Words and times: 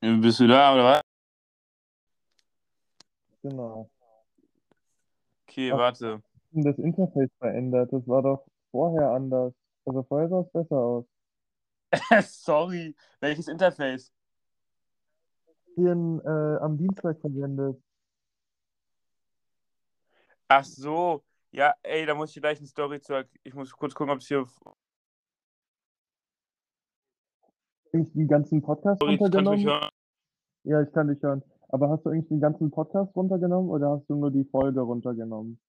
Bist 0.00 0.40
du 0.40 0.46
da 0.46 0.74
oder 0.74 0.84
was? 0.84 1.00
Genau. 3.42 3.90
Okay, 5.46 5.72
Ach. 5.72 5.78
warte. 5.78 6.22
Das 6.50 6.78
Interface 6.78 7.30
verändert. 7.38 7.92
Das 7.92 8.06
war 8.06 8.22
doch 8.22 8.46
vorher 8.70 9.10
anders. 9.10 9.52
Also 9.84 10.02
vorher 10.02 10.28
sah 10.28 10.40
es 10.40 10.52
besser 10.52 10.76
aus. 10.76 11.04
Sorry. 12.22 12.94
Welches 13.20 13.48
Interface? 13.48 14.12
In, 15.76 16.20
äh, 16.24 16.56
am 16.60 16.76
Dienstag 16.76 17.20
verwendet. 17.20 17.80
Ach 20.48 20.64
so. 20.64 21.24
Ja, 21.50 21.74
ey, 21.82 22.04
da 22.04 22.14
muss 22.14 22.34
ich 22.34 22.42
gleich 22.42 22.58
eine 22.58 22.66
Story 22.66 23.00
zu. 23.00 23.26
Ich 23.42 23.54
muss 23.54 23.70
kurz 23.72 23.94
gucken, 23.94 24.12
ob 24.12 24.18
es 24.18 24.28
hier. 24.28 24.46
Eigentlich 27.92 28.12
den 28.12 28.28
ganzen 28.28 28.62
Podcast 28.62 29.00
Sorry, 29.00 29.16
runtergenommen? 29.16 29.64
hören? 29.64 29.88
Ja, 30.64 30.82
ich 30.82 30.92
kann 30.92 31.08
dich 31.08 31.22
hören. 31.22 31.42
Aber 31.68 31.90
hast 31.90 32.04
du 32.04 32.10
eigentlich 32.10 32.28
den 32.28 32.40
ganzen 32.40 32.70
Podcast 32.70 33.14
runtergenommen 33.14 33.70
oder 33.70 33.90
hast 33.90 34.08
du 34.08 34.16
nur 34.16 34.30
die 34.30 34.44
Folge 34.44 34.80
runtergenommen? 34.80 35.60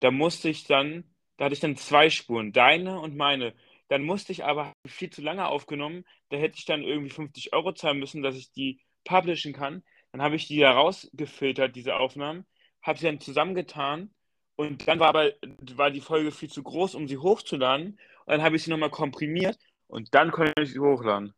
Da 0.00 0.10
musste 0.10 0.48
ich 0.48 0.64
dann, 0.64 1.04
da 1.36 1.46
hatte 1.46 1.54
ich 1.54 1.60
dann 1.60 1.76
zwei 1.76 2.10
Spuren, 2.10 2.52
deine 2.52 3.00
und 3.00 3.16
meine. 3.16 3.54
Dann 3.88 4.02
musste 4.02 4.32
ich 4.32 4.44
aber 4.44 4.72
viel 4.86 5.10
zu 5.10 5.22
lange 5.22 5.46
aufgenommen. 5.46 6.04
Da 6.28 6.36
hätte 6.36 6.58
ich 6.58 6.64
dann 6.64 6.82
irgendwie 6.82 7.10
50 7.10 7.52
Euro 7.54 7.72
zahlen 7.72 7.98
müssen, 7.98 8.22
dass 8.22 8.34
ich 8.36 8.52
die 8.52 8.80
publishen 9.04 9.52
kann. 9.52 9.82
Dann 10.12 10.22
habe 10.22 10.36
ich 10.36 10.48
die 10.48 10.58
da 10.58 10.72
rausgefiltert, 10.72 11.76
diese 11.76 11.96
Aufnahmen, 11.96 12.46
habe 12.82 12.98
sie 12.98 13.06
dann 13.06 13.20
zusammengetan 13.20 14.10
und 14.56 14.88
dann 14.88 14.98
war 14.98 15.08
aber 15.08 15.32
war 15.74 15.90
die 15.90 16.00
Folge 16.00 16.32
viel 16.32 16.48
zu 16.48 16.62
groß, 16.62 16.94
um 16.94 17.06
sie 17.06 17.18
hochzuladen. 17.18 17.98
Und 18.26 18.32
dann 18.32 18.42
habe 18.42 18.56
ich 18.56 18.64
sie 18.64 18.70
nochmal 18.70 18.90
komprimiert 18.90 19.58
und 19.86 20.14
dann 20.14 20.30
konnte 20.32 20.60
ich 20.62 20.72
sie 20.72 20.78
hochladen. 20.80 21.32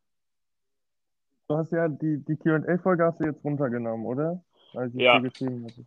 Du 1.49 1.57
hast 1.57 1.73
ja 1.73 1.89
die, 1.89 2.23
die 2.25 2.37
Q&A-Folge 2.37 3.05
hast 3.05 3.21
du 3.21 3.25
jetzt 3.25 3.43
runtergenommen, 3.45 4.05
oder? 4.07 4.43
Als 4.75 4.95
ich 4.95 5.01
Ja. 5.01 5.19
geschrieben 5.19 5.65
hatte. 5.65 5.87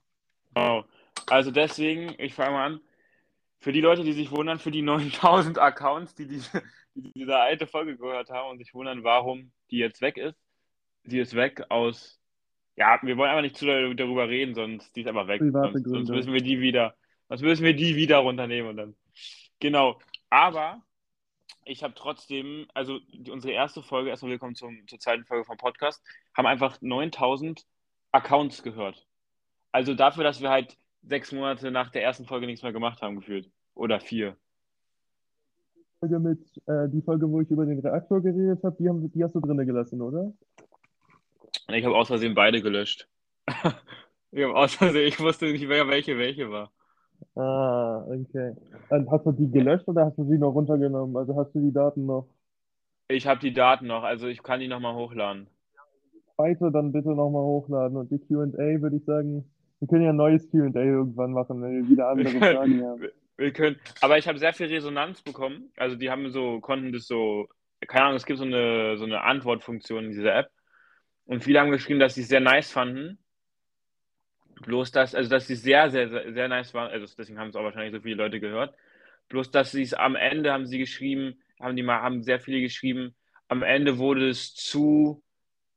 Genau. 0.53 0.85
Also 1.29 1.51
deswegen, 1.51 2.15
ich 2.17 2.33
fange 2.33 2.51
mal 2.51 2.65
an, 2.65 2.79
für 3.59 3.71
die 3.71 3.81
Leute, 3.81 4.03
die 4.03 4.13
sich 4.13 4.31
wundern, 4.31 4.57
für 4.59 4.71
die 4.71 4.81
9000 4.81 5.59
Accounts, 5.59 6.15
die 6.15 6.27
diese, 6.27 6.61
die 6.95 7.11
diese 7.13 7.37
alte 7.37 7.67
Folge 7.67 7.95
gehört 7.97 8.29
haben 8.29 8.49
und 8.51 8.57
sich 8.57 8.73
wundern, 8.73 9.03
warum 9.03 9.51
die 9.69 9.77
jetzt 9.77 10.01
weg 10.01 10.17
ist, 10.17 10.39
die 11.03 11.19
ist 11.19 11.35
weg 11.35 11.63
aus, 11.69 12.19
ja, 12.75 12.99
wir 13.03 13.17
wollen 13.17 13.29
einfach 13.29 13.43
nicht 13.43 13.57
zu 13.57 13.65
darüber 13.65 14.29
reden, 14.29 14.55
sonst 14.55 14.95
die 14.95 15.01
ist 15.01 15.07
einfach 15.07 15.27
weg. 15.27 15.41
Private 15.41 15.73
Sonst, 15.79 15.89
sonst 15.89 16.09
müssen 16.09 16.33
wir 16.33 16.41
die 16.41 16.59
wieder, 16.59 16.95
sonst 17.29 17.41
müssen 17.41 17.63
wir 17.63 17.75
die 17.75 17.95
wieder 17.95 18.17
runternehmen 18.19 18.71
und 18.71 18.77
dann. 18.77 18.95
Genau. 19.59 19.99
Aber 20.29 20.81
ich 21.65 21.83
habe 21.83 21.93
trotzdem, 21.95 22.67
also 22.73 22.99
die, 23.13 23.31
unsere 23.31 23.53
erste 23.53 23.81
Folge, 23.81 24.09
erstmal 24.09 24.31
willkommen 24.31 24.55
zum, 24.55 24.87
zur 24.87 24.99
zweiten 24.99 25.25
Folge 25.25 25.45
vom 25.45 25.57
Podcast, 25.57 26.03
haben 26.35 26.45
einfach 26.45 26.81
9000 26.81 27.65
Accounts 28.11 28.63
gehört. 28.63 29.07
Also 29.71 29.93
dafür, 29.93 30.23
dass 30.23 30.41
wir 30.41 30.49
halt 30.49 30.77
sechs 31.03 31.31
Monate 31.31 31.71
nach 31.71 31.89
der 31.91 32.03
ersten 32.03 32.25
Folge 32.25 32.45
nichts 32.45 32.63
mehr 32.63 32.73
gemacht 32.73 33.01
haben, 33.01 33.15
gefühlt. 33.15 33.49
Oder 33.73 33.99
vier. 33.99 34.35
Folge 35.99 36.19
mit, 36.19 36.39
äh, 36.67 36.89
die 36.89 37.01
Folge, 37.01 37.29
wo 37.29 37.41
ich 37.41 37.49
über 37.49 37.65
den 37.65 37.79
Reaktor 37.79 38.21
geredet 38.21 38.63
habe, 38.63 38.75
die, 38.79 38.89
haben, 38.89 39.11
die 39.11 39.23
hast 39.23 39.35
du 39.35 39.39
drinne 39.39 39.65
gelassen, 39.65 40.01
oder? 40.01 40.33
Ich 41.69 41.85
habe 41.85 41.95
aus 41.95 42.07
Versehen 42.07 42.33
beide 42.33 42.61
gelöscht. 42.61 43.07
ich 44.31 44.43
habe 44.43 44.55
aus 44.55 44.75
Versehen, 44.75 45.07
ich 45.07 45.19
wusste 45.19 45.45
nicht 45.45 45.67
mehr, 45.67 45.87
welche 45.87 46.17
welche 46.17 46.49
war. 46.49 46.71
Ah, 47.35 47.80
okay. 48.11 48.55
Und 48.89 49.09
hast 49.11 49.25
du 49.25 49.31
die 49.31 49.49
gelöscht 49.49 49.87
oder 49.87 50.05
hast 50.05 50.17
du 50.17 50.25
sie 50.25 50.37
noch 50.37 50.51
runtergenommen? 50.51 51.15
Also 51.17 51.35
hast 51.35 51.53
du 51.53 51.59
die 51.59 51.73
Daten 51.73 52.05
noch? 52.05 52.27
Ich 53.07 53.27
habe 53.27 53.39
die 53.39 53.53
Daten 53.53 53.87
noch, 53.87 54.03
also 54.03 54.27
ich 54.27 54.41
kann 54.41 54.59
die 54.59 54.67
nochmal 54.67 54.95
hochladen. 54.95 55.47
Zweite 56.35 56.71
dann 56.71 56.91
bitte 56.91 57.09
nochmal 57.09 57.43
hochladen. 57.43 57.97
Und 57.97 58.09
die 58.11 58.19
Q&A 58.19 58.81
würde 58.81 58.95
ich 58.95 59.05
sagen, 59.05 59.45
wir 59.79 59.87
können 59.87 60.03
ja 60.03 60.11
ein 60.11 60.15
neues 60.15 60.49
Q&A 60.49 60.69
irgendwann 60.73 61.33
machen, 61.33 61.61
wenn 61.61 61.83
wir 61.83 61.89
wieder 61.89 62.07
andere 62.09 62.29
Fragen 62.39 62.83
haben. 62.83 63.01
Wir 63.37 63.51
können, 63.51 63.77
aber 64.01 64.17
ich 64.17 64.27
habe 64.27 64.37
sehr 64.37 64.53
viel 64.53 64.67
Resonanz 64.67 65.21
bekommen. 65.21 65.71
Also 65.75 65.95
die 65.95 66.09
haben 66.09 66.29
so, 66.31 66.59
konnten 66.59 66.93
das 66.93 67.07
so, 67.07 67.47
keine 67.87 68.05
Ahnung, 68.05 68.17
es 68.17 68.25
gibt 68.25 68.39
so 68.39 68.45
eine, 68.45 68.97
so 68.97 69.05
eine 69.05 69.23
Antwortfunktion 69.23 70.05
in 70.05 70.11
dieser 70.11 70.35
App. 70.35 70.51
Und 71.25 71.43
viele 71.43 71.59
haben 71.59 71.71
geschrieben, 71.71 71.99
dass 71.99 72.15
sie 72.15 72.21
es 72.21 72.27
sehr 72.27 72.39
nice 72.39 72.71
fanden. 72.71 73.17
Bloß 74.61 74.91
dass, 74.91 75.15
also 75.15 75.29
dass 75.29 75.47
sie 75.47 75.55
sehr, 75.55 75.89
sehr, 75.89 76.09
sehr, 76.09 76.33
sehr 76.33 76.47
nice 76.47 76.73
waren. 76.73 76.91
Also 76.91 77.13
deswegen 77.17 77.39
haben 77.39 77.49
es 77.49 77.55
auch 77.55 77.63
wahrscheinlich 77.63 77.93
so 77.93 78.01
viele 78.01 78.15
Leute 78.15 78.39
gehört. 78.39 78.75
Bloß 79.29 79.51
dass 79.51 79.71
sie 79.71 79.81
es 79.81 79.93
am 79.93 80.15
Ende 80.15 80.51
haben 80.51 80.65
sie 80.65 80.77
geschrieben, 80.77 81.41
haben 81.59 81.75
die 81.75 81.83
mal, 81.83 82.01
haben 82.01 82.23
sehr 82.23 82.39
viele 82.39 82.61
geschrieben, 82.61 83.15
am 83.47 83.63
Ende 83.63 83.97
wurde 83.97 84.29
es 84.29 84.53
zu 84.53 85.23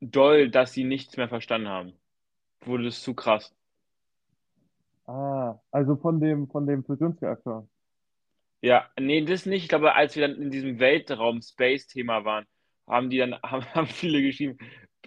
doll, 0.00 0.50
dass 0.50 0.72
sie 0.72 0.84
nichts 0.84 1.16
mehr 1.16 1.28
verstanden 1.28 1.68
haben. 1.68 1.92
Wurde 2.60 2.88
es 2.88 3.02
zu 3.02 3.14
krass. 3.14 3.54
Ah, 5.06 5.58
also 5.70 5.96
von 5.96 6.20
dem, 6.20 6.48
von 6.48 6.66
dem 6.66 6.84
Fusionsreaktor. 6.84 7.68
Ja, 8.62 8.88
nee, 8.98 9.22
das 9.24 9.44
nicht. 9.44 9.64
Ich 9.64 9.68
glaube, 9.68 9.94
als 9.94 10.16
wir 10.16 10.26
dann 10.26 10.40
in 10.40 10.50
diesem 10.50 10.78
Weltraum-Space-Thema 10.78 12.24
waren, 12.24 12.46
haben 12.86 13.10
die 13.10 13.18
dann, 13.18 13.34
haben, 13.42 13.64
haben 13.74 13.86
viele 13.86 14.22
geschrieben, 14.22 14.58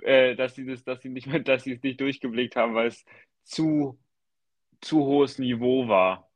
äh, 0.04 0.36
dass 0.36 0.56
sie 0.56 0.66
das, 0.66 0.84
dass 0.84 1.02
sie 1.02 1.10
nicht 1.10 1.28
mehr, 1.28 1.40
dass 1.40 1.64
sie 1.64 1.74
es 1.74 1.82
nicht 1.82 2.00
durchgeblickt 2.00 2.56
haben, 2.56 2.76
weil 2.76 2.88
es 2.88 3.04
zu, 3.48 3.98
zu 4.82 5.04
hohes 5.04 5.40
Niveau 5.40 5.88
war. 5.88 6.28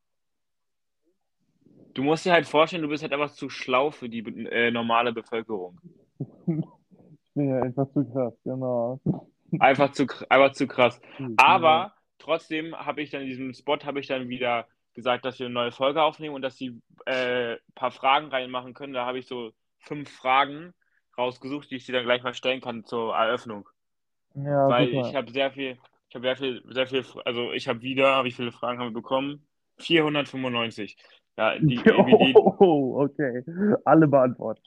Du 1.94 2.02
musst 2.02 2.24
dir 2.24 2.32
halt 2.32 2.46
vorstellen, 2.46 2.82
du 2.82 2.88
bist 2.88 3.02
halt 3.02 3.12
einfach 3.12 3.32
zu 3.32 3.50
schlau 3.50 3.90
für 3.90 4.08
die 4.08 4.20
äh, 4.20 4.70
normale 4.70 5.12
Bevölkerung. 5.12 5.78
Ich 7.24 7.34
bin 7.36 7.48
ja 7.48 7.62
einfach 7.62 7.90
zu 7.94 8.04
krass, 8.04 8.34
genau. 8.44 9.00
Einfach 9.58 9.90
zu, 9.92 10.06
einfach 10.28 10.52
zu 10.52 10.66
krass. 10.66 11.00
Genau. 11.16 11.32
Aber 11.38 11.94
trotzdem 12.18 12.76
habe 12.76 13.00
ich 13.00 13.08
dann 13.08 13.22
in 13.22 13.28
diesem 13.28 13.54
Spot 13.54 13.78
habe 13.86 14.00
ich 14.00 14.06
dann 14.06 14.28
wieder 14.28 14.66
gesagt, 14.92 15.24
dass 15.24 15.38
wir 15.38 15.46
eine 15.46 15.54
neue 15.54 15.72
Folge 15.72 16.02
aufnehmen 16.02 16.34
und 16.34 16.42
dass 16.42 16.58
sie 16.58 16.82
äh, 17.06 17.54
ein 17.54 17.58
paar 17.74 17.90
Fragen 17.90 18.28
reinmachen 18.28 18.74
können. 18.74 18.92
Da 18.92 19.06
habe 19.06 19.18
ich 19.18 19.26
so 19.26 19.52
fünf 19.78 20.10
Fragen 20.10 20.74
rausgesucht, 21.16 21.70
die 21.70 21.76
ich 21.76 21.86
dir 21.86 21.92
dann 21.92 22.04
gleich 22.04 22.22
mal 22.22 22.34
stellen 22.34 22.60
kann 22.60 22.84
zur 22.84 23.14
Eröffnung. 23.14 23.66
Ja, 24.34 24.68
Weil 24.68 24.92
super. 24.92 25.08
ich 25.08 25.14
habe 25.14 25.32
sehr 25.32 25.52
viel, 25.52 25.78
ich 26.12 26.14
habe 26.14 26.26
sehr 26.26 26.36
viel, 26.36 26.62
sehr 26.68 26.86
viel, 26.86 27.04
also 27.24 27.52
ich 27.52 27.68
habe 27.68 27.80
wieder, 27.80 28.22
wie 28.24 28.32
viele 28.32 28.52
Fragen 28.52 28.78
haben 28.78 28.88
wir 28.88 29.00
bekommen? 29.00 29.46
495. 29.78 30.98
Ja, 31.38 31.58
die, 31.58 31.76
die, 31.76 32.34
Oh, 32.36 33.00
okay. 33.00 33.42
Alle 33.86 34.06
beantworten. 34.06 34.62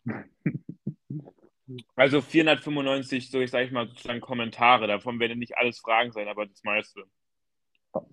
also 1.95 2.22
495, 2.22 3.29
so 3.29 3.39
ich 3.39 3.51
sage 3.51 3.66
ich 3.66 3.72
mal 3.72 3.88
sozusagen 3.88 4.22
Kommentare. 4.22 4.88
Davon 4.88 5.19
werden 5.19 5.38
nicht 5.38 5.56
alles 5.56 5.78
Fragen 5.78 6.11
sein, 6.11 6.28
aber 6.28 6.47
das 6.47 6.63
meiste. 6.63 7.03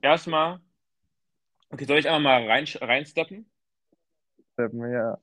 Erstmal, 0.03 0.61
okay, 1.71 1.87
soll 1.87 2.01
ich 2.01 2.09
einfach 2.09 2.21
mal 2.21 2.47
rein, 2.47 2.67
reinsteppen? 2.83 3.51
Ja. 4.59 5.17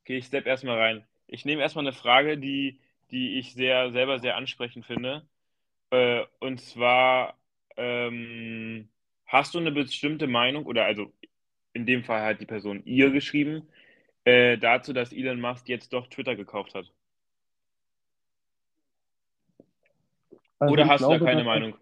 Okay, 0.00 0.16
ich 0.16 0.24
step 0.26 0.46
erstmal 0.46 0.78
rein. 0.78 1.06
Ich 1.28 1.44
nehme 1.44 1.62
erstmal 1.62 1.86
eine 1.86 1.94
Frage, 1.94 2.38
die, 2.38 2.80
die 3.12 3.38
ich 3.38 3.54
sehr, 3.54 3.92
selber 3.92 4.18
sehr 4.18 4.36
ansprechend 4.36 4.84
finde. 4.84 5.28
Äh, 5.90 6.24
und 6.40 6.60
zwar, 6.60 7.34
ähm, 7.76 8.88
hast 9.26 9.54
du 9.54 9.58
eine 9.58 9.72
bestimmte 9.72 10.26
Meinung, 10.26 10.66
oder 10.66 10.84
also 10.84 11.12
in 11.72 11.86
dem 11.86 12.04
Fall 12.04 12.22
hat 12.24 12.40
die 12.40 12.46
Person 12.46 12.82
ihr 12.84 13.10
geschrieben, 13.10 13.66
äh, 14.24 14.58
dazu, 14.58 14.92
dass 14.92 15.12
Elon 15.12 15.40
Musk 15.40 15.68
jetzt 15.68 15.92
doch 15.92 16.06
Twitter 16.08 16.36
gekauft 16.36 16.74
hat? 16.74 16.92
Also 20.58 20.72
Oder 20.72 20.88
hast 20.88 21.02
du 21.02 21.08
da 21.08 21.18
glaube, 21.18 21.26
keine 21.26 21.44
Meinung? 21.44 21.74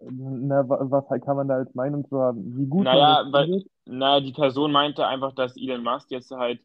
Na, 0.00 0.62
wa- 0.68 0.78
was 0.90 1.04
kann 1.24 1.36
man 1.36 1.48
da 1.48 1.56
als 1.56 1.74
Meinung 1.74 2.08
zu 2.08 2.20
haben? 2.20 2.56
Wie 2.56 2.66
gut 2.66 2.84
Naja, 2.84 3.26
weil, 3.32 3.64
na, 3.84 4.20
die 4.20 4.32
Person 4.32 4.70
meinte 4.72 5.06
einfach, 5.06 5.32
dass 5.34 5.56
Elon 5.56 5.82
Musk 5.82 6.10
jetzt 6.10 6.30
halt 6.30 6.60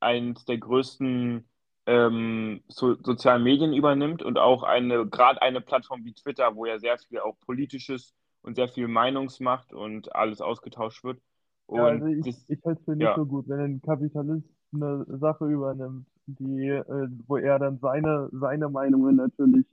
eins 0.00 0.44
der 0.46 0.58
größten 0.58 1.44
ähm, 1.86 2.62
so, 2.68 2.96
sozialen 3.02 3.42
Medien 3.42 3.72
übernimmt 3.74 4.22
und 4.22 4.38
auch 4.38 4.62
eine, 4.62 5.06
gerade 5.08 5.42
eine 5.42 5.60
Plattform 5.60 6.04
wie 6.04 6.14
Twitter, 6.14 6.54
wo 6.56 6.66
ja 6.66 6.78
sehr 6.78 6.98
viel 6.98 7.20
auch 7.20 7.38
politisches 7.40 8.14
und 8.42 8.56
sehr 8.56 8.68
viel 8.68 8.88
Meinungsmacht 8.88 9.72
und 9.72 10.14
alles 10.14 10.40
ausgetauscht 10.40 11.04
wird. 11.04 11.20
Und 11.66 11.74
Ja, 11.74 11.88
also 11.88 12.06
ich, 12.06 12.26
das, 12.26 12.46
ich 12.48 12.64
halte 12.64 12.80
es 12.80 12.84
für 12.84 12.96
nicht 12.96 13.14
ja. 13.14 13.14
so 13.14 13.24
gut, 13.26 13.48
wenn 13.48 13.60
ein 13.60 13.82
Kapitalist 13.82 14.46
eine 14.72 15.04
Sache 15.18 15.46
übernimmt, 15.46 16.06
die, 16.26 16.68
äh, 16.68 17.08
wo 17.26 17.36
er 17.36 17.58
dann 17.58 17.78
seine, 17.78 18.28
seine 18.32 18.68
Meinungen 18.68 19.16
natürlich, 19.16 19.66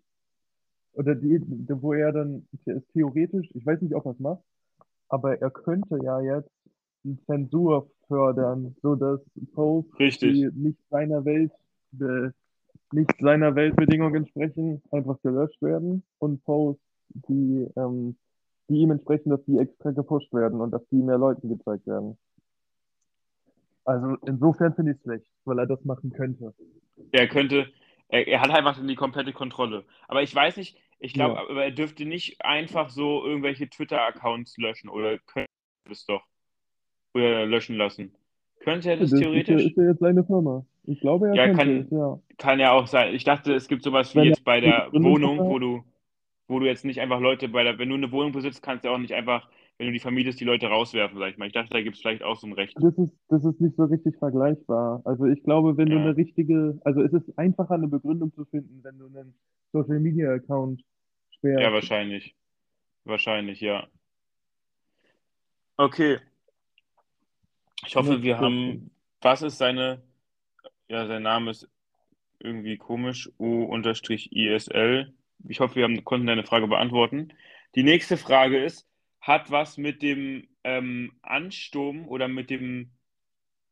oder 0.94 1.16
die, 1.16 1.40
wo 1.82 1.94
er 1.94 2.12
dann 2.12 2.48
the- 2.66 2.82
theoretisch, 2.94 3.50
ich 3.54 3.66
weiß 3.66 3.82
nicht, 3.82 3.96
ob 3.96 4.06
er 4.06 4.12
es 4.12 4.20
macht, 4.20 4.44
aber 5.10 5.42
er 5.42 5.52
könnte 5.52 6.00
ja 6.04 6.22
jetzt 6.22 6.52
Zensur 7.28 7.90
fördern, 8.08 8.76
sodass 8.82 9.22
Posts, 9.54 9.92
Richtig. 10.00 10.22
die 10.22 10.50
nicht 10.54 10.80
seiner 10.90 11.26
Welt, 11.26 11.52
äh, 11.94 12.32
nicht 12.92 13.14
seiner 13.20 13.56
Weltbedingungen 13.56 14.16
entsprechen, 14.16 14.82
einfach 14.92 15.22
gelöscht 15.22 15.62
werden 15.62 16.04
und 16.20 16.44
Posts, 16.44 16.84
die, 17.10 17.68
ähm, 17.76 18.18
die 18.70 18.78
ihm 18.78 18.92
entsprechen, 18.92 19.30
dass 19.30 19.44
die 19.46 19.58
extra 19.58 19.92
gepusht 19.92 20.34
werden 20.34 20.62
und 20.62 20.72
dass 20.72 20.88
die 20.90 21.02
mehr 21.02 21.18
Leuten 21.18 21.50
gezeigt 21.50 21.86
werden. 21.88 22.18
Also 23.86 24.18
insofern 24.26 24.76
finde 24.76 24.92
ich 24.92 24.98
es 24.98 25.04
schlecht, 25.04 25.32
weil 25.46 25.60
er 25.60 25.66
das 25.66 25.84
machen 25.84 26.12
könnte. 26.12 26.54
Er 27.12 27.28
könnte, 27.28 27.68
er, 28.10 28.28
er 28.28 28.42
hat 28.42 28.52
einfach 28.52 28.78
die 28.86 28.96
komplette 28.96 29.34
Kontrolle. 29.34 29.86
Aber 30.08 30.22
ich 30.22 30.34
weiß 30.34 30.58
nicht, 30.58 30.78
ich 31.00 31.14
glaube, 31.14 31.36
Ja. 31.36 31.50
aber 31.50 31.64
er 31.64 31.72
dürfte 31.72 32.06
nicht 32.06 32.44
einfach 32.44 32.90
so 32.90 33.26
irgendwelche 33.26 33.70
Twitter-Accounts 33.70 34.58
löschen 34.58 34.90
oder 34.90 35.18
könnte 35.20 35.50
es 35.90 36.06
doch 36.06 36.24
oder 37.14 37.46
löschen 37.46 37.78
lassen. 37.78 38.14
Könnte 38.60 38.90
er 38.90 38.98
das 38.98 39.14
Das 39.14 39.26
ja, 39.48 39.60
theoretisch? 39.60 39.66
ist 39.66 39.78
ja 39.78 39.84
jetzt 39.86 40.00
seine 40.00 40.24
Firma. 40.24 40.66
Ich 40.86 41.00
glaube, 41.02 41.28
er 41.28 41.38
Ja, 41.38 41.50
könnte 41.50 41.70
kann, 41.70 41.86
es, 41.86 41.90
ja. 41.90 42.20
kann 42.38 42.60
ja 42.60 42.72
auch 42.72 42.88
sein. 42.88 43.14
Ich 43.16 43.24
dachte, 43.24 43.54
es 43.54 43.68
gibt 43.68 43.84
sowas 43.84 44.16
wie 44.16 44.24
Wenn 44.24 44.26
jetzt 44.26 44.44
bei 44.44 44.60
der 44.62 44.92
Wohnung, 44.94 45.48
wo 45.48 45.60
du, 45.60 45.84
wo 46.48 46.60
du 46.60 46.66
jetzt 46.68 46.86
nicht 46.86 47.02
einfach 47.02 47.20
Leute 47.20 47.50
bei 47.50 47.64
der, 47.64 47.78
wenn 47.80 47.90
du 47.90 47.96
eine 47.96 48.12
Wohnung 48.12 48.32
besitzt, 48.34 48.64
kannst 48.64 48.86
du 48.86 48.90
auch 48.90 48.98
nicht 49.00 49.14
einfach, 49.14 49.50
wenn 49.78 49.88
du 49.88 49.94
die 49.94 50.00
vermietest, 50.00 50.40
die 50.40 50.46
Leute 50.46 50.68
rauswerfen, 50.68 51.20
sag 51.20 51.32
ich 51.32 51.38
mal. 51.38 51.48
Ich 51.48 51.54
dachte, 51.54 51.72
da 51.72 51.82
gibt 51.82 51.96
es 51.98 52.02
vielleicht 52.02 52.24
auch 52.24 52.38
so 52.38 52.48
ein 52.48 52.54
Recht. 52.54 52.78
Das 52.80 52.98
ist, 52.98 53.12
das 53.28 53.44
ist 53.46 53.60
nicht 53.62 53.76
so 53.76 53.84
richtig 53.86 54.18
vergleichbar. 54.18 55.02
Also 55.06 55.26
ich 55.26 55.44
glaube, 55.44 55.78
wenn 55.78 55.90
du 55.92 55.98
Ja, 55.98 55.98
eine 55.98 56.16
richtige, 56.16 56.80
also 56.84 57.02
es 57.02 57.14
ist 57.14 57.38
einfacher, 57.38 57.76
eine 57.76 57.88
Begründung 57.88 58.34
zu 58.34 58.46
finden, 58.46 58.84
wenn 58.84 58.98
du 58.98 59.08
einen 59.08 59.36
Social 59.72 60.00
Media 60.00 60.32
Account 60.34 60.82
ja, 61.58 61.72
sperrst. 61.72 61.74
wahrscheinlich. 61.74 62.36
Wahrscheinlich, 63.06 63.62
ja. 63.62 63.90
Okay. 65.80 66.20
Ich 67.86 67.96
hoffe, 67.96 68.22
wir 68.22 68.38
haben, 68.40 68.92
was 69.22 69.42
ist 69.42 69.58
seine, 69.58 70.02
ja, 70.88 71.08
sein 71.08 71.24
Name 71.24 71.52
ist 71.52 71.70
irgendwie 72.40 72.78
komisch, 72.78 73.30
O-ISL. 73.38 75.14
Ich 75.48 75.60
hoffe, 75.60 75.76
wir 75.76 75.84
haben, 75.84 76.04
konnten 76.04 76.28
deine 76.28 76.44
Frage 76.44 76.68
beantworten. 76.68 77.34
Die 77.76 77.84
nächste 77.84 78.18
Frage 78.18 78.64
ist, 78.64 78.88
hat 79.22 79.52
was 79.52 79.78
mit 79.78 80.02
dem 80.02 80.48
ähm, 80.64 81.14
Ansturm 81.22 82.08
oder 82.08 82.28
mit 82.28 82.50
dem, 82.50 82.92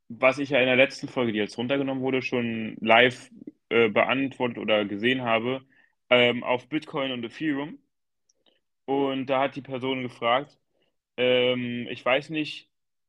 was 0.10 0.40
ich 0.40 0.50
ja 0.50 0.60
in 0.60 0.68
der 0.68 0.76
letzten 0.76 1.08
Folge, 1.08 1.32
die 1.32 1.40
jetzt 1.40 1.58
runtergenommen 1.58 2.04
wurde, 2.04 2.22
schon 2.22 2.78
live 2.80 3.30
äh, 3.70 3.90
beantwortet 3.90 4.58
oder 4.58 4.86
gesehen 4.86 5.24
habe, 5.24 5.66
ähm, 6.10 6.44
auf 6.44 6.70
Bitcoin 6.70 7.12
und 7.12 7.24
Ethereum. 7.24 7.80
Und 8.86 9.28
da 9.28 9.42
hat 9.42 9.56
die 9.56 9.62
Person 9.62 10.04
gefragt, 10.04 10.58
ähm, 11.18 11.88
ich 11.90 12.04
weiß 12.06 12.30
nicht, 12.30 12.67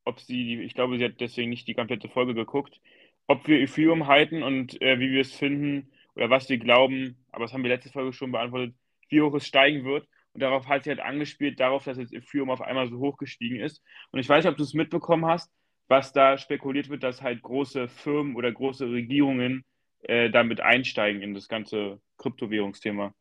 ob 0.09 0.19
sie, 0.19 0.61
ich 0.61 0.73
glaube, 0.73 0.97
sie 0.97 1.05
hat 1.05 1.19
deswegen 1.19 1.49
nicht 1.49 1.67
die 1.67 1.75
komplette 1.75 2.09
Folge 2.09 2.33
geguckt, 2.33 2.81
ob 3.27 3.47
wir 3.47 3.61
Ethereum 3.61 4.07
halten 4.07 4.43
und 4.43 4.81
äh, 4.81 4.99
wie 4.99 5.11
wir 5.11 5.21
es 5.21 5.33
finden 5.33 5.91
oder 6.15 6.29
was 6.29 6.49
wir 6.49 6.57
glauben, 6.57 7.15
aber 7.31 7.45
das 7.45 7.53
haben 7.53 7.63
wir 7.63 7.69
letzte 7.69 7.91
Folge 7.91 8.11
schon 8.11 8.31
beantwortet, 8.31 8.75
wie 9.09 9.21
hoch 9.21 9.33
es 9.35 9.45
steigen 9.47 9.85
wird. 9.85 10.07
Und 10.33 10.41
darauf 10.41 10.67
hat 10.67 10.83
sie 10.83 10.89
halt 10.89 10.99
angespielt, 10.99 11.59
darauf, 11.59 11.83
dass 11.83 11.97
jetzt 11.97 12.13
Ethereum 12.13 12.49
auf 12.49 12.61
einmal 12.61 12.89
so 12.89 12.99
hoch 12.99 13.17
gestiegen 13.17 13.59
ist. 13.59 13.83
Und 14.11 14.19
ich 14.19 14.27
weiß 14.27 14.43
nicht, 14.43 14.51
ob 14.51 14.57
du 14.57 14.63
es 14.63 14.73
mitbekommen 14.73 15.25
hast, 15.25 15.51
was 15.87 16.11
da 16.11 16.37
spekuliert 16.37 16.89
wird, 16.89 17.03
dass 17.03 17.21
halt 17.21 17.41
große 17.41 17.87
Firmen 17.87 18.35
oder 18.35 18.51
große 18.51 18.89
Regierungen 18.89 19.63
äh, 20.01 20.29
damit 20.29 20.61
einsteigen 20.61 21.21
in 21.21 21.33
das 21.33 21.47
ganze 21.47 21.99
Kryptowährungsthema. 22.17 23.13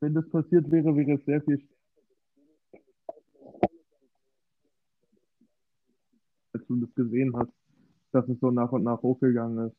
Wenn 0.00 0.14
das 0.14 0.28
passiert 0.30 0.70
wäre, 0.70 0.96
wäre 0.96 1.12
es 1.12 1.24
sehr 1.24 1.42
viel 1.42 1.60
du 6.68 6.76
das 6.76 6.94
gesehen 6.94 7.36
hast, 7.36 7.50
dass 8.12 8.28
es 8.28 8.38
so 8.40 8.50
nach 8.50 8.72
und 8.72 8.84
nach 8.84 9.02
hochgegangen 9.02 9.68
ist. 9.68 9.76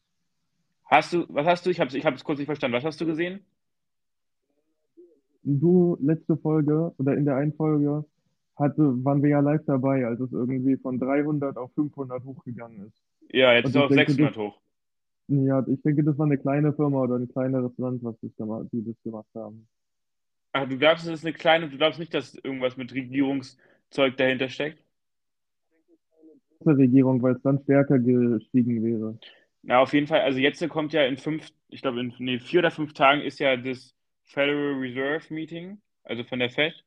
Hast 0.86 1.13
du, 1.13 1.25
was 1.30 1.45
hast 1.45 1.65
du? 1.65 1.69
Ich 1.69 1.80
habe 1.80 1.95
ich 1.95 2.03
es 2.03 2.24
kurz 2.24 2.39
nicht 2.39 2.47
verstanden. 2.47 2.75
Was 2.75 2.83
hast 2.83 3.00
du 3.00 3.06
gesehen? 3.06 3.41
Du, 5.44 5.97
letzte 6.01 6.36
Folge 6.38 6.94
oder 6.97 7.15
in 7.15 7.25
der 7.25 7.38
einen 7.38 7.53
Folge 7.53 8.06
hatte, 8.56 9.03
waren 9.06 9.24
wir 9.24 9.30
ja 9.30 9.39
live 9.39 9.63
dabei, 9.65 10.06
als 10.06 10.19
es 10.19 10.31
irgendwie 10.33 10.75
von 10.77 11.00
300 11.00 11.57
auf 11.57 11.71
500 11.75 12.24
hochgegangen 12.25 12.88
ist. 12.88 13.01
Ja, 13.31 13.53
jetzt 13.53 13.68
ist 13.68 13.75
ich 13.75 13.81
auf 13.81 13.89
denke, 13.89 14.12
600 14.12 14.36
das, 14.36 14.38
hoch. 14.38 14.59
ja, 15.27 15.65
ich 15.68 15.81
denke, 15.81 16.03
das 16.03 16.18
war 16.18 16.25
eine 16.25 16.38
kleine 16.38 16.74
Firma 16.74 17.01
oder 17.01 17.15
ein 17.15 17.30
kleineres 17.30 17.77
Land, 17.77 18.03
was 18.03 18.19
das 18.21 18.36
gemacht, 18.36 18.68
die 18.71 18.83
das 18.83 18.95
gemacht 19.03 19.30
haben. 19.36 19.68
Ach, 20.51 20.68
du 20.68 20.77
glaubst, 20.77 21.06
es 21.06 21.19
ist 21.19 21.25
eine 21.25 21.33
kleine, 21.33 21.69
du 21.69 21.77
glaubst 21.77 22.00
nicht, 22.00 22.13
dass 22.13 22.36
irgendwas 22.36 22.75
mit 22.75 22.94
Regierungszeug 22.94 24.18
dahinter 24.18 24.50
steckt? 24.50 24.83
Große 26.60 26.78
Regierung, 26.78 27.22
weil 27.22 27.36
es 27.36 27.42
dann 27.42 27.62
stärker 27.64 28.00
gestiegen 28.00 28.84
wäre. 28.84 29.18
Na, 29.64 29.80
auf 29.80 29.94
jeden 29.94 30.08
Fall. 30.08 30.22
Also 30.22 30.40
jetzt 30.40 30.68
kommt 30.70 30.94
ja 30.94 31.04
in 31.06 31.18
fünf, 31.18 31.50
ich 31.70 31.82
glaube 31.82 32.00
in 32.00 32.14
nee, 32.20 32.40
vier 32.40 32.60
oder 32.60 32.72
fünf 32.72 32.94
Tagen 32.94 33.22
ist 33.22 33.40
ja 33.40 33.58
das 33.58 33.94
Federal 34.26 34.80
Reserve 34.80 35.34
Meeting, 35.34 35.82
also 36.04 36.24
von 36.24 36.40
der 36.40 36.50
Fed, 36.50 36.84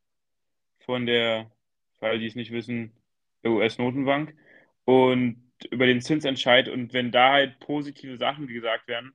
von 0.80 1.06
der, 1.06 1.50
alle, 2.00 2.18
die 2.18 2.26
es 2.26 2.34
nicht 2.34 2.52
wissen, 2.52 2.92
der 3.44 3.52
US-Notenbank. 3.52 4.34
Und 4.84 5.42
über 5.70 5.86
den 5.86 6.00
Zinsentscheid 6.00 6.68
und 6.68 6.92
wenn 6.92 7.12
da 7.12 7.32
halt 7.32 7.60
positive 7.60 8.16
Sachen 8.16 8.46
gesagt 8.46 8.88
werden, 8.88 9.12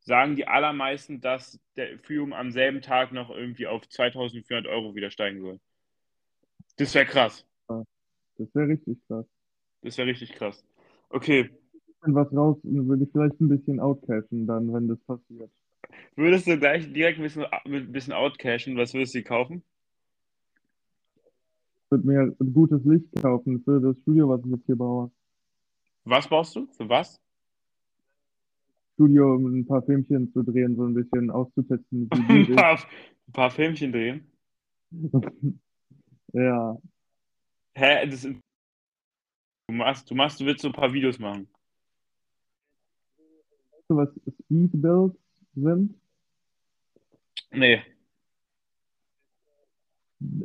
sagen 0.00 0.36
die 0.36 0.46
allermeisten, 0.46 1.20
dass 1.20 1.60
der 1.76 1.92
Ethereum 1.92 2.32
am 2.32 2.50
selben 2.50 2.82
Tag 2.82 3.12
noch 3.12 3.30
irgendwie 3.30 3.66
auf 3.66 3.88
2400 3.88 4.66
Euro 4.66 4.94
wieder 4.94 5.10
steigen 5.10 5.40
soll. 5.40 5.60
Das 6.76 6.94
wäre 6.94 7.06
krass. 7.06 7.44
Das 7.66 8.54
wäre 8.54 8.68
richtig 8.68 8.98
krass. 9.06 9.26
Das 9.82 9.96
wäre 9.98 10.08
richtig 10.08 10.32
krass. 10.32 10.64
Okay. 11.10 11.50
Wenn 12.00 12.14
was 12.14 12.32
raus, 12.32 12.58
würde 12.62 13.04
ich 13.04 13.10
vielleicht 13.10 13.40
ein 13.40 13.48
bisschen 13.48 13.80
outcashen 13.80 14.46
dann, 14.46 14.72
wenn 14.72 14.88
das 14.88 14.98
passiert. 15.00 15.50
Würdest 16.16 16.46
du 16.46 16.58
gleich 16.58 16.92
direkt 16.92 17.18
ein 17.18 17.22
bisschen, 17.22 17.44
ein 17.44 17.92
bisschen 17.92 18.12
outcashen? 18.12 18.76
Was 18.76 18.94
würdest 18.94 19.14
du 19.14 19.22
kaufen? 19.22 19.62
Ich 21.84 21.90
würde 21.90 22.06
mir 22.06 22.36
ein 22.38 22.52
gutes 22.52 22.84
Licht 22.84 23.06
kaufen 23.20 23.62
für 23.64 23.80
das 23.80 23.96
Studio, 24.02 24.28
was 24.28 24.40
ich 24.44 24.50
jetzt 24.50 24.66
hier 24.66 24.76
baue. 24.76 25.10
Was 26.04 26.28
baust 26.28 26.56
du? 26.56 26.66
Für 26.76 26.88
was? 26.88 27.16
Studio, 28.94 29.34
um 29.36 29.46
ein 29.46 29.66
paar 29.66 29.82
Filmchen 29.82 30.32
zu 30.32 30.42
drehen, 30.42 30.76
so 30.76 30.84
ein 30.84 30.94
bisschen 30.94 31.30
auszutesten, 31.30 32.08
Ein 32.12 32.54
paar, 32.56 32.78
ein 32.78 33.32
paar 33.32 33.50
Filmchen 33.50 33.92
drehen. 33.92 34.30
ist. 34.90 35.12
Ja, 36.34 36.76
Hä? 37.78 38.06
Das, 38.06 38.26
du 39.68 39.74
machst, 39.74 40.10
du 40.10 40.14
machst, 40.14 40.40
du 40.40 40.46
willst 40.46 40.62
so 40.62 40.68
ein 40.68 40.74
paar 40.74 40.92
Videos 40.92 41.18
machen. 41.18 41.46
weißt 43.72 43.90
du, 43.90 43.96
was 43.96 44.08
Speedbuilds 44.44 45.16
sind? 45.54 45.94
Nee. 47.52 47.82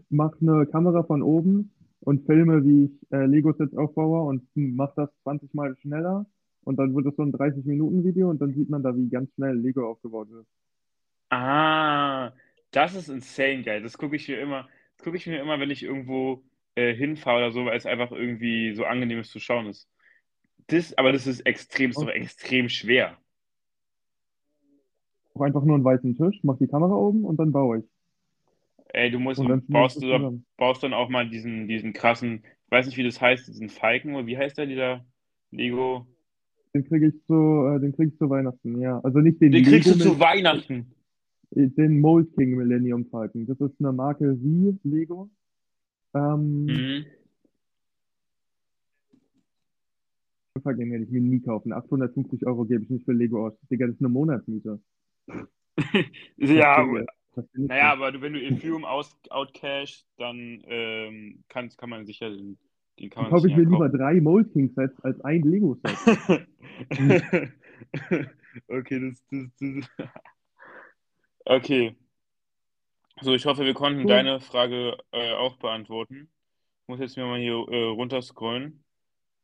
Mach 0.09 0.33
eine 0.39 0.65
Kamera 0.67 1.03
von 1.03 1.21
oben 1.21 1.71
und 2.01 2.25
filme, 2.25 2.63
wie 2.63 2.85
ich 2.85 3.11
äh, 3.11 3.25
Lego-Sets 3.25 3.75
aufbaue 3.75 4.23
und 4.23 4.47
mach 4.53 4.93
das 4.95 5.09
20 5.23 5.53
Mal 5.53 5.75
schneller. 5.77 6.25
Und 6.65 6.77
dann 6.77 6.93
wird 6.95 7.07
es 7.07 7.15
so 7.15 7.23
ein 7.23 7.33
30-Minuten-Video 7.33 8.29
und 8.29 8.39
dann 8.41 8.53
sieht 8.53 8.69
man 8.69 8.83
da, 8.83 8.95
wie 8.95 9.09
ganz 9.09 9.33
schnell 9.33 9.57
Lego 9.57 9.89
aufgebaut 9.89 10.29
wird. 10.29 10.45
Ah, 11.29 12.31
das 12.71 12.95
ist 12.95 13.09
insane 13.09 13.63
geil. 13.63 13.81
Das 13.81 13.98
gucke 13.98 14.15
ich 14.15 14.27
mir 14.27 14.39
immer, 14.39 14.69
das 14.98 15.03
gucke 15.03 15.17
ich 15.17 15.27
mir 15.27 15.41
immer, 15.41 15.59
wenn 15.59 15.71
ich 15.71 15.83
irgendwo 15.83 16.41
äh, 16.75 16.94
hinfahre 16.94 17.38
oder 17.39 17.51
so, 17.51 17.65
weil 17.65 17.77
es 17.77 17.86
einfach 17.86 18.12
irgendwie 18.12 18.74
so 18.75 18.86
angenehm 18.86 19.20
ist 19.20 19.32
zu 19.32 19.39
schauen 19.39 19.68
ist. 19.68 19.88
Das, 20.68 20.98
aber 20.98 21.12
das 21.12 21.27
ist 21.27 21.42
extrem, 21.42 21.92
ist 21.92 22.01
doch 22.01 22.08
extrem 22.08 22.70
schwer. 22.70 23.18
Auch 25.34 25.42
einfach 25.42 25.63
nur 25.63 25.75
einen 25.75 25.84
weißen 25.84 26.15
Tisch, 26.15 26.39
mach 26.44 26.58
die 26.58 26.68
Kamera 26.68 26.94
oben 26.94 27.25
und 27.25 27.38
dann 27.38 27.51
baue 27.51 27.80
ich. 27.80 27.86
Ey, 28.94 29.10
du 29.10 29.20
musst, 29.20 29.39
Und 29.39 29.50
dann 29.50 29.65
baust 29.68 29.96
du, 29.96 30.01
ich 30.01 30.06
zusammen. 30.06 30.46
baust 30.58 30.84
dann 30.84 30.94
auch 30.94 31.10
mal 31.10 31.27
diesen, 31.27 31.68
diesen 31.68 31.94
krassen, 31.94 32.44
ich 32.46 32.72
weiß 32.72 32.86
nicht, 32.86 32.98
wie 32.98 33.03
das 33.03 33.20
heißt, 33.20 33.48
diesen 33.48 33.70
Falken, 33.70 34.15
oder 34.15 34.27
wie 34.27 34.38
heißt 34.38 34.58
der, 34.58 34.68
dieser 34.68 35.03
Lego? 35.51 36.06
Den 36.75 36.86
kriege 36.86 37.08
ich 37.08 37.13
zu, 37.25 37.34
äh, 37.34 37.80
den 37.80 37.94
krieg 37.96 38.10
ich 38.13 38.18
zu 38.18 38.30
Weihnachten, 38.30 38.80
ja. 38.80 39.00
Also 39.03 39.20
nicht 39.20 39.42
den 39.42 39.51
Den 39.51 39.63
kriegst 39.63 39.89
du 39.89 39.98
Lego, 39.98 40.12
zu 40.12 40.20
Weihnachten. 40.20 40.94
den 41.51 42.00
Mold 42.00 42.34
King 42.36 42.56
Millennium 42.56 43.06
Falcon. 43.08 43.46
Das 43.48 43.60
ist 43.60 43.80
eine 43.80 43.92
Marke 43.92 44.38
wie 44.42 44.77
Lego. 44.84 45.30
Ähm, 46.13 46.65
Mhm. 46.65 47.05
den 50.65 50.91
werde 50.91 51.03
ich 51.03 51.10
mir 51.12 51.20
nie 51.22 51.41
kaufen. 51.41 51.74
850 51.74 52.46
Euro 52.46 52.65
gebe 52.65 52.84
ich 52.84 52.89
nicht 52.89 53.05
für 53.05 53.12
Lego 53.12 53.48
aus. 53.48 53.53
Digga, 53.70 53.88
das 53.88 53.96
ist 53.96 54.01
eine 54.01 54.10
Monatsmiete. 54.10 54.79
Ja, 56.38 56.75
aber- 56.75 57.05
naja, 57.53 57.91
aber 57.91 58.12
du, 58.12 58.22
wenn 58.22 58.34
du 58.34 58.39
Ethereum 58.41 58.86
aus, 58.86 59.17
outcashst, 59.32 60.05
dann 60.17 60.62
ähm, 60.65 61.43
kannst, 61.50 61.79
kann 61.79 61.89
man 61.89 62.05
sicher 62.05 62.29
den, 62.29 62.60
den 63.00 63.10
kann 63.10 63.24
man 63.24 63.32
kaufe 63.32 63.48
ich 63.48 63.55
mir 63.55 63.63
lieber 63.63 63.89
drei 63.89 64.22
Mold 64.22 64.53
King 64.53 64.72
Sets 64.75 65.00
als 65.01 65.20
ein 65.22 65.41
Lego 65.41 65.75
Set. 65.75 65.98
Okay, 68.67 69.00
das, 69.00 69.24
das, 69.32 69.50
das. 69.60 70.10
Okay. 71.46 71.96
So, 73.22 73.34
ich 73.34 73.46
hoffe, 73.46 73.65
wir 73.65 73.74
konnten 73.74 74.01
Cool. 74.01 74.08
deine 74.08 74.39
Frage 74.39 74.98
äh, 75.12 75.34
auch 75.34 75.55
beantworten. 75.58 76.29
Ich 76.82 76.88
muss 76.88 77.00
jetzt 77.00 77.15
mir 77.15 77.25
mal 77.25 77.39
hier 77.39 77.53
äh, 77.53 77.84
runterscrollen. 77.86 78.84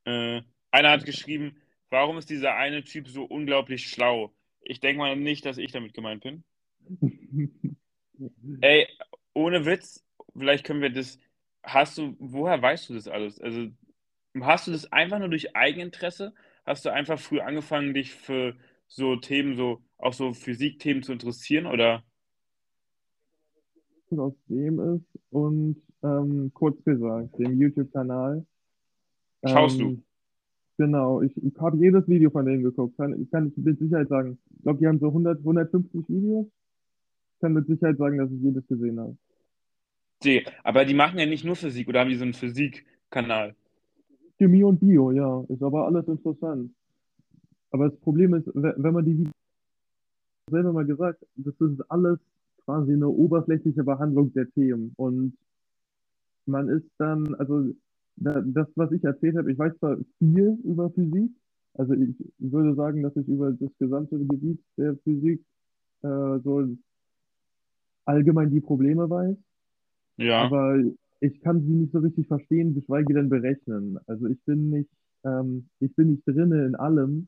Äh, 0.05 0.41
einer 0.71 0.89
hat 0.91 1.05
geschrieben, 1.05 1.55
warum 1.89 2.17
ist 2.17 2.29
dieser 2.29 2.55
eine 2.55 2.83
Typ 2.83 3.07
so 3.07 3.23
unglaublich 3.23 3.87
schlau? 3.87 4.33
Ich 4.61 4.79
denke 4.79 4.99
mal 4.99 5.15
nicht, 5.15 5.45
dass 5.45 5.57
ich 5.57 5.71
damit 5.71 5.93
gemeint 5.93 6.23
bin. 6.23 6.43
Ey, 8.61 8.87
ohne 9.33 9.65
Witz, 9.65 10.05
vielleicht 10.35 10.65
können 10.65 10.81
wir 10.81 10.91
das. 10.91 11.19
Hast 11.63 11.97
du, 11.97 12.15
woher 12.19 12.61
weißt 12.61 12.89
du 12.89 12.93
das 12.95 13.07
alles? 13.07 13.39
Also, 13.39 13.69
hast 14.41 14.67
du 14.67 14.71
das 14.71 14.91
einfach 14.91 15.19
nur 15.19 15.29
durch 15.29 15.55
Eigeninteresse? 15.55 16.33
Hast 16.65 16.85
du 16.85 16.89
einfach 16.91 17.19
früh 17.19 17.39
angefangen, 17.39 17.93
dich 17.93 18.11
für 18.13 18.57
so 18.87 19.15
Themen, 19.15 19.55
so 19.55 19.83
auch 19.97 20.13
so 20.13 20.33
Physikthemen 20.33 21.03
zu 21.03 21.13
interessieren? 21.13 21.65
Oder 21.65 22.03
aus 24.17 24.33
dem 24.47 24.79
ist 24.79 25.05
und 25.31 25.75
ähm, 26.01 26.51
kurz 26.53 26.81
gesagt, 26.83 27.37
dem 27.37 27.59
YouTube-Kanal. 27.59 28.45
schaust 29.45 29.79
du? 29.79 29.83
Ähm, 29.85 30.03
genau, 30.77 31.21
ich, 31.21 31.35
ich 31.43 31.59
habe 31.59 31.77
jedes 31.77 32.07
Video 32.07 32.29
von 32.29 32.45
denen 32.45 32.63
geguckt. 32.63 32.95
Ich 33.19 33.29
kann 33.29 33.51
mit 33.55 33.77
Sicherheit 33.79 34.07
sagen, 34.07 34.39
ich 34.55 34.63
glaube, 34.63 34.79
die 34.79 34.87
haben 34.87 34.99
so 34.99 35.07
100, 35.07 35.39
150 35.39 36.07
Videos. 36.09 36.45
Ich 36.47 37.41
kann 37.41 37.53
mit 37.53 37.67
Sicherheit 37.67 37.97
sagen, 37.97 38.17
dass 38.17 38.31
ich 38.31 38.41
jedes 38.41 38.65
gesehen 38.67 38.99
habe. 38.99 39.15
Die, 40.23 40.43
aber 40.63 40.83
die 40.85 40.93
machen 40.93 41.19
ja 41.19 41.25
nicht 41.25 41.45
nur 41.45 41.55
Physik 41.55 41.87
oder 41.87 42.01
haben 42.01 42.09
die 42.09 42.15
so 42.15 42.23
einen 42.23 42.33
Physikkanal? 42.33 43.55
Chemie 44.37 44.63
und 44.63 44.79
Bio, 44.79 45.11
ja, 45.11 45.43
ist 45.49 45.61
aber 45.61 45.85
alles 45.85 46.07
interessant. 46.07 46.71
Aber 47.71 47.89
das 47.89 47.99
Problem 47.99 48.33
ist, 48.33 48.47
we- 48.47 48.73
wenn 48.77 48.93
man 48.93 49.05
die 49.05 49.17
Videos 49.17 49.33
selber 50.49 50.73
mal 50.73 50.85
gesagt, 50.85 51.25
das 51.35 51.53
ist 51.59 51.81
alles 51.91 52.19
quasi 52.69 52.93
eine 52.93 53.09
oberflächliche 53.09 53.83
Behandlung 53.83 54.31
der 54.33 54.47
Themen. 54.51 54.93
Und 54.95 55.35
man 56.45 56.69
ist 56.69 56.85
dann, 56.99 57.33
also 57.35 57.73
da, 58.17 58.43
das, 58.45 58.67
was 58.75 58.91
ich 58.91 59.03
erzählt 59.03 59.37
habe, 59.37 59.51
ich 59.51 59.57
weiß 59.57 59.75
zwar 59.79 59.97
viel 60.19 60.55
über 60.63 60.91
Physik, 60.91 61.31
also 61.73 61.93
ich 61.93 62.13
würde 62.37 62.75
sagen, 62.75 63.01
dass 63.01 63.15
ich 63.15 63.27
über 63.27 63.53
das 63.53 63.71
gesamte 63.79 64.19
Gebiet 64.19 64.59
der 64.77 64.95
Physik 64.97 65.41
äh, 66.03 66.39
so 66.43 66.67
allgemein 68.05 68.51
die 68.51 68.61
Probleme 68.61 69.09
weiß, 69.09 69.35
Ja. 70.17 70.43
aber 70.43 70.79
ich 71.21 71.41
kann 71.41 71.61
sie 71.63 71.73
nicht 71.73 71.91
so 71.91 71.99
richtig 71.99 72.27
verstehen, 72.27 72.75
geschweige 72.75 73.15
denn 73.15 73.29
berechnen. 73.29 73.97
Also 74.05 74.27
ich 74.27 74.39
bin 74.43 74.69
nicht, 74.69 74.89
ähm, 75.23 75.67
ich 75.79 75.95
bin 75.95 76.11
nicht 76.11 76.27
drinne 76.27 76.67
in 76.67 76.75
allem, 76.75 77.27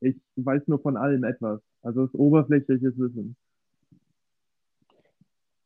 ich 0.00 0.16
weiß 0.36 0.68
nur 0.68 0.78
von 0.78 0.96
allem 0.96 1.24
etwas. 1.24 1.60
Also 1.82 2.04
es 2.04 2.10
ist 2.10 2.20
oberflächliches 2.20 2.96
Wissen. 2.98 3.34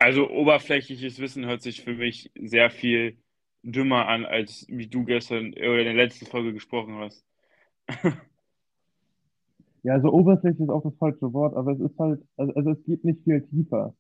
Also 0.00 0.30
oberflächliches 0.30 1.21
Wissen 1.21 1.47
hört 1.47 1.62
sich 1.62 1.83
für 1.83 1.95
mich 1.95 2.33
sehr 2.40 2.71
viel 2.71 3.19
dümmer 3.62 4.09
an, 4.09 4.25
als 4.25 4.66
wie 4.69 4.88
du 4.88 5.04
gestern 5.04 5.52
oder 5.54 5.78
in 5.80 5.85
der 5.85 5.95
letzten 5.95 6.26
Folge 6.26 6.54
gesprochen 6.54 6.97
hast. 6.99 7.25
Ja, 9.83 9.95
also 9.95 10.12
Oberfläche 10.12 10.62
ist 10.62 10.69
auch 10.69 10.83
das 10.83 10.95
falsche 10.99 11.33
Wort, 11.33 11.57
aber 11.57 11.73
es 11.73 11.80
ist 11.80 11.99
halt, 11.99 12.23
also, 12.37 12.52
also 12.54 12.71
es 12.73 12.85
geht 12.85 13.04
nicht 13.04 13.25
viel 13.25 13.40
tiefer. 13.49 13.95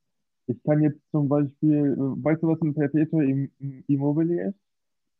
Ich 0.46 0.62
kann 0.64 0.82
jetzt 0.82 1.00
zum 1.10 1.28
Beispiel, 1.28 1.96
weißt 1.98 2.42
du, 2.42 2.48
was 2.48 2.60
ein 2.62 2.74
Perpetuum 2.74 3.22
im- 3.58 3.84
immobile 3.88 4.48
ist? 4.48 4.58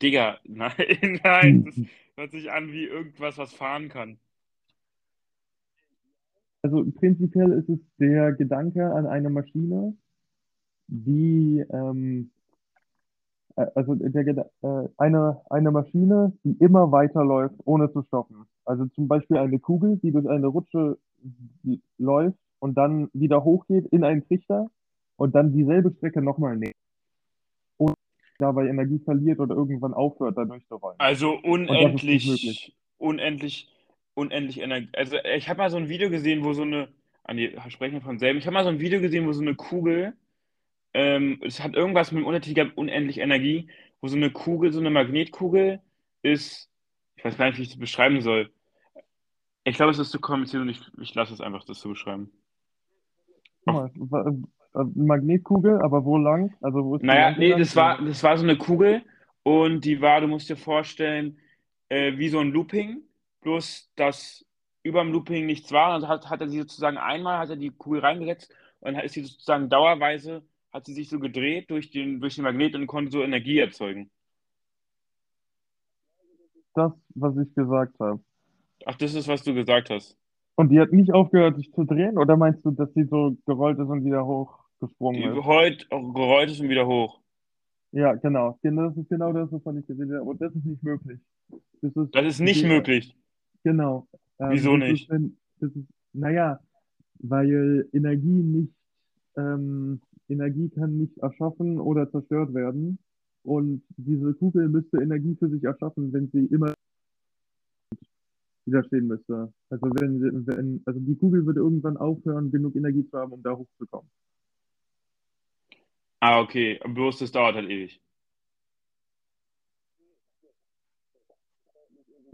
Digga, 0.01 0.39
nein, 0.45 1.19
nein, 1.23 1.63
das 1.65 1.75
hört 2.15 2.31
sich 2.31 2.51
an 2.51 2.71
wie 2.71 2.85
irgendwas, 2.85 3.37
was 3.39 3.53
fahren 3.53 3.89
kann. 3.89 4.19
Also 6.63 6.85
prinzipiell 6.91 7.53
ist 7.53 7.69
es 7.69 7.79
der 7.99 8.33
Gedanke 8.33 8.85
an 8.93 9.07
eine 9.07 9.31
Maschine, 9.31 9.97
die, 10.91 11.65
ähm, 11.71 12.29
äh, 13.55 13.65
also 13.73 13.95
der, 13.95 14.51
äh, 14.61 14.87
eine, 14.97 15.41
eine 15.49 15.71
Maschine, 15.71 16.33
die 16.43 16.55
immer 16.59 16.91
weiterläuft, 16.91 17.55
ohne 17.65 17.91
zu 17.91 18.03
stoppen. 18.03 18.45
Also 18.65 18.85
zum 18.87 19.07
Beispiel 19.07 19.37
eine 19.37 19.57
Kugel, 19.57 19.97
die 19.97 20.11
durch 20.11 20.27
eine 20.27 20.47
Rutsche 20.47 20.97
läuft 21.97 22.37
und 22.59 22.75
dann 22.75 23.09
wieder 23.13 23.43
hochgeht 23.43 23.87
in 23.87 24.03
einen 24.03 24.25
Trichter 24.27 24.69
und 25.15 25.33
dann 25.33 25.53
dieselbe 25.53 25.91
Strecke 25.97 26.21
nochmal 26.21 26.57
nimmt, 26.57 26.75
ohne 27.77 27.93
dabei 28.37 28.67
Energie 28.67 28.99
verliert 28.99 29.39
oder 29.39 29.55
irgendwann 29.55 29.93
aufhört, 29.93 30.37
da 30.37 30.45
durchzurollen. 30.45 30.99
Also 30.99 31.31
Und 31.31 31.69
unendlich, 31.69 32.75
unendlich, 32.97 33.71
unendlich 34.13 34.61
Energie. 34.61 34.89
Also 34.93 35.17
ich 35.35 35.47
habe 35.47 35.59
mal 35.59 35.69
so 35.69 35.77
ein 35.77 35.89
Video 35.89 36.09
gesehen, 36.09 36.43
wo 36.43 36.53
so 36.53 36.63
eine, 36.63 36.89
ah 37.23 37.33
nee, 37.33 37.55
sprechen 37.69 37.93
wir 37.93 38.01
von 38.01 38.19
selben. 38.19 38.39
Ich 38.39 38.45
habe 38.45 38.55
mal 38.55 38.63
so 38.63 38.69
ein 38.69 38.79
Video 38.79 38.99
gesehen, 38.99 39.25
wo 39.27 39.31
so 39.31 39.41
eine 39.41 39.55
Kugel, 39.55 40.13
ähm, 40.93 41.39
es 41.43 41.61
hat 41.61 41.75
irgendwas 41.75 42.11
mit 42.11 42.25
unendlicher, 42.25 42.71
unendlich 42.75 43.19
Energie, 43.19 43.69
wo 44.01 44.07
so 44.07 44.17
eine 44.17 44.31
Kugel, 44.31 44.73
so 44.73 44.79
eine 44.79 44.89
Magnetkugel 44.89 45.79
ist, 46.21 46.69
ich 47.15 47.23
weiß 47.23 47.37
gar 47.37 47.45
nicht, 47.47 47.57
wie 47.57 47.63
ich 47.63 47.69
das 47.69 47.79
beschreiben 47.79 48.21
soll. 48.21 48.51
Ich 49.63 49.75
glaube, 49.75 49.91
es 49.91 49.99
ist 49.99 50.09
zu 50.09 50.19
kompliziert 50.19 50.63
und 50.63 50.69
ich, 50.69 50.81
ich 50.99 51.13
lasse 51.13 51.33
es 51.33 51.41
einfach, 51.41 51.63
das 51.63 51.79
zu 51.79 51.89
beschreiben. 51.89 52.31
Guck 53.65 53.95
mal, 54.11 54.35
äh, 54.73 54.83
Magnetkugel, 54.95 55.81
aber 55.81 56.03
wo 56.03 56.17
lang? 56.17 56.55
Also 56.61 56.83
wo 56.83 56.95
ist 56.95 57.03
Naja, 57.03 57.35
nee, 57.37 57.53
das 57.55 57.75
war, 57.75 58.01
das 58.01 58.23
war 58.23 58.37
so 58.37 58.43
eine 58.43 58.57
Kugel 58.57 59.03
und 59.43 59.85
die 59.85 60.01
war, 60.01 60.21
du 60.21 60.27
musst 60.27 60.49
dir 60.49 60.57
vorstellen, 60.57 61.37
äh, 61.89 62.17
wie 62.17 62.29
so 62.29 62.39
ein 62.39 62.51
Looping, 62.51 63.01
bloß 63.41 63.91
dass 63.95 64.45
über 64.83 65.03
dem 65.03 65.11
Looping 65.11 65.45
nichts 65.45 65.71
war 65.71 65.95
und 65.95 66.07
hat, 66.07 66.29
hat 66.29 66.41
er 66.41 66.49
sie 66.49 66.59
sozusagen 66.59 66.97
einmal, 66.97 67.37
hat 67.37 67.49
er 67.49 67.55
die 67.55 67.69
Kugel 67.69 67.99
reingesetzt 67.99 68.51
und 68.79 68.95
dann 68.95 69.03
ist 69.03 69.13
sie 69.13 69.23
sozusagen 69.23 69.69
dauerweise, 69.69 70.43
hat 70.71 70.85
sie 70.85 70.93
sich 70.93 71.09
so 71.09 71.19
gedreht 71.19 71.69
durch 71.69 71.91
den, 71.91 72.19
durch 72.21 72.35
den 72.35 72.43
Magnet 72.43 72.75
und 72.75 72.87
konnte 72.87 73.11
so 73.11 73.21
Energie 73.21 73.59
erzeugen. 73.59 74.09
das, 76.73 76.93
was 77.15 77.37
ich 77.37 77.53
gesagt 77.53 77.99
habe. 77.99 78.21
Ach, 78.85 78.95
das 78.95 79.13
ist, 79.13 79.27
was 79.27 79.43
du 79.43 79.53
gesagt 79.53 79.89
hast. 79.89 80.17
Und 80.55 80.69
die 80.69 80.79
hat 80.79 80.91
nicht 80.91 81.13
aufgehört, 81.13 81.57
sich 81.57 81.71
zu 81.73 81.83
drehen? 81.83 82.17
Oder 82.17 82.37
meinst 82.37 82.63
du, 82.65 82.71
dass 82.71 82.93
sie 82.93 83.03
so 83.03 83.35
gerollt 83.45 83.77
ist 83.79 83.87
und 83.89 84.05
wieder 84.05 84.19
Die 84.19 84.23
hochgesprungen 84.23 85.37
ist? 85.37 85.45
heut, 85.45 85.89
gerollt 85.89 86.49
ist 86.51 86.59
und 86.61 86.69
wieder 86.69 86.87
hoch. 86.87 87.19
Ja, 87.91 88.13
genau. 88.13 88.57
Das 88.63 88.95
ist 88.97 89.09
genau 89.09 89.33
das, 89.33 89.51
wovon 89.51 89.77
ich 89.79 89.85
geredet 89.87 90.13
habe. 90.19 90.23
Und 90.23 90.41
das 90.41 90.53
ist 90.55 90.65
nicht 90.65 90.81
möglich. 90.83 91.19
Das 91.81 91.95
ist, 91.95 92.15
Das 92.15 92.25
ist 92.25 92.39
nicht 92.39 92.63
die- 92.63 92.67
möglich. 92.67 93.15
Genau. 93.63 94.07
Ähm, 94.39 94.51
Wieso 94.51 94.77
nicht? 94.77 95.03
Ist, 95.03 95.09
wenn, 95.09 95.37
das 95.59 95.71
ist, 95.75 95.87
naja, 96.13 96.59
weil 97.19 97.87
Energie 97.93 98.27
nicht, 98.27 98.73
ähm, 99.37 100.01
Energie 100.31 100.69
kann 100.69 100.97
nicht 100.97 101.17
erschaffen 101.17 101.79
oder 101.79 102.09
zerstört 102.09 102.53
werden. 102.53 102.97
Und 103.43 103.83
diese 103.97 104.33
Kugel 104.33 104.69
müsste 104.69 105.01
Energie 105.01 105.35
für 105.35 105.49
sich 105.49 105.63
erschaffen, 105.63 106.13
wenn 106.13 106.29
sie 106.31 106.45
immer 106.45 106.73
widerstehen 108.65 109.07
müsste. 109.07 109.51
Also 109.69 109.87
wenn, 109.99 110.45
wenn, 110.47 110.81
also 110.85 110.99
die 110.99 111.15
Kugel 111.15 111.45
würde 111.45 111.59
irgendwann 111.59 111.97
aufhören, 111.97 112.51
genug 112.51 112.75
Energie 112.75 113.07
zu 113.09 113.17
haben, 113.17 113.31
um 113.33 113.43
da 113.43 113.55
hochzukommen. 113.55 114.09
Ah, 116.19 116.39
okay. 116.39 116.79
Bloß 116.87 117.19
das 117.19 117.31
dauert 117.31 117.55
halt 117.55 117.69
ewig. 117.69 117.99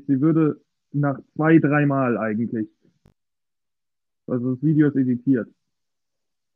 Sie 0.07 0.21
würde 0.21 0.61
nach 0.91 1.19
zwei, 1.35 1.57
dreimal 1.59 2.17
eigentlich. 2.17 2.67
Also 4.27 4.55
das 4.55 4.63
Video 4.63 4.89
ist 4.89 4.95
editiert. 4.95 5.49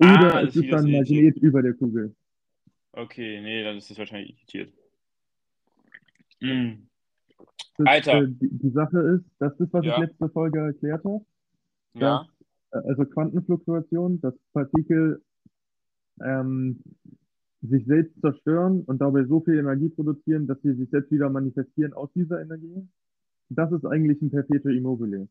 Ah, 0.01 0.13
Oder 0.20 0.41
das 0.46 0.55
es 0.55 0.63
ist 0.63 0.72
dann. 0.72 0.91
Magnet 0.91 1.38
über 1.38 1.62
der 1.62 1.74
Kugel. 1.74 2.15
Okay, 2.93 3.41
nee, 3.41 3.63
dann 3.63 3.77
ist 3.77 3.89
das 3.89 3.98
wahrscheinlich 4.00 4.31
irritiert. 4.36 4.74
Mm. 6.41 6.88
Das, 7.77 7.88
Alter. 7.88 8.22
äh, 8.24 8.27
die, 8.27 8.50
die 8.50 8.70
Sache 8.72 9.00
ist, 9.00 9.25
das 9.39 9.58
ist, 9.60 9.72
was 9.74 9.86
Ja. 9.86 9.93
ich 9.93 10.00
letzte 10.10 10.29
Folge 10.29 10.60
erklärt 10.60 11.03
habe. 11.05 11.24
Ja. 11.93 12.27
Äh, 12.72 12.77
Also 12.79 13.05
Quantenfluktuation, 13.05 14.20
dass 14.22 14.34
Partikel 14.53 15.22
ähm, 16.22 16.79
sich 17.62 17.86
selbst 17.86 18.20
zerstören 18.22 18.81
und 18.81 19.00
dabei 19.00 19.24
so 19.25 19.39
viel 19.41 19.58
Energie 19.60 19.89
produzieren, 19.89 20.48
dass 20.48 20.62
sie 20.63 20.74
sich 20.74 20.89
selbst 20.89 21.12
wieder 21.12 21.29
manifestieren 21.29 21.93
aus 21.93 22.10
dieser 22.13 22.41
Energie. 22.41 22.88
Das 23.50 23.72
ist 23.72 23.86
eigentlich 23.86 24.22
ein 24.22 24.31
Perpetuum 24.31 24.74
immobile. 24.75 25.27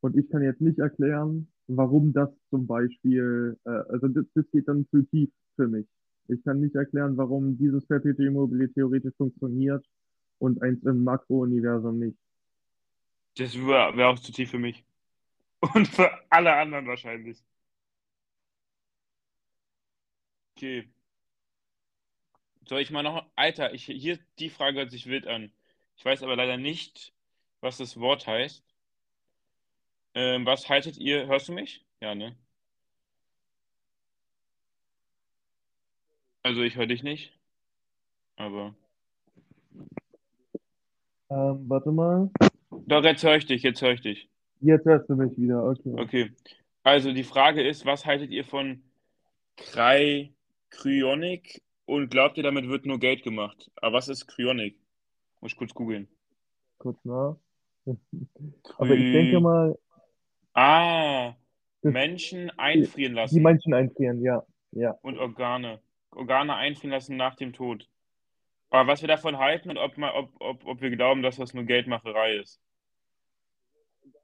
Und 0.00 0.16
ich 0.16 0.28
kann 0.28 0.42
jetzt 0.42 0.60
nicht 0.60 0.78
erklären, 0.78 1.48
warum 1.68 2.12
das 2.12 2.30
zum 2.50 2.66
Beispiel, 2.66 3.56
äh, 3.64 3.70
also 3.70 4.08
das, 4.08 4.24
das 4.34 4.44
geht 4.52 4.68
dann 4.68 4.86
zu 4.90 5.02
tief 5.02 5.30
für 5.56 5.68
mich. 5.68 5.86
Ich 6.28 6.42
kann 6.44 6.60
nicht 6.60 6.74
erklären, 6.74 7.16
warum 7.16 7.56
dieses 7.56 7.86
Perpetuum 7.86 8.28
immobile 8.28 8.72
theoretisch 8.72 9.14
funktioniert 9.16 9.84
und 10.38 10.60
eins 10.62 10.82
im 10.84 11.04
Makrouniversum 11.04 11.98
nicht. 11.98 12.18
Das 13.36 13.54
wäre 13.54 13.96
wär 13.96 14.08
auch 14.08 14.18
zu 14.18 14.32
tief 14.32 14.50
für 14.50 14.58
mich. 14.58 14.84
Und 15.74 15.88
für 15.88 16.10
alle 16.30 16.54
anderen 16.54 16.86
wahrscheinlich. 16.86 17.42
Okay. 20.54 20.88
Soll 22.68 22.80
ich 22.80 22.90
mal 22.90 23.02
noch. 23.02 23.26
Alter, 23.36 23.72
ich, 23.72 23.84
hier 23.84 24.18
die 24.38 24.50
Frage 24.50 24.78
hört 24.78 24.90
sich 24.90 25.06
wild 25.06 25.26
an. 25.26 25.52
Ich 25.96 26.04
weiß 26.04 26.22
aber 26.22 26.36
leider 26.36 26.56
nicht, 26.56 27.14
was 27.60 27.78
das 27.78 27.98
Wort 27.98 28.26
heißt. 28.26 28.64
Ähm, 30.16 30.46
was 30.46 30.66
haltet 30.70 30.96
ihr? 30.96 31.26
Hörst 31.26 31.46
du 31.48 31.52
mich? 31.52 31.84
Ja, 32.00 32.14
ne? 32.14 32.34
Also 36.42 36.62
ich 36.62 36.74
höre 36.76 36.86
dich 36.86 37.02
nicht. 37.02 37.38
Aber. 38.36 38.74
Ähm, 41.28 41.68
warte 41.68 41.92
mal. 41.92 42.30
Doch, 42.70 43.04
jetzt 43.04 43.24
höre 43.24 43.36
ich 43.36 43.44
dich, 43.44 43.62
jetzt 43.62 43.82
höre 43.82 43.92
ich 43.92 44.00
dich. 44.00 44.30
Jetzt 44.60 44.86
hörst 44.86 45.10
du 45.10 45.16
mich 45.16 45.36
wieder, 45.36 45.62
okay. 45.62 45.94
Okay. 45.98 46.32
Also 46.82 47.12
die 47.12 47.24
Frage 47.24 47.62
ist, 47.62 47.84
was 47.84 48.06
haltet 48.06 48.30
ihr 48.30 48.44
von 48.46 48.82
Cry 49.58 50.32
Cryonic 50.70 51.60
und 51.84 52.08
glaubt 52.08 52.38
ihr, 52.38 52.42
damit 52.42 52.68
wird 52.68 52.86
nur 52.86 52.98
Geld 52.98 53.22
gemacht? 53.22 53.70
Aber 53.76 53.98
was 53.98 54.08
ist 54.08 54.26
Cryonic? 54.28 54.78
Muss 55.42 55.52
ich 55.52 55.58
kurz 55.58 55.74
googeln. 55.74 56.08
Kurz 56.78 57.04
nach. 57.04 57.36
Aber 58.78 58.90
ich 58.90 59.12
denke 59.12 59.40
mal, 59.40 59.78
Ah, 60.56 61.34
Das, 61.82 61.92
Menschen 61.92 62.50
einfrieren 62.58 63.12
die 63.12 63.20
lassen 63.20 63.42
Menschen 63.42 63.74
einfrieren, 63.74 64.22
ja. 64.22 64.42
Ja. 64.72 64.92
und 65.02 65.18
Organe. 65.18 65.80
Organe 66.10 66.54
einfrieren 66.54 66.92
lassen 66.92 67.16
nach 67.16 67.36
dem 67.36 67.52
Tod. 67.52 67.88
Aber 68.70 68.88
was 68.88 69.02
wir 69.02 69.08
davon 69.08 69.38
halten 69.38 69.70
und 69.70 69.78
ob, 69.78 69.96
mal, 69.98 70.12
ob, 70.12 70.30
ob, 70.40 70.66
ob 70.66 70.80
wir 70.80 70.90
glauben, 70.90 71.22
dass 71.22 71.36
das 71.36 71.52
nur 71.54 71.64
Geldmacherei 71.64 72.36
ist. 72.36 72.60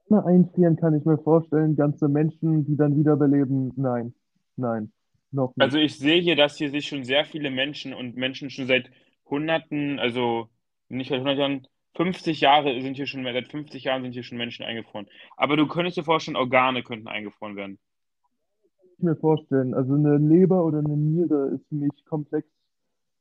Na, 0.09 0.25
einfrieren 0.25 0.75
kann 0.75 0.95
ich 0.95 1.05
mir 1.05 1.17
vorstellen. 1.19 1.75
Ganze 1.75 2.09
Menschen, 2.09 2.65
die 2.65 2.75
dann 2.75 2.97
wiederbeleben, 2.97 3.71
nein. 3.75 4.13
Nein. 4.55 4.91
Noch 5.31 5.55
nicht. 5.55 5.63
Also 5.63 5.77
ich 5.77 5.97
sehe 5.97 6.19
hier, 6.21 6.35
dass 6.35 6.57
hier 6.57 6.69
sich 6.71 6.87
schon 6.87 7.03
sehr 7.03 7.25
viele 7.25 7.51
Menschen 7.51 7.93
und 7.93 8.15
Menschen 8.15 8.49
schon 8.49 8.67
seit 8.67 8.89
Hunderten, 9.29 9.99
also 9.99 10.49
nicht 10.89 11.09
seit 11.09 11.19
100 11.19 11.37
Jahren, 11.37 11.67
50 11.95 12.41
Jahre 12.41 12.81
sind 12.81 12.95
hier 12.95 13.05
schon, 13.05 13.23
seit 13.23 13.47
50 13.47 13.83
Jahren 13.83 14.01
sind 14.01 14.13
hier 14.13 14.23
schon 14.23 14.37
Menschen 14.37 14.65
eingefroren. 14.65 15.07
Aber 15.37 15.57
du 15.57 15.67
könntest 15.67 15.97
dir 15.97 16.03
vorstellen, 16.03 16.37
Organe 16.37 16.83
könnten 16.83 17.07
eingefroren 17.07 17.55
werden. 17.55 17.79
ich 18.97 19.03
mir 19.03 19.15
vorstellen. 19.15 19.73
Also 19.73 19.93
eine 19.93 20.17
Leber 20.17 20.65
oder 20.65 20.79
eine 20.79 20.97
Niere 20.97 21.51
ist 21.55 21.71
nicht 21.71 22.05
komplex, 22.05 22.47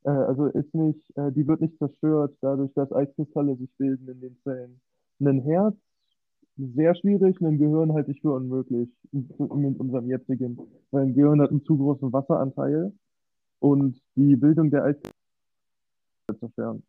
äh, 0.05 0.11
also 0.11 0.47
ist 0.47 0.75
nicht, 0.75 1.17
äh, 1.17 1.33
die 1.33 1.47
wird 1.47 1.61
nicht 1.61 1.77
zerstört, 1.79 2.37
dadurch, 2.41 2.73
dass 2.75 2.93
Eiskristalle 2.93 3.57
sich 3.57 3.71
bilden 3.77 4.09
in 4.09 4.21
den 4.21 4.37
Zellen. 4.43 4.81
Ein 5.21 5.43
Herz, 5.43 5.77
sehr 6.57 6.95
schwierig, 6.95 7.41
ein 7.41 7.59
Gehirn 7.59 7.93
halte 7.93 8.11
ich 8.11 8.21
für 8.21 8.33
unmöglich 8.33 8.89
mit 9.11 9.31
unserem 9.39 10.09
jetzigen, 10.09 10.59
weil 10.91 11.05
ein 11.05 11.15
Gehirn 11.15 11.41
hat 11.41 11.51
einen 11.51 11.65
zu 11.65 11.77
großen 11.77 12.13
Wasseranteil 12.13 12.93
und 13.59 14.01
die 14.17 14.37
Bildung 14.37 14.71
der 14.71 14.85
Eiskristalle 14.85 15.15
zerstören. 16.39 16.83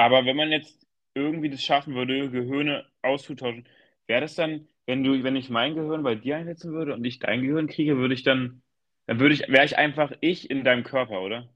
Aber 0.00 0.24
wenn 0.24 0.36
man 0.36 0.50
jetzt 0.50 0.86
irgendwie 1.14 1.50
das 1.50 1.62
schaffen 1.62 1.94
würde, 1.94 2.30
Gehirne 2.30 2.86
auszutauschen, 3.02 3.66
wäre 4.06 4.22
das 4.22 4.34
dann, 4.34 4.66
wenn 4.86 5.04
du, 5.04 5.22
wenn 5.22 5.36
ich 5.36 5.50
mein 5.50 5.74
Gehirn 5.74 6.02
bei 6.02 6.14
dir 6.14 6.38
einsetzen 6.38 6.72
würde 6.72 6.94
und 6.94 7.04
ich 7.04 7.18
dein 7.18 7.42
Gehirn 7.42 7.66
kriege, 7.66 7.98
würde 7.98 8.14
ich 8.14 8.22
dann, 8.22 8.62
dann 9.06 9.20
würde 9.20 9.34
ich, 9.34 9.40
wäre 9.48 9.66
ich 9.66 9.76
einfach 9.76 10.10
ich 10.22 10.48
in 10.48 10.64
deinem 10.64 10.84
Körper, 10.84 11.20
oder? 11.20 11.50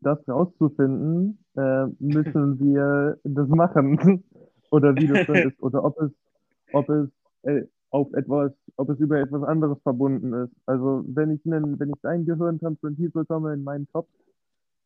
Das 0.00 0.26
rauszufinden, 0.28 1.44
äh, 1.56 1.86
müssen 1.98 2.60
wir 2.60 3.18
das 3.24 3.48
machen. 3.48 4.22
Oder 4.70 4.94
wie 4.94 5.08
das 5.08 5.26
dann 5.26 5.48
ist. 5.48 5.60
Oder 5.60 5.82
ob 5.82 6.00
es, 6.00 6.12
ob 6.72 6.88
es 6.88 7.08
äh, 7.42 7.62
auf 7.90 8.12
etwas, 8.12 8.52
ob 8.76 8.88
es 8.90 9.00
über 9.00 9.18
etwas 9.18 9.42
anderes 9.42 9.82
verbunden 9.82 10.32
ist. 10.32 10.54
Also 10.66 11.02
wenn 11.08 11.32
ich 11.32 11.44
einen, 11.44 11.80
wenn 11.80 11.90
ich 11.90 12.00
dein 12.02 12.24
Gehirn 12.24 12.60
transplantiert 12.60 13.12
bekomme 13.12 13.52
in 13.52 13.64
meinen 13.64 13.88
Kopf, 13.92 14.06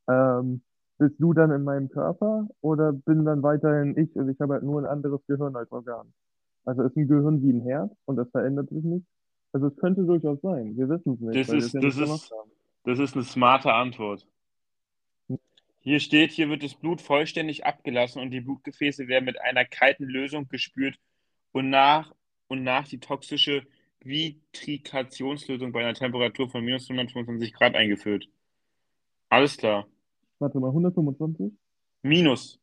ähm, 0.09 0.62
bist 1.04 1.20
du 1.20 1.34
dann 1.34 1.50
in 1.50 1.64
meinem 1.64 1.90
Körper 1.90 2.49
oder 2.62 2.92
bin 2.92 3.26
dann 3.26 3.42
weiterhin 3.42 3.96
ich 3.99 4.16
und 4.16 4.30
ich 4.30 4.40
habe 4.40 4.54
halt 4.54 4.62
nur 4.62 4.80
ein 4.80 4.87
anderes 4.87 5.20
Gehirn 5.26 5.54
als 5.54 5.70
Organ. 5.70 6.12
Also 6.64 6.82
ist 6.82 6.96
ein 6.96 7.06
Gehirn 7.06 7.42
wie 7.42 7.52
ein 7.52 7.61
Herz 7.61 7.92
und 8.06 8.16
das 8.16 8.30
verändert 8.30 8.70
sich 8.70 8.82
nicht. 8.82 9.04
Also 9.52 9.66
es 9.66 9.76
könnte 9.76 10.04
durchaus 10.04 10.40
sein. 10.40 10.76
Wir 10.78 10.88
wissen 10.88 11.14
es 11.14 11.20
nicht, 11.20 11.38
Das 11.38 11.54
ist, 11.54 11.75
ja 11.75 11.80
das 11.80 11.99
ist, 11.99 12.32
das 12.84 12.99
ist 12.99 13.14
eine 13.14 13.25
smarte 13.25 13.73
Antwort. 13.73 14.26
Hier 15.80 16.00
steht, 16.00 16.30
hier 16.30 16.49
wird 16.49 16.62
das 16.62 16.75
Blut 16.75 17.02
vollständig 17.02 17.66
abgelassen 17.66 18.23
und 18.23 18.30
die 18.30 18.40
Blutgefäße 18.40 19.06
werden 19.06 19.26
mit 19.26 19.38
einer 19.38 19.66
kalten 19.66 20.04
Lösung 20.04 20.49
gespült 20.49 20.99
und 21.52 21.68
nach 21.68 22.14
und 22.49 22.62
nach 22.62 22.88
die 22.88 22.99
toxische 22.99 23.66
Vitrikationslösung 24.00 25.73
bei 25.73 25.80
einer 25.80 25.92
Temperatur 25.92 26.49
von 26.49 26.64
minus 26.64 26.88
125 26.88 27.52
Grad 27.52 27.75
eingeführt. 27.75 28.26
Alles 29.28 29.58
klar. 29.58 29.87
Warte 30.44 30.60
mal, 30.60 30.68
125? 30.68 31.52
Minus. 32.02 32.60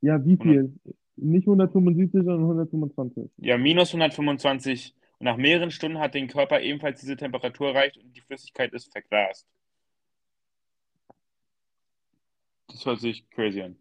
Ja, 0.00 0.18
wie 0.24 0.32
100, 0.32 0.42
viel? 0.42 0.74
Nicht 1.14 1.46
175, 1.46 2.24
sondern 2.24 2.40
125. 2.40 3.30
ja, 3.36 3.56
minus 3.56 3.94
125. 3.94 4.96
Und 5.20 5.26
nach 5.26 5.36
mehreren 5.36 5.70
Stunden 5.70 6.00
hat 6.00 6.14
den 6.14 6.26
Körper 6.26 6.60
ebenfalls 6.60 6.98
diese 6.98 7.16
Temperatur 7.16 7.68
erreicht 7.68 7.98
und 7.98 8.16
die 8.16 8.20
Flüssigkeit 8.20 8.72
ist 8.72 8.90
verglast. 8.90 9.46
Das 12.66 12.84
hört 12.84 12.98
sich 12.98 13.30
crazy 13.30 13.62
an. 13.62 13.76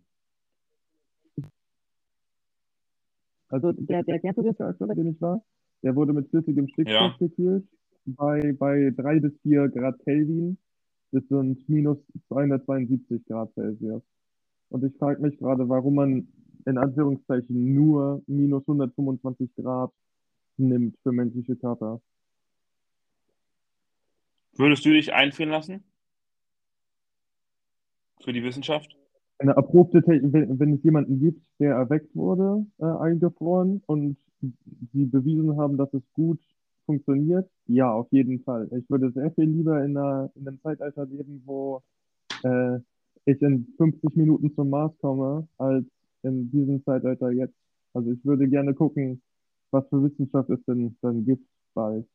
Also 3.48 3.72
der, 3.72 4.04
der 4.04 4.20
Kerzenreaktor, 4.20 4.76
bei 4.88 4.94
dem 4.94 5.08
ich 5.08 5.22
war, 5.22 5.44
der 5.82 5.96
wurde 5.96 6.14
mit 6.14 6.30
flüssigem 6.30 6.68
Stickstoff 6.68 7.14
Ja. 7.14 7.28
gekühlt 7.28 7.68
bei, 8.06 8.54
bei 8.54 8.94
3 8.96 9.20
bis 9.20 9.34
4 9.42 9.70
Grad 9.70 9.98
Kelvin. 10.04 10.60
Das 11.12 11.24
sind 11.28 11.68
minus 11.68 11.98
272 12.28 13.26
Grad 13.26 13.54
Celsius. 13.54 14.04
Und 14.70 14.84
ich 14.84 14.96
frage 14.98 15.22
mich 15.22 15.38
gerade, 15.38 15.68
warum 15.68 15.96
man 15.96 16.28
in 16.66 16.78
Anführungszeichen 16.78 17.74
nur 17.74 18.22
minus 18.28 18.62
125 18.68 19.56
Grad 19.56 19.92
nimmt 20.58 20.98
für 21.02 21.12
menschliche 21.12 21.56
Körper. 21.56 22.02
Würdest 24.54 24.86
du 24.86 24.92
dich 24.92 25.14
einfrieren 25.14 25.52
lassen 25.52 25.84
für 28.22 28.34
die 28.34 28.44
Wissenschaft? 28.44 28.96
Eine 29.38 29.54
erprobte 29.54 30.04
Technik, 30.04 30.34
wenn, 30.34 30.60
wenn 30.60 30.74
es 30.74 30.84
jemanden 30.84 31.20
gibt, 31.20 31.42
der 31.60 31.76
erweckt 31.76 32.14
wurde, 32.14 32.66
äh, 32.80 32.86
eingefroren 32.86 33.82
und 33.86 34.18
sie 34.42 35.06
bewiesen 35.06 35.58
haben, 35.58 35.78
dass 35.78 35.94
es 35.94 36.04
gut 36.14 36.40
funktioniert, 36.90 37.48
ja, 37.68 37.92
auf 37.92 38.08
jeden 38.12 38.44
Fall. 38.44 38.68
Ich 38.72 38.90
würde 38.90 39.12
sehr 39.12 39.30
viel 39.34 39.44
lieber 39.44 39.86
in, 39.86 39.96
einer, 39.96 40.32
in 40.34 40.48
einem 40.48 40.60
Zeitalter 40.60 41.06
leben, 41.06 41.44
wo 41.46 41.84
äh, 42.42 42.80
ich 43.26 43.40
in 43.44 43.68
50 43.78 44.16
Minuten 44.16 44.56
zum 44.56 44.72
Mars 44.72 44.92
komme, 45.00 45.48
als 45.60 45.86
in 46.24 46.50
diesem 46.50 46.84
Zeitalter 46.84 47.30
jetzt. 47.30 47.54
Also 47.94 48.12
ich 48.12 48.26
würde 48.26 48.50
gerne 48.50 48.74
gucken, 48.74 49.22
was 49.70 49.88
für 49.90 50.02
Wissenschaft 50.04 50.50
es 50.50 50.66
denn 50.66 50.98
dann 51.02 51.24
gibt 51.26 51.46
bald. 51.76 52.08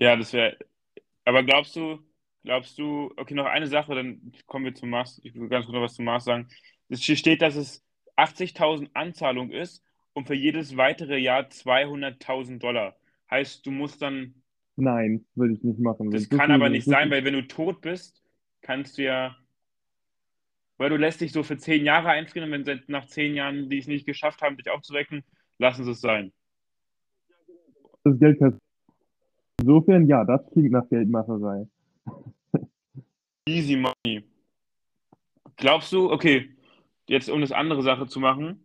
Ja, 0.00 0.16
das 0.16 0.32
wäre. 0.32 0.56
Aber 1.24 1.44
glaubst 1.44 1.76
du, 1.76 2.00
glaubst 2.42 2.76
du, 2.80 3.12
okay, 3.16 3.34
noch 3.34 3.46
eine 3.46 3.68
Sache, 3.68 3.94
dann 3.94 4.32
kommen 4.46 4.64
wir 4.64 4.74
zum 4.74 4.90
Mars. 4.90 5.20
Ich 5.22 5.36
will 5.36 5.48
ganz 5.48 5.66
kurz 5.66 5.74
noch 5.74 5.82
was 5.82 5.94
zum 5.94 6.04
Mars 6.04 6.24
sagen. 6.24 6.48
Es 6.88 7.04
steht, 7.04 7.42
dass 7.42 7.54
es 7.54 7.84
80.000 8.16 8.88
Anzahlung 8.92 9.52
ist 9.52 9.84
und 10.14 10.26
für 10.26 10.34
jedes 10.34 10.76
weitere 10.76 11.18
Jahr 11.18 11.42
200.000 11.42 12.58
Dollar. 12.58 12.96
Heißt, 13.30 13.66
du 13.66 13.70
musst 13.70 14.02
dann, 14.02 14.34
Nein, 14.76 15.24
würde 15.34 15.54
ich 15.54 15.62
nicht 15.62 15.80
machen. 15.80 16.10
Das 16.10 16.28
kann 16.28 16.50
aber 16.50 16.68
nicht 16.68 16.84
sein, 16.84 17.10
weil 17.10 17.24
wenn 17.24 17.32
du 17.32 17.46
tot 17.46 17.80
bist, 17.80 18.22
kannst 18.60 18.98
du 18.98 19.04
ja, 19.04 19.36
weil 20.76 20.90
du 20.90 20.96
lässt 20.96 21.22
dich 21.22 21.32
so 21.32 21.42
für 21.42 21.56
zehn 21.56 21.84
Jahre 21.84 22.10
einfrieren 22.10 22.52
und 22.52 22.66
wenn 22.66 22.80
nach 22.88 23.06
zehn 23.06 23.34
Jahren, 23.34 23.70
die 23.70 23.78
es 23.78 23.86
nicht 23.86 24.06
geschafft 24.06 24.42
haben, 24.42 24.58
dich 24.58 24.70
aufzuwecken, 24.70 25.24
lassen 25.58 25.84
sie 25.84 25.92
es 25.92 26.00
sein. 26.00 26.32
das 28.04 28.18
Geld 28.18 28.38
kostet. 28.38 28.60
Insofern, 29.58 30.06
ja, 30.06 30.24
das 30.24 30.42
klingt 30.52 30.72
nach 30.72 30.86
Geldmacherei. 30.90 31.66
Easy 33.48 33.76
money. 33.76 34.24
Glaubst 35.56 35.90
du, 35.92 36.12
okay, 36.12 36.50
jetzt 37.08 37.30
um 37.30 37.40
das 37.40 37.52
andere 37.52 37.82
Sache 37.82 38.06
zu 38.06 38.20
machen, 38.20 38.62